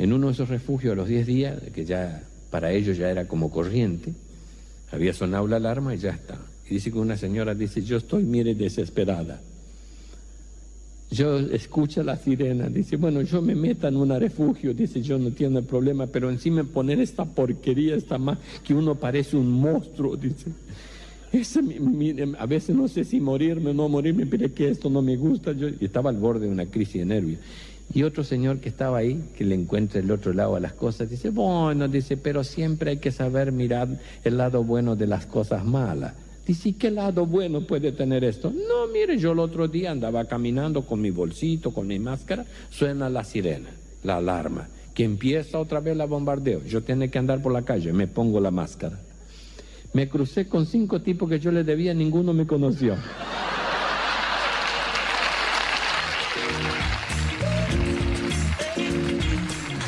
En 0.00 0.14
uno 0.14 0.28
de 0.28 0.32
esos 0.32 0.48
refugios 0.48 0.94
a 0.94 0.96
los 0.96 1.08
10 1.08 1.26
días, 1.26 1.62
que 1.74 1.84
ya 1.84 2.22
para 2.50 2.72
ellos 2.72 2.96
ya 2.96 3.10
era 3.10 3.28
como 3.28 3.50
corriente, 3.50 4.14
había 4.90 5.12
sonado 5.12 5.46
la 5.46 5.56
alarma 5.56 5.94
y 5.94 5.98
ya 5.98 6.12
está. 6.12 6.38
Y 6.66 6.72
dice 6.72 6.90
que 6.90 6.96
una 6.96 7.18
señora 7.18 7.54
dice, 7.54 7.82
yo 7.82 7.98
estoy, 7.98 8.24
mire, 8.24 8.54
desesperada. 8.54 9.42
Yo 11.10 11.38
escucho 11.38 12.02
la 12.02 12.16
sirena, 12.16 12.70
dice, 12.70 12.96
bueno, 12.96 13.20
yo 13.20 13.42
me 13.42 13.54
meto 13.54 13.88
en 13.88 13.96
un 13.98 14.18
refugio, 14.18 14.72
dice, 14.72 15.02
yo 15.02 15.18
no 15.18 15.32
tengo 15.32 15.60
problema, 15.60 16.06
pero 16.06 16.30
encima 16.30 16.64
poner 16.64 16.98
esta 16.98 17.26
porquería, 17.26 17.94
esta 17.94 18.16
más, 18.16 18.38
que 18.64 18.72
uno 18.72 18.94
parece 18.94 19.36
un 19.36 19.50
monstruo, 19.50 20.16
dice. 20.16 20.46
Ese, 21.30 21.60
a 22.38 22.46
veces 22.46 22.74
no 22.74 22.88
sé 22.88 23.04
si 23.04 23.20
morirme 23.20 23.70
o 23.70 23.74
no 23.74 23.86
morirme, 23.90 24.24
pero 24.24 24.52
que 24.54 24.70
esto 24.70 24.88
no 24.88 25.02
me 25.02 25.16
gusta. 25.16 25.52
Yo 25.52 25.68
y 25.68 25.84
estaba 25.84 26.08
al 26.08 26.16
borde 26.16 26.46
de 26.46 26.52
una 26.52 26.66
crisis 26.66 27.00
de 27.00 27.04
nervios. 27.04 27.38
Y 27.92 28.04
otro 28.04 28.22
señor 28.22 28.58
que 28.60 28.68
estaba 28.68 28.98
ahí, 28.98 29.20
que 29.36 29.44
le 29.44 29.54
encuentra 29.56 30.00
el 30.00 30.10
otro 30.10 30.32
lado 30.32 30.54
a 30.54 30.60
las 30.60 30.72
cosas, 30.72 31.10
dice, 31.10 31.30
bueno, 31.30 31.88
dice, 31.88 32.16
pero 32.16 32.44
siempre 32.44 32.92
hay 32.92 32.96
que 32.98 33.10
saber 33.10 33.50
mirar 33.50 33.88
el 34.22 34.36
lado 34.36 34.62
bueno 34.62 34.94
de 34.94 35.08
las 35.08 35.26
cosas 35.26 35.64
malas. 35.64 36.14
Dice, 36.46 36.68
¿y 36.70 36.72
qué 36.74 36.90
lado 36.90 37.26
bueno 37.26 37.66
puede 37.66 37.90
tener 37.92 38.22
esto? 38.22 38.50
No, 38.50 38.86
mire, 38.92 39.18
yo 39.18 39.32
el 39.32 39.40
otro 39.40 39.66
día 39.66 39.90
andaba 39.90 40.24
caminando 40.26 40.82
con 40.82 41.00
mi 41.00 41.10
bolsito, 41.10 41.72
con 41.72 41.88
mi 41.88 41.98
máscara, 41.98 42.44
suena 42.70 43.10
la 43.10 43.24
sirena, 43.24 43.70
la 44.04 44.16
alarma, 44.16 44.68
que 44.94 45.04
empieza 45.04 45.58
otra 45.58 45.80
vez 45.80 45.96
la 45.96 46.06
bombardeo. 46.06 46.64
Yo 46.64 46.82
tengo 46.82 47.10
que 47.10 47.18
andar 47.18 47.42
por 47.42 47.52
la 47.52 47.62
calle, 47.62 47.92
me 47.92 48.06
pongo 48.06 48.40
la 48.40 48.52
máscara. 48.52 49.00
Me 49.92 50.08
crucé 50.08 50.46
con 50.46 50.66
cinco 50.66 51.02
tipos 51.02 51.28
que 51.28 51.40
yo 51.40 51.50
le 51.50 51.64
debía, 51.64 51.92
ninguno 51.92 52.32
me 52.32 52.46
conoció. 52.46 52.94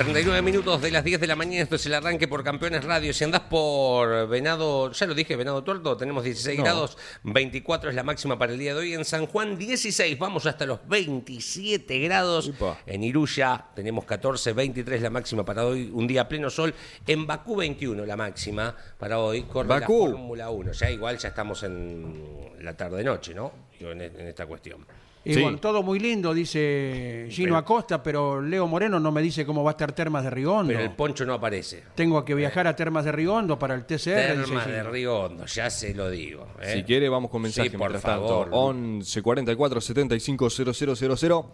39 0.02 0.42
minutos 0.42 0.82
de 0.82 0.90
las 0.90 1.04
10 1.04 1.20
de 1.20 1.26
la 1.28 1.36
mañana, 1.36 1.62
esto 1.62 1.76
es 1.76 1.86
el 1.86 1.94
arranque 1.94 2.26
por 2.26 2.42
Campeones 2.42 2.82
Radio. 2.82 3.12
Si 3.14 3.22
andás 3.22 3.42
por 3.42 4.26
Venado, 4.26 4.90
ya 4.90 5.06
lo 5.06 5.14
dije, 5.14 5.36
Venado 5.36 5.62
Tuerto, 5.62 5.96
tenemos 5.96 6.24
16 6.24 6.58
No. 6.58 6.64
grados, 6.64 6.98
24 7.22 7.88
es 7.90 7.94
la 7.94 8.02
máxima 8.02 8.36
para 8.36 8.52
el 8.52 8.58
día 8.58 8.74
de 8.74 8.80
hoy. 8.80 8.94
En 8.94 9.04
San 9.04 9.26
Juan, 9.26 9.56
16, 9.56 10.18
vamos 10.18 10.44
hasta 10.46 10.66
los 10.66 10.80
27 10.88 12.00
grados. 12.00 12.48
Upa. 12.48 12.78
En 12.84 13.04
Iruya 13.04 13.66
tenemos 13.76 14.04
14, 14.04 14.52
23 14.52 15.02
la 15.02 15.10
máxima 15.10 15.44
para 15.44 15.64
hoy, 15.66 15.88
un 15.92 16.08
día 16.08 16.26
pleno 16.26 16.50
sol. 16.50 16.74
En 17.06 17.24
Bakú, 17.24 17.54
21 17.56 18.04
la 18.04 18.16
máxima 18.16 18.74
para 18.98 19.20
hoy, 19.20 19.42
corre 19.44 19.68
Bakú. 19.68 20.06
la 20.06 20.12
Fórmula 20.16 20.50
1. 20.50 20.72
Ya 20.72 20.90
igual 20.90 21.16
ya 21.18 21.28
estamos 21.28 21.62
en 21.62 22.50
la 22.60 22.76
tarde-noche, 22.76 23.34
¿no? 23.34 23.52
En, 23.78 24.00
en 24.00 24.26
esta 24.26 24.46
cuestión. 24.46 24.84
Y 25.24 25.34
Sí. 25.34 25.40
bueno, 25.42 25.58
todo 25.58 25.84
muy 25.84 26.00
lindo, 26.00 26.34
dice 26.34 27.26
Gino 27.30 27.46
Pero- 27.50 27.56
Acosta, 27.58 28.02
pero 28.02 28.42
Leo 28.42 28.66
Moreno 28.66 28.98
no 28.98 29.12
me 29.12 29.22
dice 29.22 29.46
cómo 29.46 29.62
va 29.62 29.70
a 29.70 29.72
estar 29.72 29.92
Termas 29.92 30.24
de 30.24 30.30
Riondo. 30.30 30.72
Pero 30.72 30.80
el 30.84 30.90
poncho 30.90 31.24
no 31.24 31.34
aparece. 31.34 31.84
Tengo 31.94 32.24
que 32.24 32.34
viajar 32.34 32.66
a 32.66 32.74
Termas 32.74 33.04
de 33.04 33.12
Riondo 33.12 33.56
para 33.56 33.74
el 33.76 33.84
TCR. 33.84 34.42
Termas 34.44 34.66
de 34.66 35.06
Hondo, 35.08 35.46
ya 35.46 35.70
se 35.70 35.94
lo 35.94 36.10
digo. 36.10 36.48
¿eh? 36.60 36.72
Si 36.74 36.82
quiere, 36.82 37.08
vamos 37.08 37.30
con 37.30 37.42
mensaje 37.42 37.70
Sí, 37.70 37.76
por 37.76 37.96
favor. 38.00 38.44
tanto. 38.46 38.56
11 38.56 39.22
44 39.22 39.80
75 39.80 40.50
000. 40.50 41.46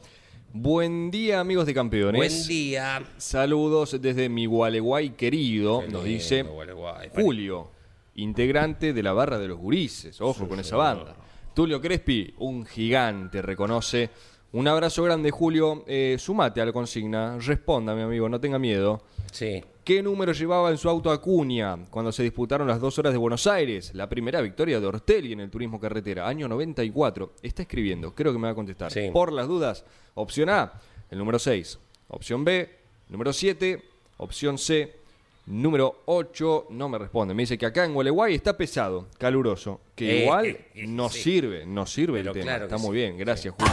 Buen 0.50 1.10
día, 1.10 1.40
amigos 1.40 1.66
de 1.66 1.74
campeones. 1.74 2.18
Buen 2.18 2.48
día. 2.48 3.02
Saludos 3.18 4.00
desde 4.00 4.30
mi 4.30 4.46
Gualeguay 4.46 5.10
querido, 5.10 5.80
Qué 5.80 5.88
nos 5.88 6.04
lindo, 6.04 6.18
dice 6.18 6.42
Gualeguay. 6.42 7.10
Julio, 7.14 7.70
integrante 8.14 8.94
de 8.94 9.02
la 9.02 9.12
barra 9.12 9.38
de 9.38 9.46
los 9.48 9.58
gurises. 9.58 10.18
Ojo 10.22 10.48
con 10.48 10.58
esa 10.58 10.76
banda. 10.76 11.14
Tulio 11.59 11.80
Crespi, 11.80 12.32
un 12.38 12.64
gigante, 12.64 13.42
reconoce. 13.42 14.09
Un 14.52 14.68
abrazo 14.68 15.02
grande, 15.02 15.32
Julio. 15.32 15.82
Eh, 15.88 16.14
sumate 16.16 16.61
a 16.61 16.64
la 16.64 16.72
consigna. 16.72 17.36
Responda, 17.36 17.96
mi 17.96 18.02
amigo, 18.02 18.28
no 18.28 18.38
tenga 18.38 18.61
miedo. 18.61 19.02
Sí. 19.32 19.61
¿Qué 19.82 20.00
número 20.00 20.30
llevaba 20.30 20.70
en 20.70 20.78
su 20.78 20.88
auto 20.88 21.11
Acuña 21.11 21.76
cuando 21.90 22.12
se 22.12 22.22
disputaron 22.22 22.68
las 22.68 22.78
dos 22.78 22.96
horas 23.00 23.12
de 23.12 23.18
Buenos 23.18 23.48
Aires? 23.48 23.92
La 23.92 24.09
primera 24.09 24.40
victoria 24.40 24.78
de 24.78 24.86
Ortelli 24.86 25.32
en 25.32 25.40
el 25.40 25.50
turismo 25.50 25.80
carretera, 25.80 26.28
año 26.28 26.46
94. 26.46 27.32
Está 27.42 27.62
escribiendo, 27.62 28.14
creo 28.14 28.32
que 28.32 28.38
me 28.38 28.46
va 28.46 28.52
a 28.52 28.54
contestar. 28.54 28.92
Sí. 28.92 29.11
Por 29.12 29.32
las 29.32 29.48
dudas, 29.48 29.84
opción 30.14 30.50
A, 30.50 30.74
el 31.11 31.18
número 31.18 31.40
6. 31.40 31.76
Opción 32.06 32.44
B, 32.44 32.70
número 33.09 33.32
7. 33.32 33.82
Opción 34.18 34.59
C, 34.59 34.97
número 35.49 36.03
8. 36.07 36.66
No 36.70 36.88
me 36.88 36.99
responde. 36.99 37.34
Me 37.34 37.42
dice 37.42 37.59
que 37.59 37.66
acá 37.66 37.84
en 37.84 37.94
Gualeguay 37.94 38.34
está 38.34 38.57
pesado, 38.57 39.09
caluroso. 39.18 39.80
Que 39.94 40.18
Eh, 40.18 40.22
igual 40.22 40.46
eh, 40.46 40.84
no 40.86 41.09
sí. 41.09 41.20
sirve, 41.22 41.66
no 41.66 41.86
sirve 41.86 42.18
Pero 42.20 42.30
el 42.30 42.34
tema. 42.34 42.44
claro 42.53 42.64
está 42.64 42.78
muy 42.78 42.88
sí. 42.90 42.92
bien, 42.94 43.18
gracias 43.18 43.55
Julio. 43.59 43.72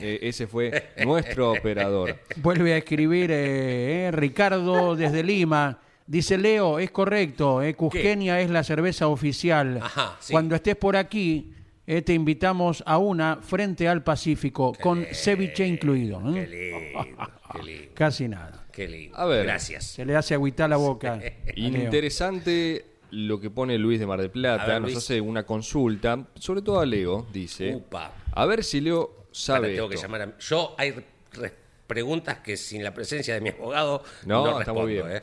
Eh, 0.00 0.18
ese 0.22 0.46
fue 0.46 0.90
nuestro 1.04 1.52
operador. 1.58 2.16
Vuelve 2.36 2.74
a 2.74 2.76
escribir 2.76 3.30
eh, 3.30 4.06
eh, 4.06 4.10
Ricardo 4.12 4.94
desde 4.94 5.22
Lima. 5.22 5.80
Dice 6.06 6.38
Leo, 6.38 6.78
es 6.78 6.92
correcto, 6.92 7.62
eh, 7.62 7.74
Cusqueña 7.74 8.40
es 8.40 8.48
la 8.50 8.62
cerveza 8.62 9.08
oficial. 9.08 9.80
Ajá, 9.82 10.16
sí. 10.20 10.32
Cuando 10.32 10.54
estés 10.54 10.76
por 10.76 10.96
aquí, 10.96 11.52
eh, 11.84 12.02
te 12.02 12.12
invitamos 12.14 12.84
a 12.86 12.98
una 12.98 13.38
frente 13.42 13.88
al 13.88 14.04
Pacífico, 14.04 14.72
con 14.80 15.04
ceviche 15.12 15.66
incluido. 15.66 16.20
¿eh? 16.28 16.34
Qué 16.34 16.46
lindo, 16.46 17.34
qué 17.52 17.62
lindo, 17.64 17.88
Casi 17.94 18.28
nada. 18.28 18.65
Qué 18.76 18.86
lindo. 18.88 19.16
A 19.16 19.24
ver. 19.24 19.44
Gracias. 19.46 19.84
Se 19.86 20.04
le 20.04 20.14
hace 20.14 20.34
agüitar 20.34 20.68
la 20.70 20.76
boca. 20.76 21.18
Interesante 21.56 22.84
lo 23.10 23.40
que 23.40 23.48
pone 23.50 23.78
Luis 23.78 23.98
de 23.98 24.06
Mar 24.06 24.20
del 24.20 24.30
Plata. 24.30 24.66
Ver, 24.66 24.80
Nos 24.82 24.90
Luis. 24.92 24.96
hace 25.04 25.20
una 25.20 25.44
consulta, 25.46 26.26
sobre 26.38 26.60
todo 26.62 26.80
a 26.80 26.86
Leo, 26.86 27.26
dice. 27.32 27.74
Upa. 27.74 28.12
A 28.32 28.44
ver 28.46 28.62
si 28.62 28.80
Leo 28.80 29.00
Ahora 29.00 29.24
sabe. 29.32 29.74
tengo 29.74 29.88
que 29.88 29.96
llamar 29.96 30.22
a... 30.22 30.38
Yo 30.38 30.74
hay 30.76 30.92
re- 31.32 31.54
preguntas 31.86 32.38
que 32.40 32.56
sin 32.56 32.84
la 32.84 32.92
presencia 32.92 33.34
de 33.34 33.40
mi 33.40 33.48
abogado 33.50 34.02
No, 34.26 34.44
no, 34.44 34.60
está 34.60 34.72
muy 34.72 34.92
bien. 34.92 35.06
¿eh? 35.10 35.20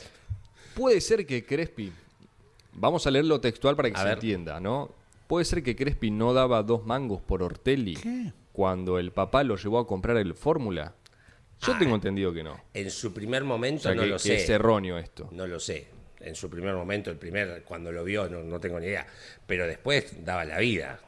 Puede 0.73 0.99
ser 1.01 1.25
que 1.27 1.45
Crespi. 1.45 1.91
Vamos 2.73 3.05
a 3.05 3.11
leerlo 3.11 3.39
textual 3.39 3.75
para 3.75 3.89
que 3.91 3.95
A 3.97 3.99
se 3.99 4.05
ver. 4.05 4.13
entienda, 4.15 4.59
¿no? 4.59 4.89
Puede 5.27 5.45
ser 5.45 5.61
que 5.61 5.75
Crespi 5.75 6.09
no 6.09 6.33
daba 6.33 6.63
dos 6.63 6.85
mangos 6.85 7.21
por 7.21 7.43
Ortelli 7.43 7.95
¿Qué? 7.95 8.31
cuando 8.51 8.97
el 8.97 9.11
papá 9.11 9.43
lo 9.43 9.55
llevó 9.57 9.77
a 9.79 9.85
comprar 9.87 10.17
el 10.17 10.33
Fórmula. 10.33 10.95
Yo 11.65 11.73
Ah. 11.73 11.79
tengo 11.79 11.95
entendido 11.95 12.33
que 12.33 12.43
no. 12.43 12.59
En 12.73 12.89
su 12.91 13.13
primer 13.13 13.43
momento 13.43 13.79
O 13.81 13.83
sea, 13.83 13.95
no 13.95 14.01
que, 14.03 14.07
lo 14.07 14.15
que 14.15 14.19
sé. 14.19 14.35
es 14.35 14.49
erróneo 14.49 14.97
esto. 14.97 15.29
No 15.31 15.47
lo 15.47 15.59
sé. 15.59 15.87
En 16.19 16.35
su 16.35 16.49
primer 16.49 16.73
momento, 16.75 17.09
el 17.11 17.17
primer, 17.17 17.63
cuando 17.63 17.91
lo 17.91 18.03
vio, 18.03 18.29
no, 18.29 18.43
no 18.43 18.59
tengo 18.59 18.79
ni 18.79 18.85
idea. 18.87 19.05
Pero 19.45 19.67
después 19.67 20.23
daba 20.23 20.45
la 20.45 20.57
vida. 20.59 20.99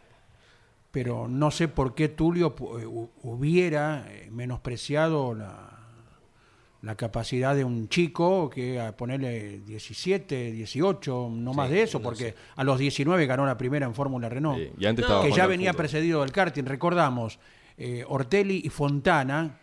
Pero 0.91 1.27
no 1.27 1.51
sé 1.51 1.67
por 1.67 1.93
qué 1.95 2.09
Tulio 2.09 2.55
eh, 2.57 2.85
hu- 2.85 3.09
hubiera 3.23 4.05
eh, 4.09 4.29
menospreciado 4.31 5.33
la, 5.33 5.71
la 6.81 6.95
capacidad 6.95 7.55
de 7.55 7.63
un 7.63 7.89
chico 7.89 8.49
que 8.49 8.79
a 8.79 8.95
ponerle 8.95 9.59
17, 9.59 10.51
18, 10.51 11.29
no 11.31 11.53
más 11.53 11.69
de 11.69 11.81
eso, 11.83 12.01
porque 12.01 12.35
a 12.55 12.63
los 12.63 12.77
19 12.79 13.25
ganó 13.25 13.45
la 13.45 13.57
primera 13.57 13.85
en 13.85 13.93
Fórmula 13.95 14.29
Renault. 14.29 14.57
Sí, 14.59 14.71
y 14.77 14.85
antes 14.85 15.03
No, 15.03 15.15
estaba 15.15 15.23
que 15.29 15.35
ya 15.35 15.47
venía 15.47 15.71
fútbol. 15.71 15.77
precedido 15.83 16.21
del 16.21 16.31
karting. 16.31 16.63
Recordamos, 16.65 17.39
eh, 17.77 18.03
Ortelli 18.07 18.61
y 18.63 18.69
Fontana 18.69 19.59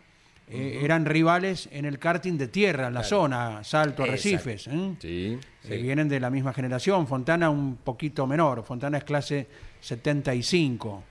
eh, 0.49 0.79
eran 0.83 1.05
rivales 1.05 1.69
en 1.71 1.85
el 1.85 1.99
karting 1.99 2.37
de 2.37 2.47
tierra, 2.47 2.87
en 2.87 2.93
la 2.93 3.03
zona, 3.03 3.63
Salto, 3.63 4.03
Exacto. 4.03 4.03
Arrecifes. 4.03 4.67
¿eh? 4.67 4.95
Sí. 4.99 5.39
Eh, 5.69 5.77
vienen 5.77 6.09
de 6.09 6.19
la 6.19 6.29
misma 6.29 6.53
generación. 6.53 7.07
Fontana 7.07 7.49
un 7.49 7.77
poquito 7.77 8.27
menor. 8.27 8.63
Fontana 8.63 8.97
es 8.97 9.03
clase 9.03 9.47
75. 9.81 11.03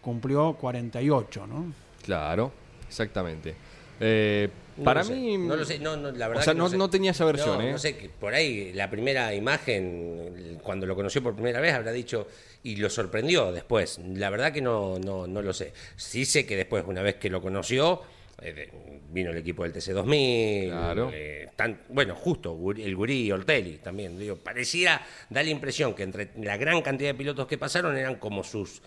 Cumplió 0.00 0.54
48, 0.54 1.46
¿no? 1.46 1.72
Claro, 2.02 2.52
exactamente. 2.88 3.54
Eh, 4.00 4.48
No 4.78 4.84
para 4.84 5.04
mí. 5.04 5.36
No 5.36 5.56
lo 5.56 5.64
sé, 5.64 5.78
no, 5.78 5.94
no, 5.96 6.10
la 6.10 6.26
verdad 6.28 6.40
O 6.40 6.44
sea, 6.44 6.54
que 6.54 6.58
no, 6.58 6.68
sé. 6.70 6.76
no 6.78 6.88
tenía 6.88 7.10
esa 7.10 7.26
versión, 7.26 7.58
No, 7.58 7.64
¿eh? 7.64 7.72
No 7.72 7.78
sé, 7.78 7.96
que 7.96 8.08
por 8.08 8.32
ahí 8.34 8.72
la 8.72 8.88
primera 8.90 9.34
imagen, 9.34 10.58
cuando 10.62 10.86
lo 10.86 10.96
conoció 10.96 11.22
por 11.22 11.34
primera 11.34 11.60
vez, 11.60 11.74
habrá 11.74 11.92
dicho, 11.92 12.26
y 12.62 12.76
lo 12.76 12.88
sorprendió 12.88 13.52
después. 13.52 14.00
La 14.14 14.30
verdad 14.30 14.52
que 14.52 14.62
no, 14.62 14.98
no, 14.98 15.26
no 15.26 15.42
lo 15.42 15.52
sé. 15.52 15.74
Sí 15.96 16.24
sé 16.24 16.46
que 16.46 16.56
después, 16.56 16.84
una 16.86 17.02
vez 17.02 17.16
que 17.16 17.28
lo 17.28 17.42
conoció, 17.42 18.00
eh, 18.42 19.00
vino 19.10 19.30
el 19.30 19.36
equipo 19.38 19.62
del 19.64 19.72
TC2000. 19.72 20.68
Claro. 20.70 21.10
eh, 21.12 21.48
tan- 21.56 21.80
bueno, 21.88 22.14
justo, 22.14 22.56
el 22.76 22.96
Gurí 22.96 23.22
y 23.26 23.32
Ortelli 23.32 23.78
también. 23.78 24.18
Digo, 24.18 24.36
pareciera, 24.36 25.00
da 25.28 25.42
la 25.42 25.50
impresión 25.50 25.94
que 25.94 26.02
entre 26.04 26.30
la 26.40 26.56
gran 26.56 26.80
cantidad 26.82 27.10
de 27.10 27.14
pilotos 27.14 27.46
que 27.46 27.58
pasaron 27.58 27.96
eran 27.96 28.16
como 28.16 28.42
sus 28.44 28.82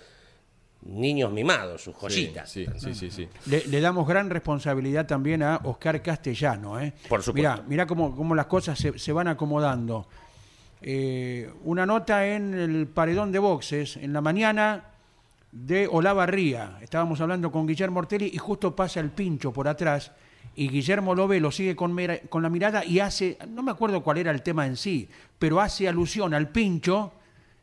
niños 0.86 1.32
mimados, 1.32 1.82
sus 1.82 1.96
joyitas. 1.96 2.50
Sí, 2.52 2.66
sí, 2.78 2.94
sí, 2.94 3.10
sí. 3.10 3.30
Le, 3.46 3.66
le 3.68 3.80
damos 3.80 4.06
gran 4.08 4.30
responsabilidad 4.30 5.06
también 5.08 5.42
a 5.44 5.62
Oscar 5.64 6.02
Castellano. 6.02 6.80
¿eh? 6.82 6.92
Por 7.08 7.22
supuesto. 7.24 7.34
Mirá, 7.52 7.64
mirá 7.68 7.88
cómo, 7.88 8.16
cómo 8.16 8.36
las 8.36 8.48
cosas 8.48 8.78
se, 8.78 8.98
se 9.00 9.12
van 9.14 9.30
acomodando. 9.30 10.08
Eh, 10.82 11.50
una 11.64 11.86
nota 11.86 12.28
en 12.28 12.54
el 12.54 12.88
paredón 12.88 13.32
de 13.32 13.40
boxes 13.40 13.96
en 13.96 14.12
la 14.12 14.20
mañana 14.20 14.90
de 15.54 15.88
Olavarría. 15.88 16.80
Estábamos 16.82 17.22
hablando 17.22 17.52
con 17.52 17.68
Guillermo 17.68 18.00
Ortelli 18.00 18.32
y 18.34 18.38
justo 18.40 18.76
pasa 18.76 19.00
el 19.00 19.12
pincho 19.12 19.54
por 19.54 19.68
atrás 19.68 20.12
y 20.56 20.68
Guillermo 20.68 21.14
Lobe 21.14 21.40
lo 21.40 21.52
sigue 21.52 21.76
con, 21.76 21.94
mera- 21.94 22.20
con 22.28 22.42
la 22.42 22.50
mirada 22.50 22.84
y 22.84 23.00
hace, 23.00 23.38
no 23.50 23.62
me 23.62 23.70
acuerdo 23.72 24.02
cuál 24.04 24.18
era 24.18 24.32
el 24.32 24.42
tema 24.42 24.66
en 24.66 24.76
sí, 24.76 25.08
pero 25.38 25.62
hace 25.62 25.88
alusión 25.88 26.34
al 26.34 26.50
pincho 26.50 27.14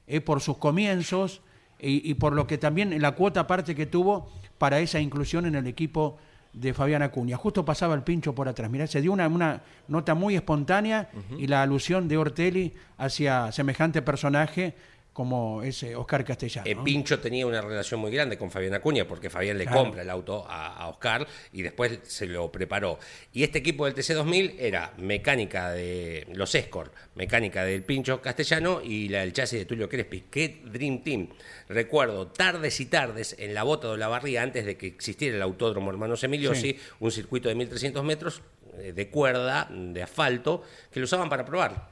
eh, 0.06 0.20
por 0.20 0.40
sus 0.40 0.56
comienzos 0.58 1.42
y, 1.80 2.08
y 2.08 2.14
por 2.14 2.32
lo 2.32 2.46
que 2.46 2.58
también 2.58 3.00
la 3.02 3.12
cuota 3.12 3.46
parte 3.48 3.74
que 3.74 3.86
tuvo 3.86 4.30
para 4.58 4.78
esa 4.78 5.00
inclusión 5.00 5.46
en 5.46 5.56
el 5.56 5.66
equipo 5.66 6.18
de 6.52 6.74
Fabián 6.74 7.02
Acuña. 7.02 7.36
Justo 7.36 7.64
pasaba 7.64 7.94
el 7.94 8.02
pincho 8.02 8.34
por 8.34 8.48
atrás. 8.48 8.70
Mirá, 8.70 8.86
se 8.86 9.00
dio 9.00 9.12
una, 9.12 9.26
una 9.26 9.62
nota 9.88 10.14
muy 10.14 10.36
espontánea 10.36 11.08
y 11.38 11.46
la 11.48 11.62
alusión 11.62 12.06
de 12.08 12.18
Ortelli 12.18 12.72
hacia 12.98 13.50
semejante 13.52 14.02
personaje 14.02 14.74
como 15.12 15.62
ese 15.62 15.96
Oscar 15.96 16.24
Castellano. 16.24 16.66
Eh, 16.68 16.76
Pincho 16.84 17.18
tenía 17.18 17.46
una 17.46 17.60
relación 17.60 18.00
muy 18.00 18.10
grande 18.12 18.38
con 18.38 18.50
Fabián 18.50 18.74
Acuña 18.74 19.06
porque 19.06 19.28
Fabián 19.28 19.58
le 19.58 19.64
Claro. 19.64 19.82
compra 19.82 20.02
el 20.02 20.10
auto 20.10 20.46
a, 20.48 20.76
a 20.76 20.88
Oscar 20.88 21.26
y 21.52 21.62
después 21.62 21.98
se 22.04 22.26
lo 22.26 22.50
preparó. 22.52 22.98
Y 23.32 23.42
este 23.42 23.58
equipo 23.58 23.84
del 23.86 23.94
TC2000 23.94 24.54
era 24.58 24.92
mecánica 24.98 25.70
de 25.72 26.26
los 26.32 26.54
Escort, 26.54 26.94
mecánica 27.16 27.64
del 27.64 27.82
Pincho 27.82 28.22
Castellano 28.22 28.80
y 28.82 29.08
la 29.08 29.20
del 29.20 29.32
chasis 29.32 29.58
de 29.58 29.64
Tulio 29.66 29.88
Crespi. 29.88 30.24
¡Qué 30.30 30.62
Dream 30.64 31.02
Team! 31.02 31.28
Recuerdo 31.68 32.28
tardes 32.28 32.80
y 32.80 32.86
tardes 32.86 33.34
en 33.38 33.52
la 33.54 33.62
bota 33.64 33.90
de 33.90 33.98
la 33.98 34.08
barría 34.08 34.42
antes 34.42 34.64
de 34.64 34.76
que 34.76 34.86
existiera 34.86 35.36
el 35.36 35.42
autódromo 35.42 35.90
Hermanos 35.90 36.22
Emiliosi, 36.24 36.60
Sí. 36.72 36.78
un 37.00 37.10
circuito 37.10 37.48
de 37.48 37.54
1300 37.56 38.04
metros 38.04 38.42
eh, 38.78 38.92
de 38.92 39.08
cuerda, 39.08 39.68
de 39.70 40.02
asfalto, 40.02 40.62
que 40.92 41.00
lo 41.00 41.04
usaban 41.04 41.28
para 41.28 41.44
probar. 41.44 41.90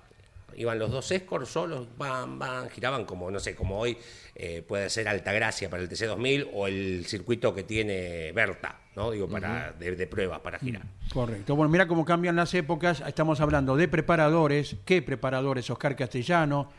Iban 0.56 0.78
los 0.78 0.90
dos 0.90 1.10
Escort 1.12 1.46
solos, 1.46 1.86
van, 1.96 2.38
van, 2.38 2.68
giraban 2.70 3.04
como, 3.04 3.30
no 3.30 3.38
sé, 3.38 3.54
como 3.54 3.78
hoy 3.78 3.96
eh, 4.34 4.62
puede 4.66 4.90
ser 4.90 5.08
Altagracia 5.08 5.70
para 5.70 5.82
el 5.82 5.88
TC2000 5.88 6.50
o 6.52 6.66
el 6.66 7.04
circuito 7.06 7.54
que 7.54 7.62
tiene 7.62 8.32
Berta, 8.32 8.80
¿no? 8.96 9.10
Digo, 9.10 9.28
para, 9.28 9.72
de, 9.72 9.94
de 9.94 10.06
pruebas 10.06 10.40
para 10.40 10.58
girar. 10.58 10.82
Correcto. 11.12 11.54
Bueno, 11.54 11.70
mira 11.70 11.86
cómo 11.86 12.04
cambian 12.04 12.34
las 12.34 12.52
épocas. 12.54 13.02
Estamos 13.06 13.40
hablando 13.40 13.76
de 13.76 13.88
preparadores. 13.88 14.76
¿Qué 14.84 15.02
preparadores? 15.02 15.70
Oscar 15.70 15.94
Castellano. 15.94 16.70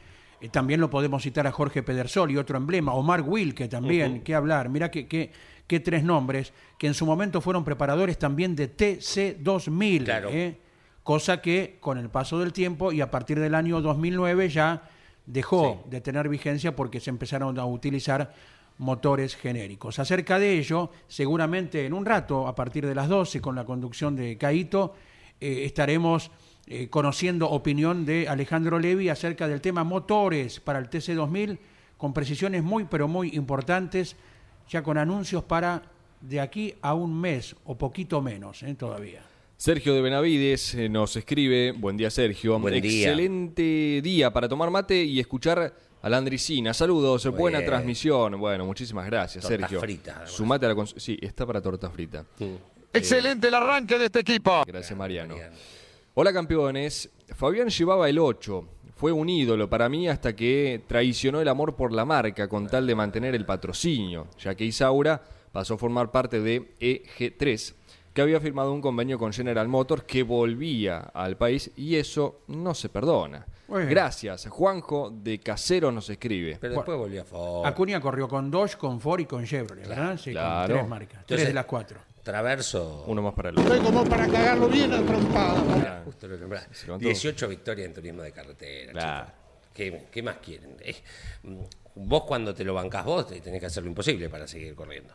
Eh, 0.41 0.49
también 0.49 0.79
lo 0.79 0.89
podemos 0.89 1.23
citar 1.23 1.47
a 1.47 1.51
Jorge 1.51 1.83
Pedersol 1.83 2.31
y 2.31 2.37
otro 2.37 2.57
emblema. 2.57 2.93
Omar 2.93 3.21
Wilke 3.21 3.67
también. 3.67 4.21
¿Qué 4.21 4.35
hablar? 4.35 4.69
Mira 4.69 4.89
qué, 4.91 5.07
qué, 5.07 5.31
qué 5.67 5.79
tres 5.79 6.03
nombres 6.03 6.53
que 6.77 6.87
en 6.87 6.93
su 6.93 7.05
momento 7.05 7.41
fueron 7.41 7.63
preparadores 7.63 8.17
también 8.17 8.55
de 8.55 8.75
TC2000. 8.75 10.03
Claro. 10.03 10.29
¿eh? 10.31 10.57
Cosa 11.03 11.41
que 11.41 11.77
con 11.79 11.97
el 11.97 12.09
paso 12.09 12.39
del 12.39 12.53
tiempo 12.53 12.91
y 12.91 13.01
a 13.01 13.09
partir 13.09 13.39
del 13.39 13.55
año 13.55 13.81
2009 13.81 14.49
ya 14.49 14.83
dejó 15.25 15.83
de 15.89 16.01
tener 16.01 16.27
vigencia 16.27 16.75
porque 16.75 16.99
se 16.99 17.09
empezaron 17.09 17.57
a 17.59 17.65
utilizar 17.65 18.33
motores 18.79 19.35
genéricos. 19.35 19.99
Acerca 19.99 20.39
de 20.39 20.57
ello, 20.57 20.89
seguramente 21.07 21.85
en 21.85 21.93
un 21.93 22.05
rato, 22.05 22.47
a 22.47 22.55
partir 22.55 22.87
de 22.87 22.95
las 22.95 23.09
12, 23.09 23.41
con 23.41 23.55
la 23.55 23.65
conducción 23.65 24.15
de 24.15 24.37
Caito, 24.37 24.95
eh, 25.39 25.65
estaremos 25.65 26.31
eh, 26.65 26.89
conociendo 26.89 27.49
opinión 27.49 28.05
de 28.05 28.27
Alejandro 28.27 28.79
Levi 28.79 29.09
acerca 29.09 29.47
del 29.47 29.61
tema 29.61 29.83
motores 29.83 30.59
para 30.59 30.79
el 30.79 30.89
TC2000, 30.89 31.57
con 31.97 32.13
precisiones 32.13 32.63
muy, 32.63 32.85
pero 32.85 33.07
muy 33.07 33.29
importantes, 33.35 34.15
ya 34.69 34.81
con 34.81 34.97
anuncios 34.97 35.43
para 35.43 35.83
de 36.21 36.39
aquí 36.39 36.73
a 36.81 36.93
un 36.93 37.19
mes 37.19 37.55
o 37.65 37.77
poquito 37.77 38.21
menos 38.21 38.63
eh, 38.63 38.73
todavía. 38.75 39.28
Sergio 39.61 39.93
de 39.93 39.99
Benavides 39.99 40.73
eh, 40.75 40.87
nos 40.87 41.17
escribe, 41.17 41.73
buen 41.73 41.97
día 41.97 42.09
Sergio, 42.09 42.57
Buen 42.59 42.81
día. 42.81 43.09
excelente 43.09 43.99
día 44.01 44.31
para 44.31 44.47
tomar 44.47 44.71
mate 44.71 45.03
y 45.03 45.19
escuchar 45.19 45.73
a 46.01 46.09
la 46.09 46.15
Andricina. 46.15 46.73
Saludos, 46.73 47.25
buena 47.35 47.59
transmisión. 47.65 48.39
Bueno, 48.39 48.65
muchísimas 48.65 49.05
gracias 49.07 49.43
Torta 49.43 49.57
Sergio. 49.57 49.81
frita. 49.81 50.25
Sumate 50.25 50.65
a 50.65 50.73
la 50.73 50.85
Sí, 50.85 51.17
está 51.21 51.45
para 51.45 51.61
torta 51.61 51.89
frita. 51.89 52.23
Excelente 52.93 53.49
el 53.49 53.53
arranque 53.53 53.99
de 53.99 54.05
este 54.05 54.21
equipo. 54.21 54.63
Gracias 54.65 54.97
Mariano. 54.97 55.35
Mariano. 55.35 55.57
Hola 56.13 56.31
campeones, 56.31 57.09
Fabián 57.35 57.67
llevaba 57.67 58.07
el 58.07 58.17
8. 58.17 58.65
Fue 58.95 59.11
un 59.11 59.27
ídolo 59.27 59.69
para 59.69 59.89
mí 59.89 60.07
hasta 60.07 60.37
que 60.37 60.83
traicionó 60.87 61.41
el 61.41 61.49
amor 61.49 61.75
por 61.75 61.91
la 61.91 62.05
marca 62.05 62.47
con 62.47 62.67
tal 62.67 62.87
de 62.87 62.95
mantener 62.95 63.35
el 63.35 63.45
patrocinio, 63.45 64.27
ya 64.39 64.55
que 64.55 64.63
Isaura 64.63 65.21
pasó 65.51 65.73
a 65.73 65.77
formar 65.77 66.11
parte 66.11 66.39
de 66.39 66.77
EG3, 66.79 67.73
que 68.19 68.23
había 68.23 68.41
firmado 68.41 68.73
un 68.73 68.81
convenio 68.81 69.17
con 69.17 69.31
General 69.31 69.67
Motors 69.69 70.03
que 70.03 70.23
volvía 70.23 70.99
al 71.13 71.37
país 71.37 71.71
y 71.77 71.95
eso 71.95 72.41
no 72.47 72.73
se 72.73 72.89
perdona. 72.89 73.45
Bueno. 73.67 73.89
Gracias, 73.89 74.47
Juanjo 74.49 75.09
de 75.11 75.39
Casero 75.39 75.91
nos 75.91 76.09
escribe. 76.09 76.57
Pero 76.59 76.73
después 76.75 76.97
volvió 76.97 77.21
a 77.21 77.25
Ford. 77.25 77.65
Acuña 77.65 78.01
corrió 78.01 78.27
con 78.27 78.51
Dodge, 78.51 78.75
con 78.77 78.99
Ford 78.99 79.21
y 79.21 79.25
con 79.25 79.45
Chevrolet, 79.45 79.87
¿verdad? 79.87 80.17
Sí, 80.17 80.31
claro. 80.31 80.67
con 80.67 80.75
tres 80.79 80.89
marcas. 80.89 81.25
tres 81.25 81.47
de 81.47 81.53
las 81.53 81.65
cuatro. 81.65 81.99
Traverso. 82.23 83.05
Uno 83.07 83.21
más 83.21 83.33
para 83.33 83.49
el 83.49 83.57
otro. 83.59 83.73
Estoy 83.73 83.85
como 83.91 84.03
para 84.03 84.27
cagarlo 84.27 84.67
bien 84.67 84.91
a 84.93 85.01
trompada. 85.01 86.01
Justo 86.03 86.27
lo 86.27 86.37
nombrás. 86.37 86.67
Se 86.71 86.87
levantó. 86.87 87.05
18 87.05 87.47
victorias 87.47 87.87
en 87.87 87.93
turismo 87.93 88.21
de 88.21 88.31
carretera. 88.33 88.91
Claro. 88.91 89.27
¿Qué, 89.73 90.07
qué 90.11 90.21
más 90.21 90.35
quieren? 90.43 90.75
Eh, 90.81 90.95
vos 91.95 92.23
cuando 92.25 92.53
te 92.53 92.63
lo 92.65 92.73
bancás 92.73 93.05
vos 93.05 93.27
te- 93.27 93.39
tenés 93.39 93.59
que 93.61 93.67
hacer 93.67 93.83
lo 93.83 93.89
imposible 93.89 94.29
para 94.29 94.47
seguir 94.47 94.75
corriendo. 94.75 95.13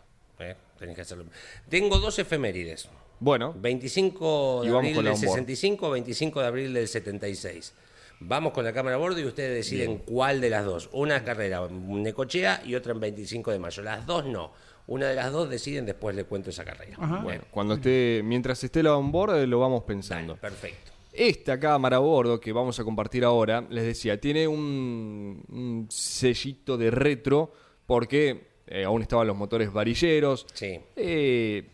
¿Eh? 0.51 0.57
Tenés 0.79 0.95
que 0.95 1.03
hacerlo. 1.03 1.25
Tengo 1.69 1.99
dos 1.99 2.19
efemérides. 2.19 2.89
Bueno, 3.21 3.55
25 3.57 4.63
Y 4.65 4.69
de 4.69 4.77
abril 4.77 4.97
del 4.97 5.07
onboard. 5.07 5.19
65, 5.19 5.91
25 5.91 6.41
de 6.41 6.47
abril 6.47 6.75
del 6.75 6.89
76. 6.89 7.75
Vamos 8.21 8.53
con 8.53 8.65
la 8.65 8.73
cámara 8.73 8.97
a 8.97 8.99
bordo 8.99 9.21
y 9.21 9.25
ustedes 9.25 9.55
deciden 9.55 9.99
cuál 9.99 10.41
de 10.41 10.51
las 10.51 10.65
dos. 10.65 10.89
Una 10.93 11.25
carrera 11.25 11.65
en 11.69 12.03
Necochea 12.03 12.63
y 12.65 12.75
otra 12.75 12.93
en 12.93 13.01
25 13.01 13.51
de 13.51 13.59
mayo. 13.59 13.83
Las 13.83 14.07
dos 14.07 14.27
no. 14.27 14.53
Una 14.87 15.09
de 15.09 15.15
las 15.15 15.33
dos 15.33 15.49
deciden, 15.49 15.87
después 15.87 16.15
le 16.15 16.25
cuento 16.25 16.51
esa 16.51 16.65
carrera. 16.65 16.97
Bueno, 17.23 17.45
cuando 17.51 17.75
esté, 17.75 18.21
mientras 18.23 18.63
esté 18.63 18.83
la 18.83 18.97
onboard 18.97 19.37
eh, 19.39 19.47
lo 19.47 19.59
vamos 19.61 19.85
pensando. 19.85 20.37
perfecto. 20.37 20.93
Esta 21.13 21.59
cámara 21.61 21.97
a 21.97 22.01
bordo 22.01 22.41
que 22.41 22.53
vamos 22.53 22.79
a 22.81 22.85
compartir 22.85 23.25
ahora, 23.25 23.65
les 23.71 23.85
decía, 23.85 24.21
tiene 24.21 24.49
un, 24.49 25.43
un 25.49 25.87
sellito 25.89 26.77
de 26.77 26.91
retro 26.91 27.53
porque 27.87 28.54
eh, 28.67 28.85
aún 28.85 29.03
estaban 29.03 29.27
los 29.27 29.37
motores 29.37 29.73
varilleros. 29.73 30.47
Sí. 30.55 30.81
Eh, 30.97 31.69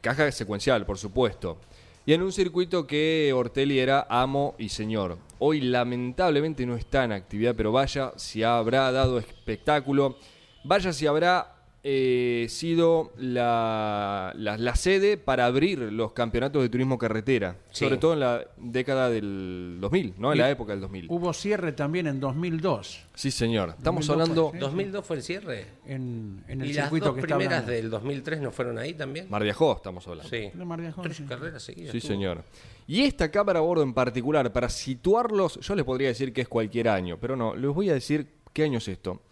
caja 0.00 0.30
secuencial, 0.30 0.86
por 0.86 0.98
supuesto. 0.98 1.58
Y 2.04 2.12
en 2.12 2.22
un 2.22 2.30
circuito 2.30 2.86
que 2.86 3.32
Ortelli 3.34 3.80
era 3.80 4.06
amo 4.08 4.54
y 4.58 4.68
señor. 4.68 5.18
Hoy 5.40 5.60
lamentablemente 5.60 6.64
no 6.64 6.76
está 6.76 7.02
en 7.04 7.12
actividad, 7.12 7.54
pero 7.56 7.72
vaya 7.72 8.12
si 8.16 8.44
habrá 8.44 8.92
dado 8.92 9.18
espectáculo. 9.18 10.16
Vaya 10.62 10.92
si 10.92 11.06
habrá 11.06 11.55
eh, 11.88 12.46
sido 12.48 13.12
la, 13.16 14.32
la- 14.34 14.58
la 14.58 14.74
sede 14.74 15.16
para 15.16 15.46
abrir 15.46 15.78
los 15.78 16.10
campeonatos 16.12 16.60
de 16.62 16.68
turismo 16.68 16.98
carretera. 16.98 17.58
Sí. 17.70 17.84
Sobre 17.84 17.96
todo 17.98 18.14
en 18.14 18.20
la 18.20 18.44
década 18.56 19.08
del 19.08 19.78
2000, 19.80 20.14
¿no? 20.18 20.32
En 20.32 20.36
Y 20.36 20.40
la 20.40 20.50
época 20.50 20.72
del 20.72 20.80
2000. 20.80 21.06
Hubo 21.08 21.32
cierre 21.32 21.70
también 21.72 22.08
en 22.08 22.18
2002 22.18 23.04
Sí, 23.14 23.30
señor. 23.30 23.74
Estamos 23.78 24.04
2002 24.06 24.48
hablando... 24.50 24.68
fue, 24.72 24.84
¿2002 25.00 25.02
fue 25.04 25.16
el 25.16 25.22
cierre? 25.22 25.66
en, 25.86 26.42
en 26.48 26.60
el 26.60 26.70
¿Y 26.70 26.72
las 26.72 26.86
circuito 26.86 27.06
dos 27.06 27.14
que 27.14 27.22
primeras 27.22 27.64
del 27.66 27.88
2003 27.88 28.40
no 28.40 28.50
fueron 28.50 28.78
ahí 28.78 28.92
también? 28.94 29.26
Mar 29.30 29.44
de 29.44 29.50
Ajó, 29.50 29.76
estamos 29.76 30.06
hablando. 30.08 30.28
Sí. 30.28 30.50
De 30.52 30.64
Mar 30.64 30.80
de 30.80 30.88
Ajó, 30.88 31.02
Tres 31.02 31.18
sí. 31.18 31.22
carreras 31.22 31.62
seguidas. 31.62 31.92
Sí, 31.92 32.00
tuvo. 32.00 32.08
señor. 32.10 32.42
Y 32.88 33.02
esta 33.02 33.30
cámara 33.30 33.60
a 33.60 33.62
bordo 33.62 33.84
en 33.84 33.94
particular, 33.94 34.52
para 34.52 34.68
situarlos, 34.68 35.60
yo 35.60 35.74
les 35.76 35.84
podría 35.84 36.08
decir 36.08 36.32
que 36.32 36.40
es 36.40 36.48
cualquier 36.48 36.88
año, 36.88 37.16
pero 37.20 37.36
no, 37.36 37.54
les 37.54 37.70
voy 37.72 37.90
a 37.90 37.94
decir 37.94 38.26
qué 38.52 38.64
año 38.64 38.78
es 38.78 38.88
esto. 38.88 39.22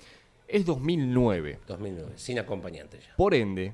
Es 0.49 0.64
2009. 0.66 1.61
2009, 1.66 2.12
sin 2.16 2.38
acompañante 2.38 2.99
ya. 3.01 3.14
Por 3.16 3.34
ende, 3.34 3.72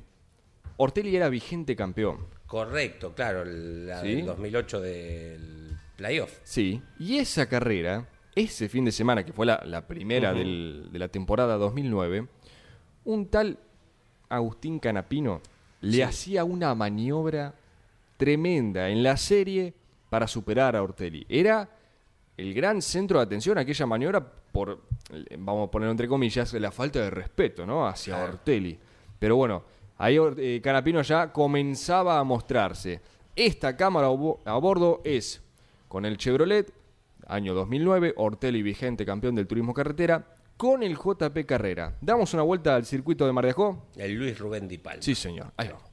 Ortelli 0.77 1.15
era 1.17 1.29
vigente 1.29 1.75
campeón. 1.77 2.27
Correcto, 2.47 3.15
claro, 3.15 3.45
la 3.45 4.01
Sí. 4.03 4.17
del 4.17 4.27
2008 4.27 4.81
del 4.81 5.77
playoff. 5.97 6.39
Sí. 6.43 6.83
Y 6.99 7.19
esa 7.19 7.47
carrera, 7.49 8.09
ese 8.35 8.69
fin 8.69 8.85
de 8.85 8.93
semana, 8.93 9.25
que 9.25 9.33
fue 9.33 9.47
la, 9.47 9.63
la 9.67 9.87
primera 9.87 10.33
del- 10.33 10.89
de 10.91 10.99
la 10.99 11.09
temporada 11.09 11.57
2009, 11.57 12.27
un 13.05 13.27
tal 13.27 13.59
Agustín 14.29 14.79
Canapino 14.79 15.41
le 15.81 16.05
hacía 16.05 16.45
una 16.45 16.75
maniobra 16.75 17.55
tremenda 18.17 18.89
en 18.91 19.03
la 19.03 19.17
serie 19.17 19.75
para 20.09 20.27
superar 20.27 20.77
a 20.77 20.83
Ortelli. 20.83 21.25
Era 21.29 21.69
el 22.37 22.55
gran 22.55 22.81
centro 22.83 23.19
de 23.19 23.25
atención 23.25 23.59
aquella 23.59 23.87
maniobra 23.87 24.33
por, 24.53 24.81
eh, 25.13 25.37
vamos 25.39 25.69
a 25.69 25.71
ponerlo 25.71 25.91
entre 25.93 26.09
comillas, 26.09 26.53
la 26.55 26.71
falta 26.71 27.01
de 27.01 27.11
respeto 27.11 27.67
¿no? 27.67 27.87
hacia 27.87 28.15
Claro. 28.17 28.33
Ortelli. 28.33 28.79
Pero 29.19 29.37
bueno, 29.37 29.63
ahí 29.99 30.17
eh, 30.39 30.61
Canapino 30.63 31.03
ya 31.03 31.33
comenzaba 31.33 32.19
a 32.19 32.25
mostrarse. 32.25 33.01
Esta 33.37 33.77
cámara 33.77 34.09
a 34.09 34.11
bo- 34.11 34.41
a 34.45 34.57
bordo 34.59 35.01
es 35.05 35.43
con 35.89 36.05
el 36.05 36.17
Chevrolet, 36.17 36.73
año 37.27 37.55
2009, 37.55 38.15
Ortelli 38.17 38.63
vigente 38.63 39.05
campeón 39.07 39.35
del 39.35 39.47
turismo 39.47 39.73
carretera, 39.75 40.35
con 40.57 40.83
el 40.83 40.97
JP 40.97 41.47
Carrera. 41.47 41.97
¿Damos 42.01 42.35
una 42.35 42.43
vuelta 42.43 42.75
al 42.77 42.85
circuito 42.85 43.25
de 43.27 43.33
Mar 43.33 43.45
de 43.45 43.53
Ajó? 43.53 43.87
El 43.97 44.15
Luis 44.15 44.39
Rubén 44.39 44.69
Di 44.69 44.77
Palma. 44.79 45.01
Sí, 45.03 45.15
señor. 45.15 45.53
Ahí 45.57 45.69
vamos. 45.69 45.90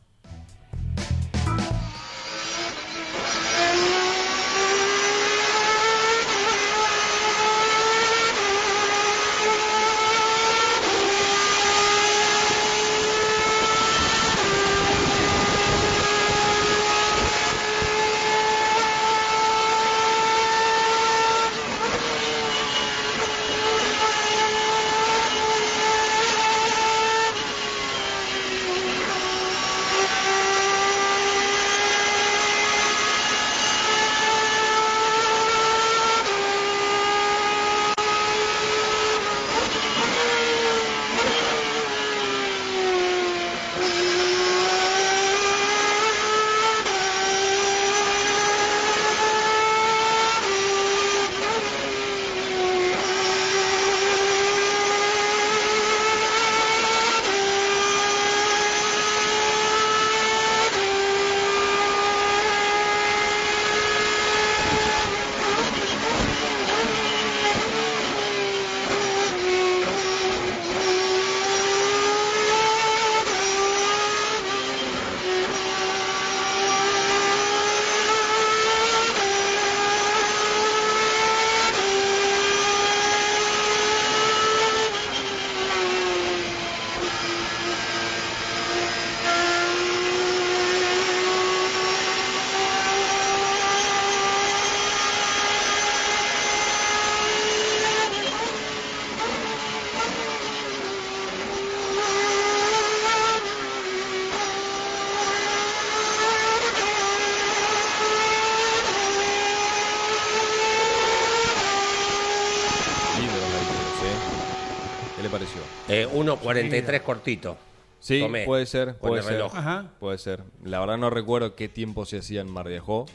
1.43 116.17 117.01
cortito. 117.01 117.57
Sí, 117.99 118.19
Tomé, 118.19 118.45
puede 118.45 118.65
ser, 118.65 118.97
con 118.97 119.09
puede 119.09 119.21
el 119.21 119.23
ser. 119.23 119.33
reloj. 119.33 119.55
Ajá. 119.55 119.85
Puede 119.99 120.17
ser. 120.17 120.43
La 120.63 120.79
verdad 120.79 120.97
no 120.97 121.09
recuerdo 121.09 121.55
qué 121.55 121.67
tiempo 121.67 122.05
se 122.05 122.19
hacía 122.19 122.41
en 122.41 122.49
Mar 122.51 122.67
de 122.67 122.77
Ajó, 122.77 123.05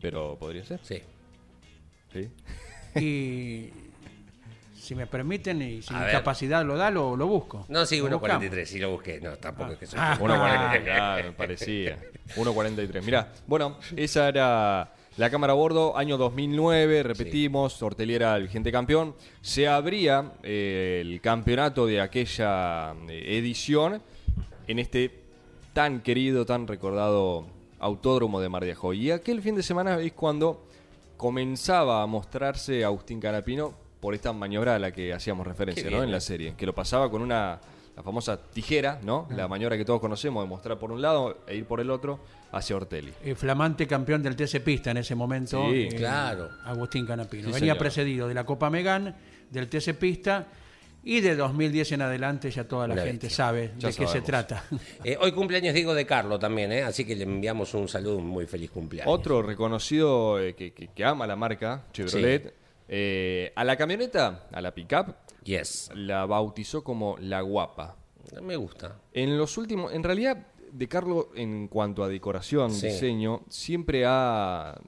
pero 0.00 0.36
podría 0.38 0.64
ser. 0.64 0.80
Sí. 0.82 1.02
Sí. 2.12 2.28
Y 3.00 3.70
si 4.78 4.94
me 4.94 5.06
permiten 5.06 5.62
y 5.62 5.80
si 5.82 5.94
A 5.94 5.98
mi 5.98 6.04
ver. 6.04 6.12
capacidad 6.12 6.64
lo 6.64 6.76
da, 6.76 6.90
lo, 6.90 7.16
lo 7.16 7.26
busco. 7.26 7.64
No, 7.68 7.86
sí, 7.86 7.98
Lo 8.00 8.20
1.43, 8.20 8.64
sí 8.66 8.78
lo 8.78 8.90
busqué. 8.90 9.18
No, 9.20 9.32
tampoco 9.36 9.72
es 9.72 9.78
que 9.78 9.86
soy. 9.86 9.98
Ah. 10.02 10.18
1.43, 10.20 10.84
claro, 10.84 11.24
me 11.24 11.32
parecía. 11.32 11.98
1.43. 12.36 13.02
Mirá, 13.02 13.32
bueno, 13.46 13.78
esa 13.96 14.28
era 14.28 14.92
la 15.18 15.28
cámara 15.28 15.52
a 15.52 15.56
bordo, 15.56 15.96
año 15.96 16.16
2009, 16.16 17.02
repetimos, 17.02 17.78
era 17.98 18.36
el 18.36 18.44
vigente 18.44 18.72
campeón. 18.72 19.14
Se 19.42 19.68
abría 19.68 20.32
eh, 20.42 21.02
el 21.04 21.20
campeonato 21.20 21.86
de 21.86 22.00
aquella 22.00 22.94
eh, 23.08 23.38
edición 23.38 24.00
en 24.66 24.78
este 24.78 25.22
tan 25.74 26.00
querido, 26.00 26.46
tan 26.46 26.66
recordado 26.66 27.46
autódromo 27.78 28.40
de 28.40 28.48
Mar 28.48 28.64
de 28.64 28.72
Ajó. 28.72 28.94
Y 28.94 29.10
aquel 29.10 29.42
fin 29.42 29.54
de 29.54 29.62
semana 29.62 30.00
es 30.00 30.12
cuando 30.12 30.64
comenzaba 31.18 32.02
a 32.02 32.06
mostrarse 32.06 32.84
Agustín 32.84 33.20
Canapino 33.20 33.74
por 34.00 34.14
esta 34.14 34.32
maniobra 34.32 34.76
a 34.76 34.78
la 34.78 34.92
que 34.92 35.12
hacíamos 35.12 35.46
referencia 35.46 35.90
¿no? 35.90 36.02
en 36.02 36.10
la 36.10 36.16
eh. 36.16 36.22
serie, 36.22 36.54
que 36.56 36.64
lo 36.64 36.74
pasaba 36.74 37.10
con 37.10 37.20
una 37.20 37.60
la 37.96 38.02
famosa 38.02 38.40
tijera, 38.42 39.00
¿no? 39.02 39.28
La 39.30 39.48
maniobra 39.48 39.76
que 39.76 39.84
todos 39.84 40.00
conocemos 40.00 40.42
de 40.42 40.48
mostrar 40.48 40.78
por 40.78 40.92
un 40.92 41.02
lado 41.02 41.38
e 41.46 41.56
ir 41.56 41.66
por 41.66 41.80
el 41.80 41.90
otro 41.90 42.20
hacia 42.52 42.76
Ortelli. 42.76 43.12
Eh, 43.22 43.34
flamante 43.34 43.86
campeón 43.86 44.22
del 44.22 44.34
TC 44.36 44.60
Pista 44.62 44.90
en 44.92 44.96
ese 44.98 45.14
momento. 45.14 45.62
Sí, 45.70 45.88
claro. 45.96 46.48
Agustín 46.64 47.06
Canapino. 47.06 47.42
Sí, 47.48 47.52
Venía 47.52 47.58
señor. 47.60 47.78
precedido 47.78 48.28
de 48.28 48.34
la 48.34 48.44
Copa 48.44 48.70
Megán, 48.70 49.14
del 49.50 49.68
TC 49.68 49.92
Pista 49.94 50.46
y 51.04 51.20
de 51.20 51.34
2010 51.36 51.92
en 51.92 52.02
adelante 52.02 52.50
ya 52.50 52.64
toda 52.64 52.86
la 52.88 52.94
gente 52.94 53.26
bestia. 53.26 53.30
sabe 53.30 53.72
Ya 53.78 53.88
de 53.88 53.94
qué 53.94 54.06
se 54.06 54.20
trata. 54.22 54.64
Eh, 55.04 55.18
hoy 55.20 55.32
cumpleaños 55.32 55.74
Diego 55.74 55.92
de 55.94 56.06
Carlo 56.06 56.38
también, 56.38 56.72
¿eh? 56.72 56.82
así 56.84 57.04
que 57.04 57.14
le 57.16 57.24
enviamos 57.24 57.74
un 57.74 57.88
saludo, 57.88 58.16
un 58.18 58.26
muy 58.28 58.46
feliz 58.46 58.70
cumpleaños. 58.70 59.12
Otro 59.12 59.42
reconocido 59.42 60.40
eh, 60.40 60.54
que, 60.54 60.72
que- 60.72 60.88
que 60.88 61.04
ama 61.04 61.26
la 61.26 61.36
marca, 61.36 61.84
Chevrolet, 61.92 62.54
eh, 62.88 63.52
a 63.56 63.64
la 63.64 63.76
camioneta, 63.76 64.46
a 64.52 64.60
la 64.62 64.72
pickup, 64.72 65.14
Yes. 65.44 65.90
la 65.94 66.26
bautizó 66.26 66.82
como 66.84 67.16
La 67.18 67.40
Guapa. 67.40 67.96
Me 68.42 68.56
gusta. 68.56 68.98
En 69.12 69.36
los 69.36 69.56
últimos, 69.58 69.92
en 69.92 70.02
realidad, 70.02 70.46
De 70.72 70.88
Carlo, 70.88 71.28
en 71.34 71.68
cuanto 71.68 72.02
a 72.02 72.08
decoración, 72.08 72.70
Sí. 72.70 72.86
diseño, 72.86 73.42
siempre 73.48 74.04
ha, 74.06 74.80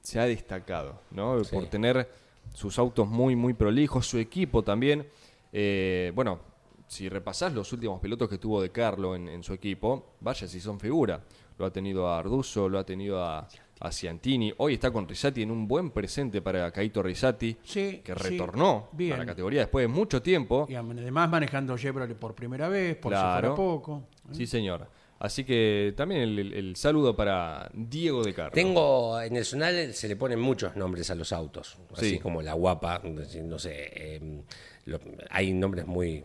se 0.00 0.18
ha 0.18 0.24
destacado, 0.24 1.00
¿no? 1.10 1.44
Sí. 1.44 1.54
Por 1.54 1.66
tener 1.66 2.08
sus 2.54 2.78
autos 2.78 3.06
muy, 3.06 3.36
muy 3.36 3.52
prolijos, 3.52 4.06
su 4.06 4.16
equipo 4.18 4.62
también. 4.64 5.06
Eh, 5.52 6.10
bueno, 6.14 6.40
si 6.86 7.08
repasás 7.10 7.52
los 7.52 7.70
últimos 7.74 8.00
pilotos 8.00 8.30
que 8.30 8.38
tuvo 8.38 8.62
De 8.62 8.70
Carlo 8.70 9.14
en, 9.14 9.28
en 9.28 9.42
su 9.42 9.52
equipo, 9.52 10.14
vaya 10.20 10.48
si 10.48 10.58
son 10.58 10.80
figura. 10.80 11.22
Lo 11.58 11.66
ha 11.66 11.70
tenido 11.70 12.08
a 12.08 12.18
Arduzo, 12.18 12.68
lo 12.68 12.78
ha 12.78 12.84
tenido 12.86 13.22
a, 13.22 13.46
a 13.80 13.90
Ciantini. 13.92 14.52
Hoy 14.58 14.74
está 14.74 14.90
con 14.90 15.06
Risati 15.08 15.42
en 15.42 15.50
un 15.50 15.68
buen 15.68 15.90
presente 15.90 16.40
para 16.40 16.70
Caito 16.72 17.02
Risati, 17.02 17.56
Sí, 17.62 18.00
que 18.04 18.14
sí, 18.14 18.18
retornó 18.30 18.88
bien. 18.92 19.12
a 19.14 19.16
la 19.18 19.26
categoría 19.26 19.60
después 19.60 19.84
de 19.84 19.88
mucho 19.88 20.22
tiempo. 20.22 20.66
Y 20.68 20.74
además 20.74 21.28
manejando 21.28 21.76
Chevrolet 21.76 22.16
por 22.16 22.34
primera 22.34 22.68
vez, 22.68 22.96
por 22.96 23.12
Claro. 23.12 23.26
si 23.36 23.40
fuera 23.40 23.54
poco. 23.54 24.08
Sí, 24.32 24.46
señor. 24.46 24.88
Así 25.18 25.44
que 25.44 25.94
también 25.96 26.20
el, 26.22 26.38
el- 26.38 26.52
el 26.52 26.76
saludo 26.76 27.16
para 27.16 27.70
Diego 27.72 28.22
de 28.22 28.34
Carlo. 28.34 28.52
Tengo, 28.52 29.18
en 29.20 29.34
el 29.36 29.44
Zonal 29.46 29.94
se 29.94 30.08
le 30.08 30.16
ponen 30.16 30.38
muchos 30.38 30.76
nombres 30.76 31.10
a 31.10 31.14
los 31.14 31.32
autos, 31.32 31.78
así 31.94 32.10
Sí. 32.10 32.18
como 32.18 32.42
la 32.42 32.52
guapa, 32.52 33.00
no 33.02 33.58
sé, 33.58 33.72
eh, 33.94 34.42
lo- 34.86 35.00
hay 35.30 35.52
nombres 35.54 35.86
muy... 35.86 36.22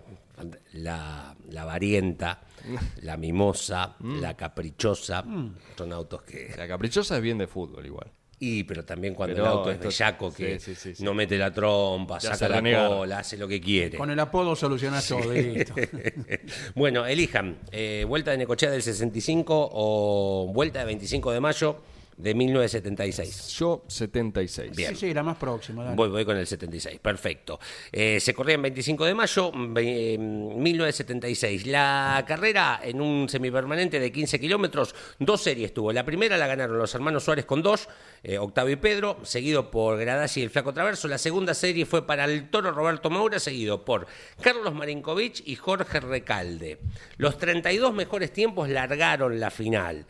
La, 0.73 1.35
la 1.49 1.65
varienta, 1.65 2.41
la 3.01 3.17
mimosa, 3.17 3.95
Mm. 3.99 4.19
la 4.19 4.35
caprichosa, 4.35 5.23
son 5.77 5.93
autos 5.93 6.21
que... 6.23 6.53
La 6.57 6.67
caprichosa 6.67 7.17
es 7.17 7.21
bien 7.21 7.37
de 7.37 7.47
fútbol 7.47 7.85
igual. 7.85 8.11
Y, 8.43 8.63
pero 8.63 8.83
también 8.83 9.13
cuando 9.13 9.35
Pero 9.35 9.45
el 9.45 9.51
auto 9.51 9.69
es 9.71 9.79
bellaco, 9.79 10.33
que 10.33 10.59
sí, 10.59 10.73
sí, 10.73 10.95
sí. 10.95 11.03
no 11.03 11.13
mete 11.13 11.37
la 11.37 11.53
trompa, 11.53 12.19
saca 12.19 12.49
la 12.49 12.59
cola, 12.87 13.19
hace 13.19 13.37
lo 13.37 13.47
que 13.47 13.61
quiere. 13.61 13.95
Con 13.99 14.09
el 14.09 14.19
apodo 14.19 14.55
solucionás 14.55 15.07
todo 15.07 15.31
listo. 15.31 15.75
bueno, 16.75 17.05
elijan, 17.05 17.59
eh, 17.71 18.03
vuelta 18.07 18.31
de 18.31 18.39
Necochea 18.39 18.71
del 18.71 18.81
65 18.81 19.69
o 19.73 20.51
vuelta 20.51 20.79
de 20.79 20.85
25 20.85 21.31
de 21.31 21.39
mayo 21.39 21.77
de 22.21 22.35
1976. 22.35 23.47
Yo 23.57 23.83
76. 23.87 24.75
Bien. 24.75 24.95
Sí, 24.95 25.07
sí, 25.07 25.13
la 25.13 25.23
más 25.23 25.37
próxima. 25.37 25.83
dale. 25.83 25.95
Voy, 25.95 26.09
voy 26.09 26.25
con 26.25 26.37
el 26.37 26.45
76, 26.45 26.99
perfecto. 26.99 27.59
Eh, 27.91 28.19
se 28.19 28.33
corría 28.33 28.55
en 28.55 28.61
25 28.61 29.05
de 29.05 29.13
mayo, 29.13 29.51
eh, 29.77 30.17
1976. 30.17 31.65
La 31.67 32.23
carrera 32.27 32.79
en 32.83 33.01
un 33.01 33.27
semipermanente 33.27 33.99
de 33.99 34.11
15 34.11 34.39
kilómetros, 34.39 34.93
dos 35.19 35.41
series 35.41 35.73
tuvo. 35.73 35.91
La 35.91 36.05
primera 36.05 36.37
la 36.37 36.47
ganaron 36.47 36.77
los 36.77 36.93
hermanos 36.93 37.23
Suárez 37.23 37.45
con 37.45 37.61
dos, 37.61 37.89
eh, 38.23 38.37
Octavio 38.37 38.73
y 38.73 38.77
Pedro, 38.77 39.17
seguido 39.23 39.71
por 39.71 39.99
Gradasi 39.99 40.41
y 40.41 40.43
el 40.43 40.49
Flaco 40.49 40.73
Traverso. 40.73 41.07
La 41.07 41.17
segunda 41.17 41.53
serie 41.53 41.85
fue 41.85 42.05
para 42.05 42.25
el 42.25 42.49
toro 42.49 42.71
Roberto 42.71 43.09
Maura, 43.09 43.39
seguido 43.39 43.83
por 43.83 44.07
Carlos 44.41 44.73
Marinkovic 44.73 45.41
y 45.45 45.55
Jorge 45.55 45.99
Recalde. 45.99 46.79
Los 47.17 47.37
32 47.37 47.93
mejores 47.93 48.31
tiempos 48.31 48.69
largaron 48.69 49.39
la 49.39 49.49
final. 49.51 50.05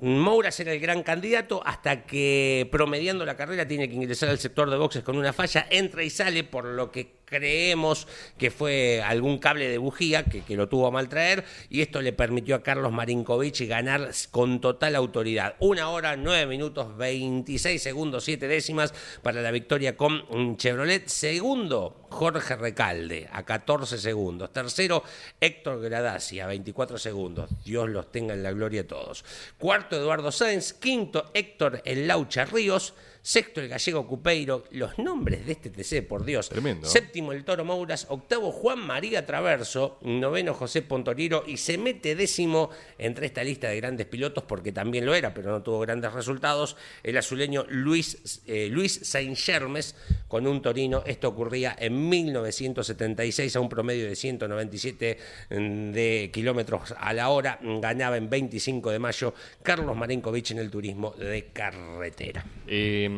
Mouras 0.00 0.58
era 0.60 0.72
el 0.72 0.80
gran 0.80 1.02
candidato 1.02 1.62
hasta 1.64 2.06
que 2.06 2.68
promediando 2.72 3.26
la 3.26 3.36
carrera 3.36 3.68
tiene 3.68 3.88
que 3.88 3.94
ingresar 3.94 4.30
al 4.30 4.38
sector 4.38 4.70
de 4.70 4.76
boxes 4.76 5.02
con 5.02 5.16
una 5.16 5.32
falla, 5.32 5.66
entra 5.70 6.02
y 6.02 6.10
sale 6.10 6.42
por 6.44 6.64
lo 6.64 6.90
que 6.90 7.19
creemos 7.30 8.06
que 8.36 8.50
fue 8.50 9.02
algún 9.02 9.38
cable 9.38 9.68
de 9.68 9.78
bujía 9.78 10.24
que, 10.24 10.42
lo 10.56 10.68
tuvo 10.68 10.88
a 10.88 10.90
mal 10.90 11.08
traer 11.08 11.44
y 11.70 11.80
esto 11.80 12.02
le 12.02 12.12
permitió 12.12 12.56
a 12.56 12.62
Carlos 12.62 12.92
Marinkovic 12.92 13.66
ganar 13.68 14.10
con 14.30 14.60
total 14.60 14.96
autoridad. 14.96 15.54
Una 15.60 15.88
hora, 15.88 16.16
nueve 16.16 16.46
minutos, 16.46 16.96
26 16.96 17.80
segundos, 17.80 18.24
siete 18.24 18.48
décimas 18.48 18.92
para 19.22 19.40
la 19.40 19.50
victoria 19.50 19.96
con 19.96 20.56
Chevrolet. 20.56 21.06
Segundo, 21.06 22.06
Jorge 22.10 22.56
Recalde 22.56 23.28
a 23.32 23.44
14 23.44 23.96
segundos. 23.96 24.52
Tercero, 24.52 25.02
Héctor 25.40 25.80
Gradasi 25.80 26.40
a 26.40 26.46
24 26.46 26.98
segundos. 26.98 27.50
Dios 27.64 27.88
los 27.88 28.10
tenga 28.10 28.34
en 28.34 28.42
la 28.42 28.52
gloria 28.52 28.82
a 28.82 28.86
todos. 28.86 29.24
Cuarto, 29.58 29.96
Eduardo 29.96 30.32
Sáenz. 30.32 30.72
Quinto, 30.72 31.30
Héctor 31.32 31.80
El 31.84 32.08
Laucha 32.08 32.44
Ríos. 32.44 32.94
Sexto, 33.22 33.60
el 33.60 33.68
gallego 33.68 34.06
Cupeiro. 34.06 34.64
Los 34.70 34.98
nombres 34.98 35.44
de 35.44 35.52
este 35.52 35.70
TC, 35.70 36.06
por 36.06 36.24
Dios. 36.24 36.48
Tremendo. 36.48 36.88
Séptimo, 36.88 37.32
el 37.32 37.44
Toro 37.44 37.64
Mouras. 37.64 38.06
Octavo, 38.08 38.50
Juan 38.50 38.78
María 38.78 39.26
Traverso. 39.26 39.98
Noveno, 40.02 40.54
José 40.54 40.82
Pontoriro. 40.82 41.44
Y 41.46 41.58
se 41.58 41.76
mete 41.76 42.14
décimo 42.14 42.70
entre 42.98 43.26
esta 43.26 43.44
lista 43.44 43.68
de 43.68 43.76
grandes 43.76 44.06
pilotos, 44.06 44.44
porque 44.44 44.72
también 44.72 45.04
lo 45.04 45.14
era, 45.14 45.34
pero 45.34 45.50
no 45.50 45.62
tuvo 45.62 45.80
grandes 45.80 46.12
resultados. 46.12 46.76
El 47.02 47.18
azuleño 47.18 47.66
Luis, 47.68 48.42
eh, 48.46 48.68
Luis 48.70 49.00
Saint-Germes 49.02 49.96
con 50.26 50.46
un 50.46 50.62
Torino. 50.62 51.02
Esto 51.06 51.28
ocurría 51.28 51.76
en 51.78 52.08
1976 52.08 53.54
a 53.56 53.60
un 53.60 53.68
promedio 53.68 54.06
de 54.06 54.16
197 54.16 55.18
de 55.50 56.30
kilómetros 56.32 56.94
a 56.96 57.12
la 57.12 57.28
hora. 57.28 57.58
Ganaba 57.62 58.16
en 58.16 58.30
25 58.30 58.90
de 58.90 58.98
mayo 58.98 59.34
Carlos 59.62 59.96
Marinkovic 59.96 60.52
en 60.52 60.58
el 60.58 60.70
turismo 60.70 61.10
de 61.12 61.48
carretera. 61.52 62.44
Eh, 62.66 63.09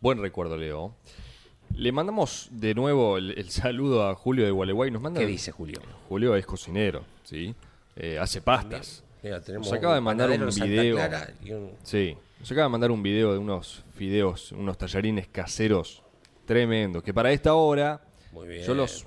buen 0.00 0.20
recuerdo, 0.20 0.56
Leo. 0.56 0.94
Le 1.74 1.92
mandamos 1.92 2.48
de 2.50 2.74
nuevo 2.74 3.18
el, 3.18 3.32
el 3.38 3.50
saludo 3.50 4.08
a 4.08 4.14
Julio 4.14 4.44
de 4.44 4.50
Gualeguay. 4.50 4.90
Nos 4.90 5.02
manda 5.02 5.20
¿Qué 5.20 5.26
dice 5.26 5.52
Julio? 5.52 5.80
Julio 6.08 6.34
es 6.34 6.46
cocinero, 6.46 7.04
¿sí? 7.24 7.54
Eh, 7.96 8.18
hace 8.18 8.40
pastas. 8.40 9.04
Mira, 9.22 9.40
Nos 9.54 9.72
acaba 9.72 9.94
de 9.96 10.00
mandar 10.00 10.30
un 10.30 10.48
video. 10.48 10.96
Un- 10.96 11.70
Sí, 11.82 12.16
nos 12.40 12.50
acaba 12.50 12.64
de 12.66 12.70
mandar 12.70 12.90
un 12.90 13.02
video 13.02 13.32
de 13.32 13.38
unos 13.38 13.84
fideos, 13.96 14.52
unos 14.52 14.78
tallarines 14.78 15.26
caseros 15.28 16.02
tremendos, 16.46 17.02
que 17.02 17.12
para 17.12 17.30
esta 17.32 17.54
hora 17.54 18.00
Muy 18.32 18.48
bien. 18.48 18.64
yo 18.64 18.74
los 18.74 19.04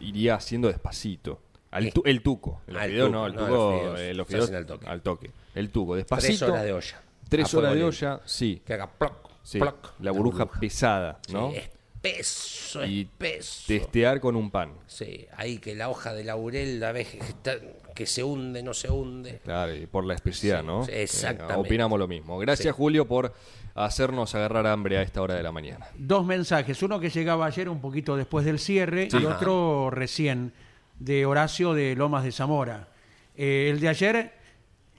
iría 0.00 0.34
haciendo 0.34 0.68
despacito. 0.68 1.40
Al 1.70 1.92
tu- 1.92 2.02
el 2.06 2.22
tuco. 2.22 2.62
Los 2.66 2.80
Ah, 2.80 2.86
el 2.86 2.96
tuco, 2.98 3.08
no, 3.10 3.26
el 3.26 3.34
no, 3.34 3.40
tuco, 3.42 3.52
los 3.52 3.80
fideos. 3.80 4.00
eh, 4.00 4.14
los 4.14 4.26
fideos 4.26 4.50
al 4.50 4.66
toque. 4.66 4.86
al 4.86 5.02
toque. 5.02 5.30
El 5.54 5.70
tuco, 5.70 5.94
despacito. 5.96 6.38
Tres 6.46 6.50
horas 6.50 6.64
de 6.64 6.72
olla. 6.72 7.02
Tres 7.28 7.52
horas 7.54 7.74
de 7.74 7.84
olla, 7.84 8.20
sí. 8.24 8.62
Que 8.64 8.74
haga 8.74 8.90
ploc, 8.90 9.30
sí. 9.42 9.58
ploc. 9.58 9.92
La 10.00 10.10
burbuja 10.12 10.46
pesada, 10.46 11.18
¿no? 11.32 11.50
Sí, 11.52 11.58
espeso, 12.04 12.84
y 12.86 13.02
espeso. 13.02 13.64
testear 13.66 14.20
con 14.20 14.36
un 14.36 14.50
pan. 14.50 14.72
Sí, 14.86 15.26
ahí 15.36 15.58
que 15.58 15.74
la 15.74 15.88
hoja 15.88 16.12
de 16.14 16.24
laurel 16.24 16.80
la 16.80 16.92
ves 16.92 17.08
que, 17.08 17.18
está- 17.18 17.56
que 17.94 18.06
se 18.06 18.22
hunde, 18.22 18.62
no 18.62 18.72
se 18.74 18.90
hunde. 18.90 19.40
Claro, 19.44 19.74
y 19.74 19.86
por 19.86 20.04
la 20.04 20.14
especialidad, 20.14 20.60
Sí, 20.60 20.66
¿no? 20.66 20.84
sí, 20.84 20.92
exactamente. 20.94 21.54
Eh, 21.54 21.56
opinamos 21.66 21.98
lo 21.98 22.06
mismo. 22.08 22.38
Gracias, 22.38 22.74
Sí. 22.74 22.76
Julio, 22.76 23.06
por 23.08 23.34
hacernos 23.74 24.34
agarrar 24.34 24.66
hambre 24.66 24.98
a 24.98 25.02
esta 25.02 25.20
hora 25.22 25.34
de 25.34 25.42
la 25.42 25.52
mañana. 25.52 25.86
Dos 25.96 26.24
mensajes, 26.24 26.82
uno 26.82 26.98
que 27.00 27.10
llegaba 27.10 27.46
ayer 27.46 27.68
un 27.68 27.80
poquito 27.80 28.16
después 28.16 28.44
del 28.44 28.58
cierre 28.58 29.08
y 29.12 29.24
otro 29.24 29.90
recién 29.90 30.52
de 30.98 31.26
Horacio 31.26 31.74
de 31.74 31.94
Lomas 31.96 32.24
de 32.24 32.32
Zamora. 32.32 32.88
Eh, 33.36 33.68
el 33.70 33.78
de 33.80 33.88
ayer 33.88 34.32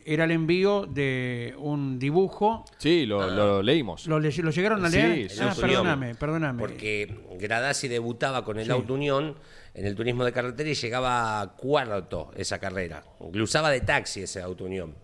era 0.06 0.24
el 0.26 0.32
envío 0.32 0.86
de 0.86 1.54
un 1.58 2.00
dibujo. 2.00 2.66
Sí, 2.78 3.06
lo, 3.06 3.30
lo 3.30 3.62
leímos. 3.62 4.08
¿Lo, 4.08 4.20
le- 4.20 4.32
lo 4.32 4.52
llegaron 4.52 4.84
a 4.86 4.90
Sí, 4.90 4.98
leer? 4.98 5.30
sí, 5.30 5.40
ah, 5.42 5.54
sí. 5.54 5.62
perdóname, 5.62 6.16
perdóname. 6.16 6.60
Porque 6.60 7.14
Gradasi 7.40 7.88
debutaba 7.88 8.44
con 8.44 8.58
el 8.60 8.66
Sí. 8.66 8.72
Auto 8.72 8.94
Unión 8.94 9.36
en 9.74 9.86
el 9.86 9.96
turismo 9.96 10.26
de 10.26 10.32
carretera 10.32 10.70
y 10.70 10.74
llegaba 10.74 11.42
a 11.42 11.48
cuarto 11.56 12.32
esa 12.36 12.60
carrera. 12.60 13.04
Le 13.32 13.42
usaba 13.42 13.70
de 13.70 13.82
taxi 13.82 14.22
ese 14.22 14.42
Auto 14.42 14.66
Unión. 14.66 14.96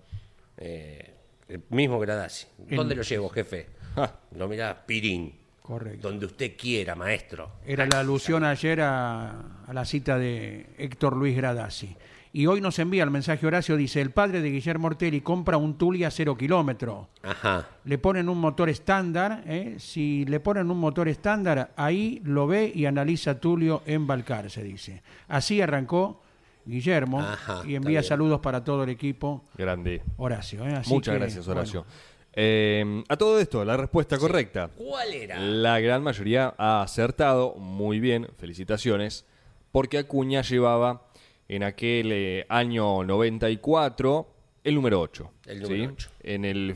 Eh, 0.57 1.11
el 1.47 1.61
mismo 1.69 1.99
Gradasi. 1.99 2.47
¿Dónde 2.57 2.93
En- 2.93 2.97
lo 2.97 3.03
llevo, 3.03 3.29
jefe? 3.29 3.67
Ah. 3.95 4.11
Lo 4.35 4.47
mira, 4.47 4.85
Pirín. 4.85 5.33
Correcto. 5.61 6.09
Donde 6.09 6.27
usted 6.27 6.55
quiera, 6.57 6.93
maestro. 6.95 7.53
Era 7.65 7.87
la 7.87 7.99
alusión 8.01 8.43
ayer 8.43 8.81
a, 8.81 9.63
a 9.65 9.73
la 9.73 9.83
cita 9.83 10.17
de 10.19 10.67
Héctor 10.77 11.15
Luis 11.17 11.35
Gradasi. 11.35 11.95
Y 12.35 12.47
hoy 12.47 12.59
nos 12.59 12.77
envía 12.79 13.01
el 13.01 13.11
mensaje 13.11 13.47
Horacio, 13.47 13.77
dice, 13.77 14.01
el 14.01 14.11
padre 14.11 14.41
de 14.41 14.49
Guillermo 14.49 14.87
Ortelli 14.87 15.21
compra 15.21 15.55
un 15.55 15.77
Tulia 15.77 16.11
cero 16.11 16.35
kilómetro. 16.35 17.07
Ajá. 17.23 17.65
Le 17.85 17.97
ponen 17.97 18.27
un 18.27 18.37
motor 18.39 18.67
estándar, 18.67 19.41
¿eh? 19.47 19.75
si 19.79 20.25
le 20.25 20.41
ponen 20.41 20.69
un 20.69 20.77
motor 20.77 21.07
estándar, 21.07 21.71
ahí 21.77 22.21
lo 22.25 22.45
ve 22.45 22.69
y 22.75 22.87
analiza 22.87 23.39
Tulio 23.39 23.83
en 23.85 24.05
Balcar, 24.05 24.51
se 24.51 24.63
dice. 24.63 25.01
Así 25.29 25.61
arrancó 25.61 26.23
Guillermo 26.65 27.21
Ajá, 27.21 27.61
y 27.65 27.75
envía 27.75 28.03
saludos 28.03 28.41
para 28.41 28.65
todo 28.65 28.83
el 28.83 28.89
equipo. 28.89 29.45
Grande. 29.57 30.01
Horacio. 30.17 30.67
¿eh? 30.67 30.73
Así 30.73 30.93
Muchas 30.93 31.13
que, 31.13 31.19
gracias, 31.19 31.45
bueno, 31.45 31.61
Horacio. 31.61 31.85
Eh, 32.33 33.01
a 33.07 33.15
todo 33.15 33.39
esto, 33.39 33.63
la 33.63 33.77
respuesta 33.77 34.17
correcta. 34.17 34.69
¿Cuál 34.75 35.13
era? 35.13 35.39
La 35.39 35.79
gran 35.79 36.03
mayoría 36.03 36.53
ha 36.57 36.81
acertado, 36.81 37.55
muy 37.55 38.01
bien, 38.01 38.27
felicitaciones, 38.37 39.25
porque 39.71 39.99
Acuña 39.99 40.41
llevaba 40.41 41.04
en 41.47 41.63
aquel 41.63 42.11
eh, 42.11 42.45
año 42.49 43.03
94 43.03 44.27
el 44.63 44.75
número 44.75 44.99
8. 45.01 45.31
El 45.45 45.61
número 45.61 45.91
ocho. 45.93 46.09
En 46.23 46.43
el 46.45 46.75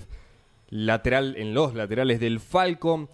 lateral, 0.69 1.35
en 1.37 1.53
los 1.53 1.73
laterales 1.73 2.19
del 2.19 2.39
Falcon, 2.39 3.09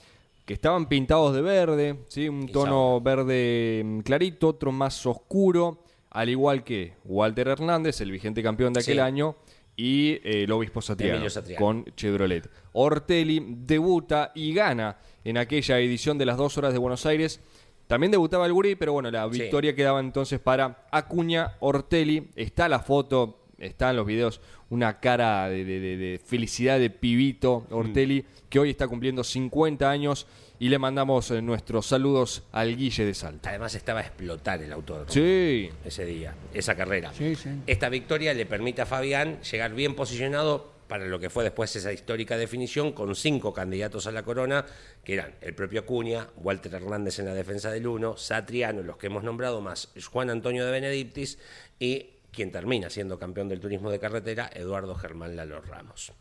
que 0.46 0.54
estaban 0.54 0.88
pintados 0.90 1.34
de 1.34 1.42
verde, 1.42 2.00
¿sí? 2.08 2.28
un 2.28 2.48
tono 2.48 3.00
verde 3.02 3.82
mm, 3.86 4.00
clarito, 4.02 4.50
otro 4.50 4.72
más 4.72 5.06
oscuro, 5.06 5.82
al 6.12 6.30
igual 6.30 6.64
que 6.64 6.94
Walter 7.06 7.48
Hernández, 7.48 8.02
el 8.02 8.12
vigente 8.12 8.44
campeón 8.44 8.74
de 8.74 8.82
aquel 8.82 8.96
Sí. 8.96 9.00
año, 9.00 9.38
y 9.78 10.12
eh, 10.24 10.44
el 10.44 10.52
obispo 10.52 10.82
Satriano. 10.82 11.26
con 11.58 11.86
Chevrolet. 11.96 12.50
Ortelli 12.74 13.44
debuta 13.66 14.32
y 14.36 14.54
gana 14.54 14.98
en 15.24 15.38
aquella 15.38 15.80
edición 15.80 16.18
de 16.18 16.26
las 16.26 16.38
dos 16.38 16.58
horas 16.58 16.74
de 16.74 16.80
Buenos 16.80 17.06
Aires. 17.06 17.42
También 17.88 18.12
debutaba 18.12 18.46
el 18.46 18.54
Gurí, 18.54 18.76
pero 18.76 18.94
bueno, 18.94 19.12
la 19.12 19.30
Sí. 19.32 19.40
victoria 19.42 19.76
quedaba 19.76 20.00
entonces 20.00 20.40
para 20.40 20.86
Acuña 20.92 21.54
Ortelli. 21.60 22.30
Está 22.36 22.68
la 22.68 22.80
foto, 22.80 23.40
están 23.58 23.96
los 23.96 24.06
videos, 24.06 24.42
una 24.70 25.00
cara 25.00 25.48
de, 25.50 25.64
de- 25.64 25.80
de- 25.80 25.98
de 25.98 26.20
felicidad 26.24 26.80
de 26.80 26.90
pibito 26.90 27.68
Ortelli, 27.70 28.26
que 28.50 28.60
hoy 28.60 28.72
está 28.72 28.88
cumpliendo 28.88 29.24
50 29.24 29.90
años 29.90 30.26
y 30.58 30.70
le 30.70 30.80
mandamos 30.80 31.30
eh, 31.32 31.42
nuestros 31.42 31.86
saludos 31.86 32.44
al 32.52 32.76
Guille 32.76 33.06
de 33.06 33.14
Salta. 33.14 33.50
Además 33.50 33.76
estaba 33.76 34.00
a 34.00 34.04
explotar 34.04 34.62
el 34.64 34.72
autódromo. 34.74 35.12
Sí, 35.12 35.70
ese 35.84 36.06
día, 36.06 36.34
esa 36.54 36.76
carrera. 36.76 37.12
Sí, 37.14 37.36
sí. 37.36 37.50
Esta 37.68 37.90
victoria 37.90 38.34
le 38.34 38.46
permite 38.46 38.82
a 38.82 38.86
Fabián 38.86 39.40
llegar 39.44 39.74
bien 39.76 39.96
posicionado 39.96 40.72
para 40.88 41.06
lo 41.06 41.20
que 41.20 41.30
fue 41.30 41.44
después 41.44 41.76
esa 41.76 41.92
histórica 41.92 42.38
definición 42.38 42.92
con 42.92 43.16
cinco 43.16 43.54
candidatos 43.54 44.08
a 44.08 44.12
la 44.12 44.24
corona, 44.24 44.66
que 45.04 45.14
eran 45.14 45.36
el 45.42 45.54
propio 45.54 45.82
Acuña, 45.82 46.28
Walter 46.38 46.74
Hernández 46.74 47.20
en 47.20 47.26
la 47.26 47.34
defensa 47.34 47.72
del 47.72 47.88
1, 47.88 48.18
Satriano, 48.18 48.84
los 48.84 48.98
que 48.98 49.08
hemos 49.08 49.24
nombrado, 49.24 49.62
más 49.62 49.90
Juan 50.12 50.30
Antonio 50.30 50.66
de 50.66 50.72
Benedictis 50.72 51.40
y 51.80 52.10
quien 52.32 52.52
termina 52.52 52.90
siendo 52.90 53.18
campeón 53.18 53.48
del 53.48 53.60
turismo 53.60 53.90
de 53.90 54.00
carretera, 54.00 54.50
Eduardo 54.54 54.94
Germán 54.96 55.36
Lalo 55.36 55.62
Ramos. 55.62 56.12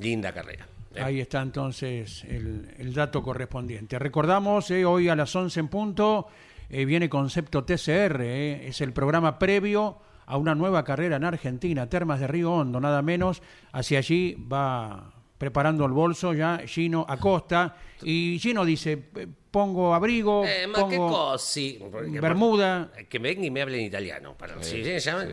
Linda 0.00 0.32
carrera. 0.32 0.66
¿eh? 0.94 1.02
Ahí 1.02 1.20
está 1.20 1.42
entonces 1.42 2.24
el, 2.24 2.94
dato 2.94 3.22
correspondiente. 3.22 3.98
Recordamos, 3.98 4.70
eh, 4.70 4.84
hoy 4.84 5.08
a 5.08 5.16
las 5.16 5.34
11 5.34 5.60
en 5.60 5.68
punto 5.68 6.28
eh, 6.68 6.84
viene 6.84 7.08
Concepto 7.08 7.64
TCR, 7.64 8.22
es 8.22 8.80
el 8.80 8.92
programa 8.92 9.38
previo 9.38 9.98
a 10.30 10.36
una 10.36 10.54
nueva 10.54 10.84
carrera 10.84 11.16
en 11.16 11.24
Argentina, 11.24 11.88
Termas 11.88 12.20
de 12.20 12.26
Río 12.28 12.52
Hondo, 12.52 12.80
nada 12.80 13.02
menos. 13.02 13.42
Hacia 13.72 13.98
allí 13.98 14.36
va 14.50 15.12
preparando 15.36 15.84
el 15.86 15.92
bolso 15.92 16.32
ya 16.34 16.60
Gino 16.66 17.04
Acosta. 17.08 17.74
Y 18.02 18.38
Gino 18.40 18.64
dice, 18.64 19.08
eh, 19.16 19.26
pongo 19.50 19.94
abrigo, 19.94 20.44
Eh, 20.44 20.66
ma 20.66 20.74
che 20.88 20.96
pongo 20.96 21.08
cosi? 21.08 21.78
Porque- 21.90 22.20
bermuda. 22.20 22.92
Que 23.08 23.18
me 23.18 23.30
venga 23.34 23.46
y 23.46 23.50
me 23.50 23.62
hable 23.62 23.78
en 23.78 23.84
italiano. 23.86 24.36
Para, 24.36 24.62
si 24.62 24.82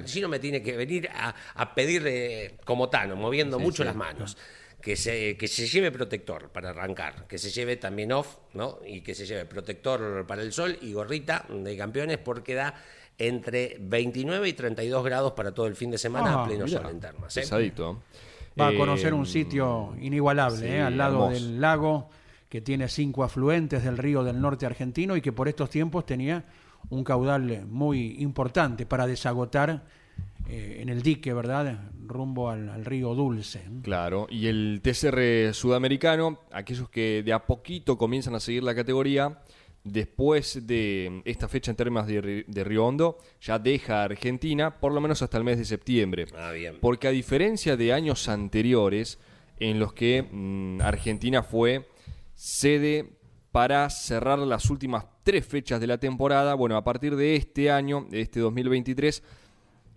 Gino 0.05 0.27
me 0.29 0.39
tiene 0.39 0.61
que 0.63 0.75
venir 0.75 1.09
a, 1.13 1.35
a 1.55 1.75
pedir 1.75 2.03
eh, 2.07 2.57
como 2.65 2.89
Tano, 2.89 3.15
moviendo 3.15 3.59
mucho 3.59 3.83
las 3.83 3.95
manos. 3.95 4.37
Que 4.81 4.95
se, 4.95 5.35
que 5.37 5.47
se 5.47 5.67
lleve 5.67 5.91
protector 5.91 6.49
para 6.49 6.69
arrancar, 6.69 7.27
que 7.27 7.37
se 7.39 7.49
lleve 7.49 7.75
también 7.77 8.11
off, 8.13 8.37
¿no? 8.53 8.77
Y 8.85 9.01
que 9.01 9.15
se 9.15 9.25
lleve 9.25 9.45
protector 9.45 10.25
para 10.27 10.43
el 10.43 10.53
sol 10.53 10.77
y 10.81 10.93
gorrita 10.93 11.45
de 11.49 11.75
campeones 11.75 12.19
porque 12.19 12.53
da 12.53 12.73
entre 13.17 13.77
29 13.79 14.47
y 14.49 14.53
32 14.53 15.03
grados 15.03 15.33
para 15.33 15.51
todo 15.53 15.67
el 15.67 15.75
fin 15.75 15.91
de 15.91 15.97
semana 15.97 16.33
Ah, 16.33 16.43
a 16.43 16.45
pleno 16.47 16.65
mirá. 16.65 16.81
sol 16.81 16.91
en 16.91 16.99
Termas. 16.99 17.35
¿eh? 17.37 17.41
pesadito. 17.41 18.01
Va 18.59 18.67
a 18.67 18.71
Eh, 18.73 18.77
conocer 18.77 19.13
un 19.13 19.25
sitio 19.25 19.95
inigualable, 20.01 20.57
sí, 20.59 20.65
¿eh? 20.65 20.81
al 20.81 20.97
lado 20.97 21.25
hermoso. 21.25 21.33
del 21.33 21.61
lago, 21.61 22.09
que 22.49 22.61
tiene 22.61 22.87
cinco 22.87 23.23
afluentes 23.23 23.83
del 23.83 23.97
río 23.97 24.23
del 24.23 24.39
norte 24.39 24.65
argentino 24.65 25.15
y 25.17 25.21
que 25.21 25.31
por 25.33 25.47
estos 25.47 25.69
tiempos 25.69 26.05
tenía 26.05 26.45
un 26.89 27.03
caudal 27.03 27.49
eh, 27.51 27.65
muy 27.65 28.15
importante 28.19 28.85
para 28.85 29.05
desagotar 29.07 29.83
eh, 30.47 30.77
en 30.81 30.89
el 30.89 31.01
dique, 31.01 31.33
¿verdad? 31.33 31.89
Rumbo 32.05 32.49
al, 32.49 32.69
al 32.69 32.85
río 32.85 33.13
Dulce. 33.15 33.61
Claro, 33.83 34.27
y 34.29 34.47
el 34.47 34.79
TCR 34.81 35.53
sudamericano, 35.53 36.39
aquellos 36.51 36.87
que 36.89 37.21
de 37.23 37.33
a 37.33 37.45
poquito 37.45 37.97
comienzan 37.97 38.33
a 38.35 38.39
seguir 38.39 38.63
la 38.63 38.73
categoría, 38.73 39.39
después 39.91 40.67
de 40.67 41.21
esta 41.25 41.47
fecha 41.47 41.71
en 41.71 41.77
términos 41.77 42.07
de, 42.07 42.45
de 42.47 42.63
Río 42.63 42.85
Hondo, 42.85 43.17
ya 43.41 43.59
deja 43.59 44.01
a 44.01 44.03
Argentina, 44.05 44.79
por 44.79 44.91
lo 44.91 45.01
menos 45.01 45.21
hasta 45.21 45.37
el 45.37 45.43
mes 45.43 45.57
de 45.57 45.65
septiembre. 45.65 46.25
Ah, 46.35 46.51
bien. 46.51 46.77
Porque 46.79 47.07
a 47.07 47.11
diferencia 47.11 47.77
de 47.77 47.93
años 47.93 48.27
anteriores, 48.29 49.19
en 49.59 49.79
los 49.79 49.93
que 49.93 50.23
mm, 50.23 50.81
Argentina 50.81 51.43
fue 51.43 51.87
sede 52.35 53.17
para 53.51 53.89
cerrar 53.89 54.39
las 54.39 54.69
últimas 54.69 55.05
tres 55.23 55.45
fechas 55.45 55.79
de 55.79 55.87
la 55.87 55.97
temporada, 55.97 56.53
bueno, 56.53 56.77
a 56.77 56.83
partir 56.83 57.15
de 57.15 57.35
este 57.35 57.71
año, 57.71 58.05
de 58.09 58.21
este 58.21 58.39
2023, 58.39 59.23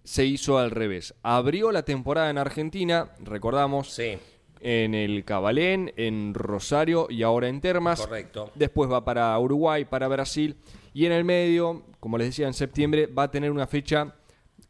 se 0.03 0.25
hizo 0.25 0.59
al 0.59 0.71
revés. 0.71 1.15
Abrió 1.23 1.71
la 1.71 1.85
temporada 1.85 2.31
en 2.31 2.39
Argentina, 2.39 3.11
recordamos, 3.21 3.93
Sí, 3.93 4.19
en 4.61 4.95
el 4.95 5.25
Cabalén, 5.25 5.93
en 5.97 6.35
Rosario 6.35 7.07
y 7.11 7.23
ahora 7.23 7.49
en 7.49 7.61
Termas. 7.61 8.01
Correcto. 8.01 8.51
Después 8.55 8.91
va 8.91 9.05
para 9.05 9.39
Uruguay, 9.39 9.85
para 9.85 10.09
Brasil. 10.09 10.57
Y 10.93 11.07
en 11.07 11.13
el 11.13 11.25
medio, 11.25 11.83
como 12.01 12.19
les 12.19 12.29
decía, 12.29 12.47
en 12.47 12.55
septiembre 12.55 13.07
va 13.07 13.25
a 13.25 13.31
tener 13.31 13.51
una 13.51 13.67
fecha 13.67 14.15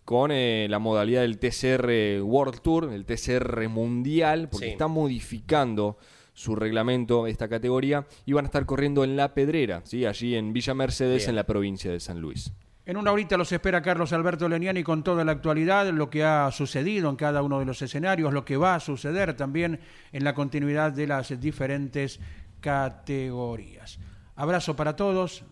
con 0.05 0.30
eh, 0.32 0.66
la 0.68 0.78
modalidad 0.78 1.22
del 1.22 1.38
TCR 1.38 2.22
World 2.22 2.61
Tour, 2.61 2.93
el 2.93 3.05
TCR 3.05 3.68
Mundial, 3.68 4.49
porque 4.51 4.66
Sí. 4.66 4.72
está 4.72 4.88
modificando 4.88 5.99
su 6.32 6.57
reglamento 6.57 7.26
esta 7.26 7.49
categoría 7.49 8.07
y 8.26 8.32
van 8.32 8.45
a 8.45 8.49
estar 8.49 8.64
corriendo 8.66 9.05
en 9.05 9.16
La 9.16 9.34
Pedrera, 9.34 9.82
¿sí? 9.84 10.07
allí 10.07 10.34
en 10.36 10.53
Villa 10.53 10.74
Mercedes, 10.74 11.18
Bien. 11.22 11.30
en 11.30 11.36
la 11.36 11.45
provincia 11.45 11.91
de 11.93 12.01
San 12.01 12.20
Luis. 12.20 12.53
En 12.91 12.97
una 12.97 13.12
horita 13.12 13.36
los 13.36 13.53
espera 13.53 13.80
Carlos 13.82 14.12
Alberto 14.12 14.49
Leniani 14.49 14.82
con 14.82 15.05
toda 15.05 15.24
la 15.24 15.30
actualidad, 15.30 15.88
lo 15.91 16.11
que 16.11 16.24
ha 16.24 16.51
sucedido 16.51 17.09
en 17.09 17.14
cada 17.14 17.41
uno 17.41 17.61
de 17.61 17.64
los 17.64 17.80
escenarios, 17.82 18.32
lo 18.32 18.45
que 18.45 18.57
va 18.57 18.74
a 18.74 18.80
suceder 18.80 19.34
también 19.36 19.78
en 20.11 20.24
la 20.24 20.34
continuidad 20.34 20.91
de 20.91 21.07
las 21.07 21.41
diferentes 21.41 22.18
categorías. 22.59 24.01
Abrazo 24.34 24.74
para 24.74 24.97
todos, 24.97 25.45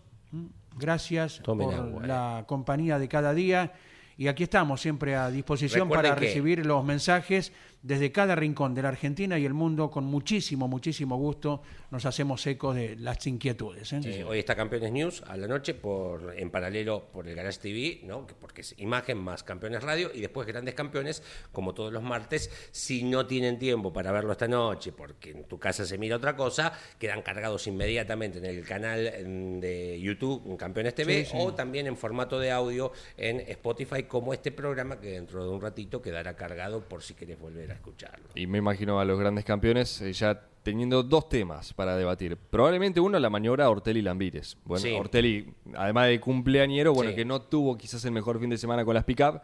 gracias 0.75 1.39
Tomen 1.41 1.67
por 1.69 1.75
agua, 1.75 2.03
eh. 2.03 2.07
la 2.07 2.43
compañía 2.45 2.99
de 2.99 3.07
cada 3.07 3.33
día 3.33 3.71
y 4.17 4.27
aquí 4.27 4.43
estamos 4.43 4.81
siempre 4.81 5.15
a 5.15 5.31
disposición 5.31 5.87
Recuerden 5.87 6.11
para 6.11 6.19
que- 6.19 6.27
recibir 6.27 6.65
los 6.65 6.83
mensajes 6.83 7.53
desde 7.81 8.11
cada 8.11 8.35
rincón 8.35 8.75
de 8.75 8.81
la 8.81 8.89
Argentina 8.89 9.39
y 9.39 9.45
el 9.45 9.53
mundo 9.53 9.89
con 9.89 10.03
muchísimo, 10.03 10.67
muchísimo 10.67 11.17
gusto 11.17 11.61
nos 11.91 12.05
hacemos 12.05 12.45
ecos 12.45 12.75
de 12.75 12.97
las 12.97 13.25
inquietudes. 13.25 13.93
¿eh? 13.93 14.01
Eh, 14.03 14.23
hoy 14.23 14.39
está 14.39 14.55
Campeones 14.55 14.91
News 14.91 15.23
a 15.27 15.37
la 15.37 15.47
noche 15.47 15.73
por 15.73 16.33
en 16.37 16.49
paralelo 16.49 17.05
por 17.11 17.27
el 17.27 17.35
Garage 17.35 17.59
TV, 17.59 18.01
porque 18.39 18.61
es 18.61 18.75
imagen 18.77 19.17
más 19.17 19.43
Campeones 19.43 19.81
Radio 19.81 20.11
y 20.13 20.19
después 20.19 20.45
Grandes 20.45 20.75
Campeones, 20.75 21.23
como 21.51 21.73
todos 21.73 21.93
los 21.93 22.03
martes. 22.03 22.51
Si 22.71 23.03
no 23.03 23.25
tienen 23.25 23.57
tiempo 23.57 23.93
para 23.93 24.11
verlo 24.11 24.33
esta 24.33 24.47
noche, 24.47 24.91
porque 24.91 25.31
en 25.31 25.45
tu 25.45 25.57
casa 25.57 25.85
se 25.85 25.97
mira 25.97 26.17
otra 26.17 26.35
cosa, 26.35 26.73
quedan 26.97 27.21
cargados 27.21 27.65
inmediatamente 27.67 28.39
en 28.39 28.45
el 28.45 28.65
canal 28.65 29.11
mm, 29.25 29.59
de 29.59 29.99
YouTube 30.01 30.57
Campeones 30.57 30.95
TV 30.95 31.23
Sí, 31.23 31.31
sí. 31.31 31.37
o 31.39 31.53
también 31.53 31.87
en 31.87 31.95
formato 31.95 32.39
de 32.39 32.51
audio 32.51 32.91
en 33.17 33.39
Spotify, 33.39 34.03
como 34.03 34.33
este 34.33 34.51
programa 34.51 34.99
que 34.99 35.11
dentro 35.11 35.43
de 35.43 35.49
un 35.49 35.61
ratito 35.61 36.01
quedará 36.01 36.35
cargado 36.35 36.81
por 36.87 37.03
si 37.03 37.13
querés 37.13 37.39
volver 37.39 37.68
a 37.71 37.75
escucharlo. 37.75 38.29
Y 38.35 38.47
me 38.47 38.57
imagino 38.57 38.99
a 38.99 39.05
los 39.05 39.19
grandes 39.19 39.45
campeones 39.45 40.01
eh, 40.01 40.11
ya 40.13 40.45
teniendo 40.63 41.03
dos 41.03 41.29
temas 41.29 41.73
para 41.73 41.95
debatir. 41.95 42.35
Probablemente 42.37 42.99
uno, 42.99 43.17
la 43.19 43.29
maniobra 43.29 43.69
Ortelli 43.69 44.01
Lambires. 44.01 44.57
Bueno, 44.65 44.81
Sí. 44.83 44.91
Ortelli, 44.91 45.53
además 45.75 46.07
de 46.07 46.19
cumpleañero, 46.19 46.93
bueno, 46.93 47.11
Sí. 47.11 47.15
que 47.15 47.25
no 47.25 47.41
tuvo 47.41 47.77
quizás 47.77 48.03
el 48.05 48.11
mejor 48.11 48.39
fin 48.39 48.49
de 48.49 48.57
semana 48.57 48.83
con 48.85 48.93
las 48.93 49.05
pick-up. 49.05 49.41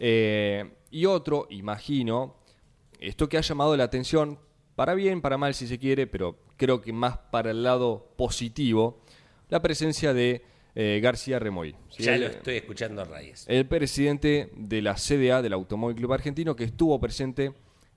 Eh, 0.00 0.70
y 0.90 1.06
otro, 1.06 1.46
imagino, 1.50 2.36
esto 3.00 3.28
que 3.28 3.38
ha 3.38 3.42
llamado 3.42 3.76
la 3.76 3.84
atención, 3.84 4.38
para 4.74 4.94
bien, 4.94 5.20
para 5.22 5.38
mal 5.38 5.54
si 5.54 5.66
se 5.66 5.78
quiere, 5.78 6.06
pero 6.06 6.38
creo 6.56 6.80
que 6.82 6.92
más 6.92 7.16
para 7.30 7.50
el 7.50 7.62
lado 7.62 8.12
positivo, 8.16 9.00
la 9.48 9.62
presencia 9.62 10.12
de 10.12 10.42
eh, 10.74 11.00
García 11.02 11.38
Remoy. 11.38 11.74
¿sí? 11.88 12.02
Ya 12.02 12.18
lo 12.18 12.26
estoy 12.26 12.56
escuchando 12.56 13.00
a 13.00 13.04
rayes. 13.06 13.46
el 13.48 13.66
presidente 13.66 14.50
de 14.54 14.82
la 14.82 14.94
CDA 14.96 15.40
del 15.40 15.54
Automóvil 15.54 15.96
Club 15.96 16.12
Argentino 16.12 16.54
que 16.56 16.64
estuvo 16.64 17.00
presente 17.00 17.54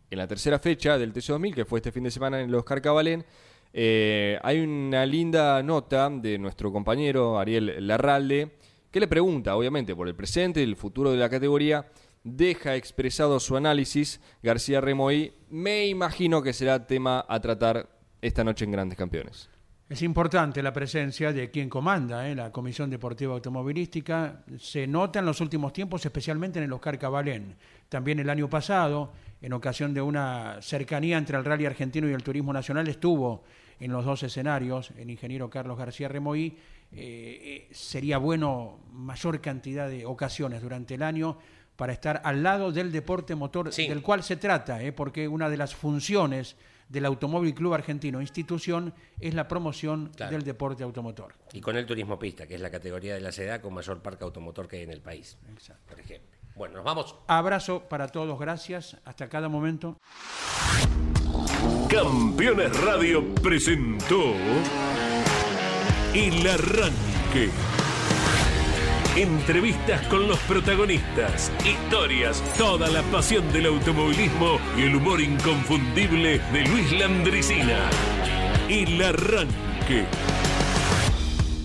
en 0.10 0.18
la 0.18 0.28
tercera 0.28 0.60
fecha 0.60 0.97
del 0.97 1.14
TC2000 1.14 1.53
que 1.53 1.66
fue 1.66 1.80
este 1.80 1.91
fin 1.91 2.03
de 2.03 2.12
semana 2.12 2.41
en 2.41 2.51
los 2.51 2.64
Carcabalén. 2.64 3.26
Eh, 3.72 4.39
hay 4.41 4.60
una 4.62 5.05
linda 5.05 5.62
nota 5.62 6.10
de 6.10 6.39
nuestro 6.39 6.72
compañero 6.72 7.38
Ariel 7.38 7.86
Larralde 7.88 8.57
que 8.91 8.99
le 8.99 9.07
pregunta, 9.07 9.55
obviamente, 9.55 9.95
por 9.95 10.07
el 10.07 10.16
presente 10.16 10.62
y 10.62 10.64
el 10.64 10.76
futuro 10.76 11.12
de 11.12 11.18
la 11.18 11.30
categoría. 11.30 11.86
Deja 12.24 12.76
expresado 12.76 13.39
su 13.39 13.55
análisis 13.55 14.20
García 14.41 14.82
Remoy. 14.82 15.32
Me 15.49 15.88
imagino 15.88 16.41
que 16.41 16.53
será 16.53 16.88
tema 16.88 17.24
a 17.28 17.39
tratar 17.39 17.88
esta 18.22 18.43
noche 18.43 18.66
en 18.66 18.72
Grandes 18.72 18.97
Campeones. 18.97 19.49
Es 19.89 20.03
importante 20.03 20.62
la 20.62 20.72
presencia 20.72 21.34
de 21.34 21.49
quien 21.49 21.68
comanda 21.68 22.30
¿eh? 22.30 22.36
la 22.36 22.51
Comisión 22.51 22.91
Deportiva 22.91 23.34
Automovilística. 23.34 24.43
Se 24.60 24.86
nota 24.86 25.18
en 25.18 25.26
los 25.26 25.41
últimos 25.41 25.74
tiempos, 25.74 26.05
especialmente 26.05 26.60
en 26.60 26.66
el 26.66 26.74
Oscar 26.74 26.99
Cabalén. 26.99 27.55
También 27.89 28.20
el 28.20 28.30
año 28.30 28.47
pasado, 28.47 29.12
en 29.42 29.54
ocasión 29.54 29.94
de 29.94 30.02
una 30.02 30.62
cercanía 30.62 31.18
entre 31.18 31.38
el 31.38 31.46
rally 31.46 31.66
argentino 31.66 32.10
y 32.10 32.14
el 32.14 32.24
turismo 32.24 32.52
nacional, 32.54 32.88
estuvo 32.88 33.44
en 33.80 33.92
los 33.92 34.04
dos 34.06 34.24
escenarios 34.24 34.92
el 34.98 35.10
ingeniero 35.10 35.50
Carlos 35.50 35.78
García 35.78 36.08
Remoí. 36.10 36.58
Eh, 36.92 36.98
eh, 37.02 37.68
sería 37.72 38.18
bueno 38.18 38.80
mayor 38.92 39.40
cantidad 39.42 39.88
de 39.90 40.06
ocasiones 40.06 40.62
durante 40.62 40.96
el 40.96 41.04
año 41.04 41.38
para 41.76 41.94
estar 41.94 42.20
al 42.26 42.44
lado 42.44 42.72
del 42.72 42.92
deporte 42.92 43.36
motor 43.36 43.72
Sí. 43.72 43.88
del 43.88 44.02
cual 44.02 44.24
se 44.24 44.36
trata, 44.36 44.82
¿eh? 44.84 44.92
porque 44.92 45.28
una 45.28 45.50
de 45.50 45.56
las 45.58 45.74
funciones 45.76 46.58
del 46.90 47.06
Automóvil 47.06 47.54
Club 47.54 47.76
Argentino 47.76 48.20
institución 48.20 48.94
es 49.20 49.36
la 49.36 49.48
promoción 49.48 50.10
Claro. 50.16 50.32
del 50.32 50.44
deporte 50.44 50.84
automotor. 50.84 51.36
Y 51.54 51.62
con 51.62 51.78
el 51.78 51.86
turismo 51.86 52.18
pista, 52.18 52.48
que 52.48 52.56
es 52.56 52.62
la 52.62 52.72
categoría 52.72 53.14
de 53.14 53.22
la 53.22 53.32
CEDA 53.32 53.62
con 53.62 53.74
mayor 53.76 54.02
parque 54.02 54.24
automotor 54.24 54.68
que 54.68 54.78
hay 54.78 54.84
en 54.84 54.92
el 54.92 55.02
país. 55.02 55.38
Exacto. 55.54 55.84
Por 55.88 56.00
ejemplo. 56.00 56.39
Bueno, 56.60 56.76
nos 56.76 56.84
vamos. 56.84 57.16
Abrazo 57.28 57.88
para 57.88 58.10
todos, 58.10 58.38
gracias, 58.38 58.97
hasta 59.05 59.30
cada 59.30 59.47
momento. 59.47 59.95
Campeones 61.89 62.78
Radio 62.84 63.34
presentó 63.36 64.34
El 66.14 66.45
Arranque. 66.45 67.49
Entrevistas 69.16 70.05
con 70.07 70.28
los 70.28 70.38
protagonistas, 70.39 71.49
historias, 71.66 72.43
toda 72.57 72.89
la 72.89 73.03
pasión 73.03 73.49
del 73.53 73.68
automovilismo 73.68 74.60
y 74.78 74.82
el 74.82 74.97
humor 74.97 75.22
inconfundible 75.22 76.39
de 76.51 76.66
Luis 76.68 76.91
Landricina. 76.91 77.89
El 78.68 79.01
Arranque. 79.01 80.49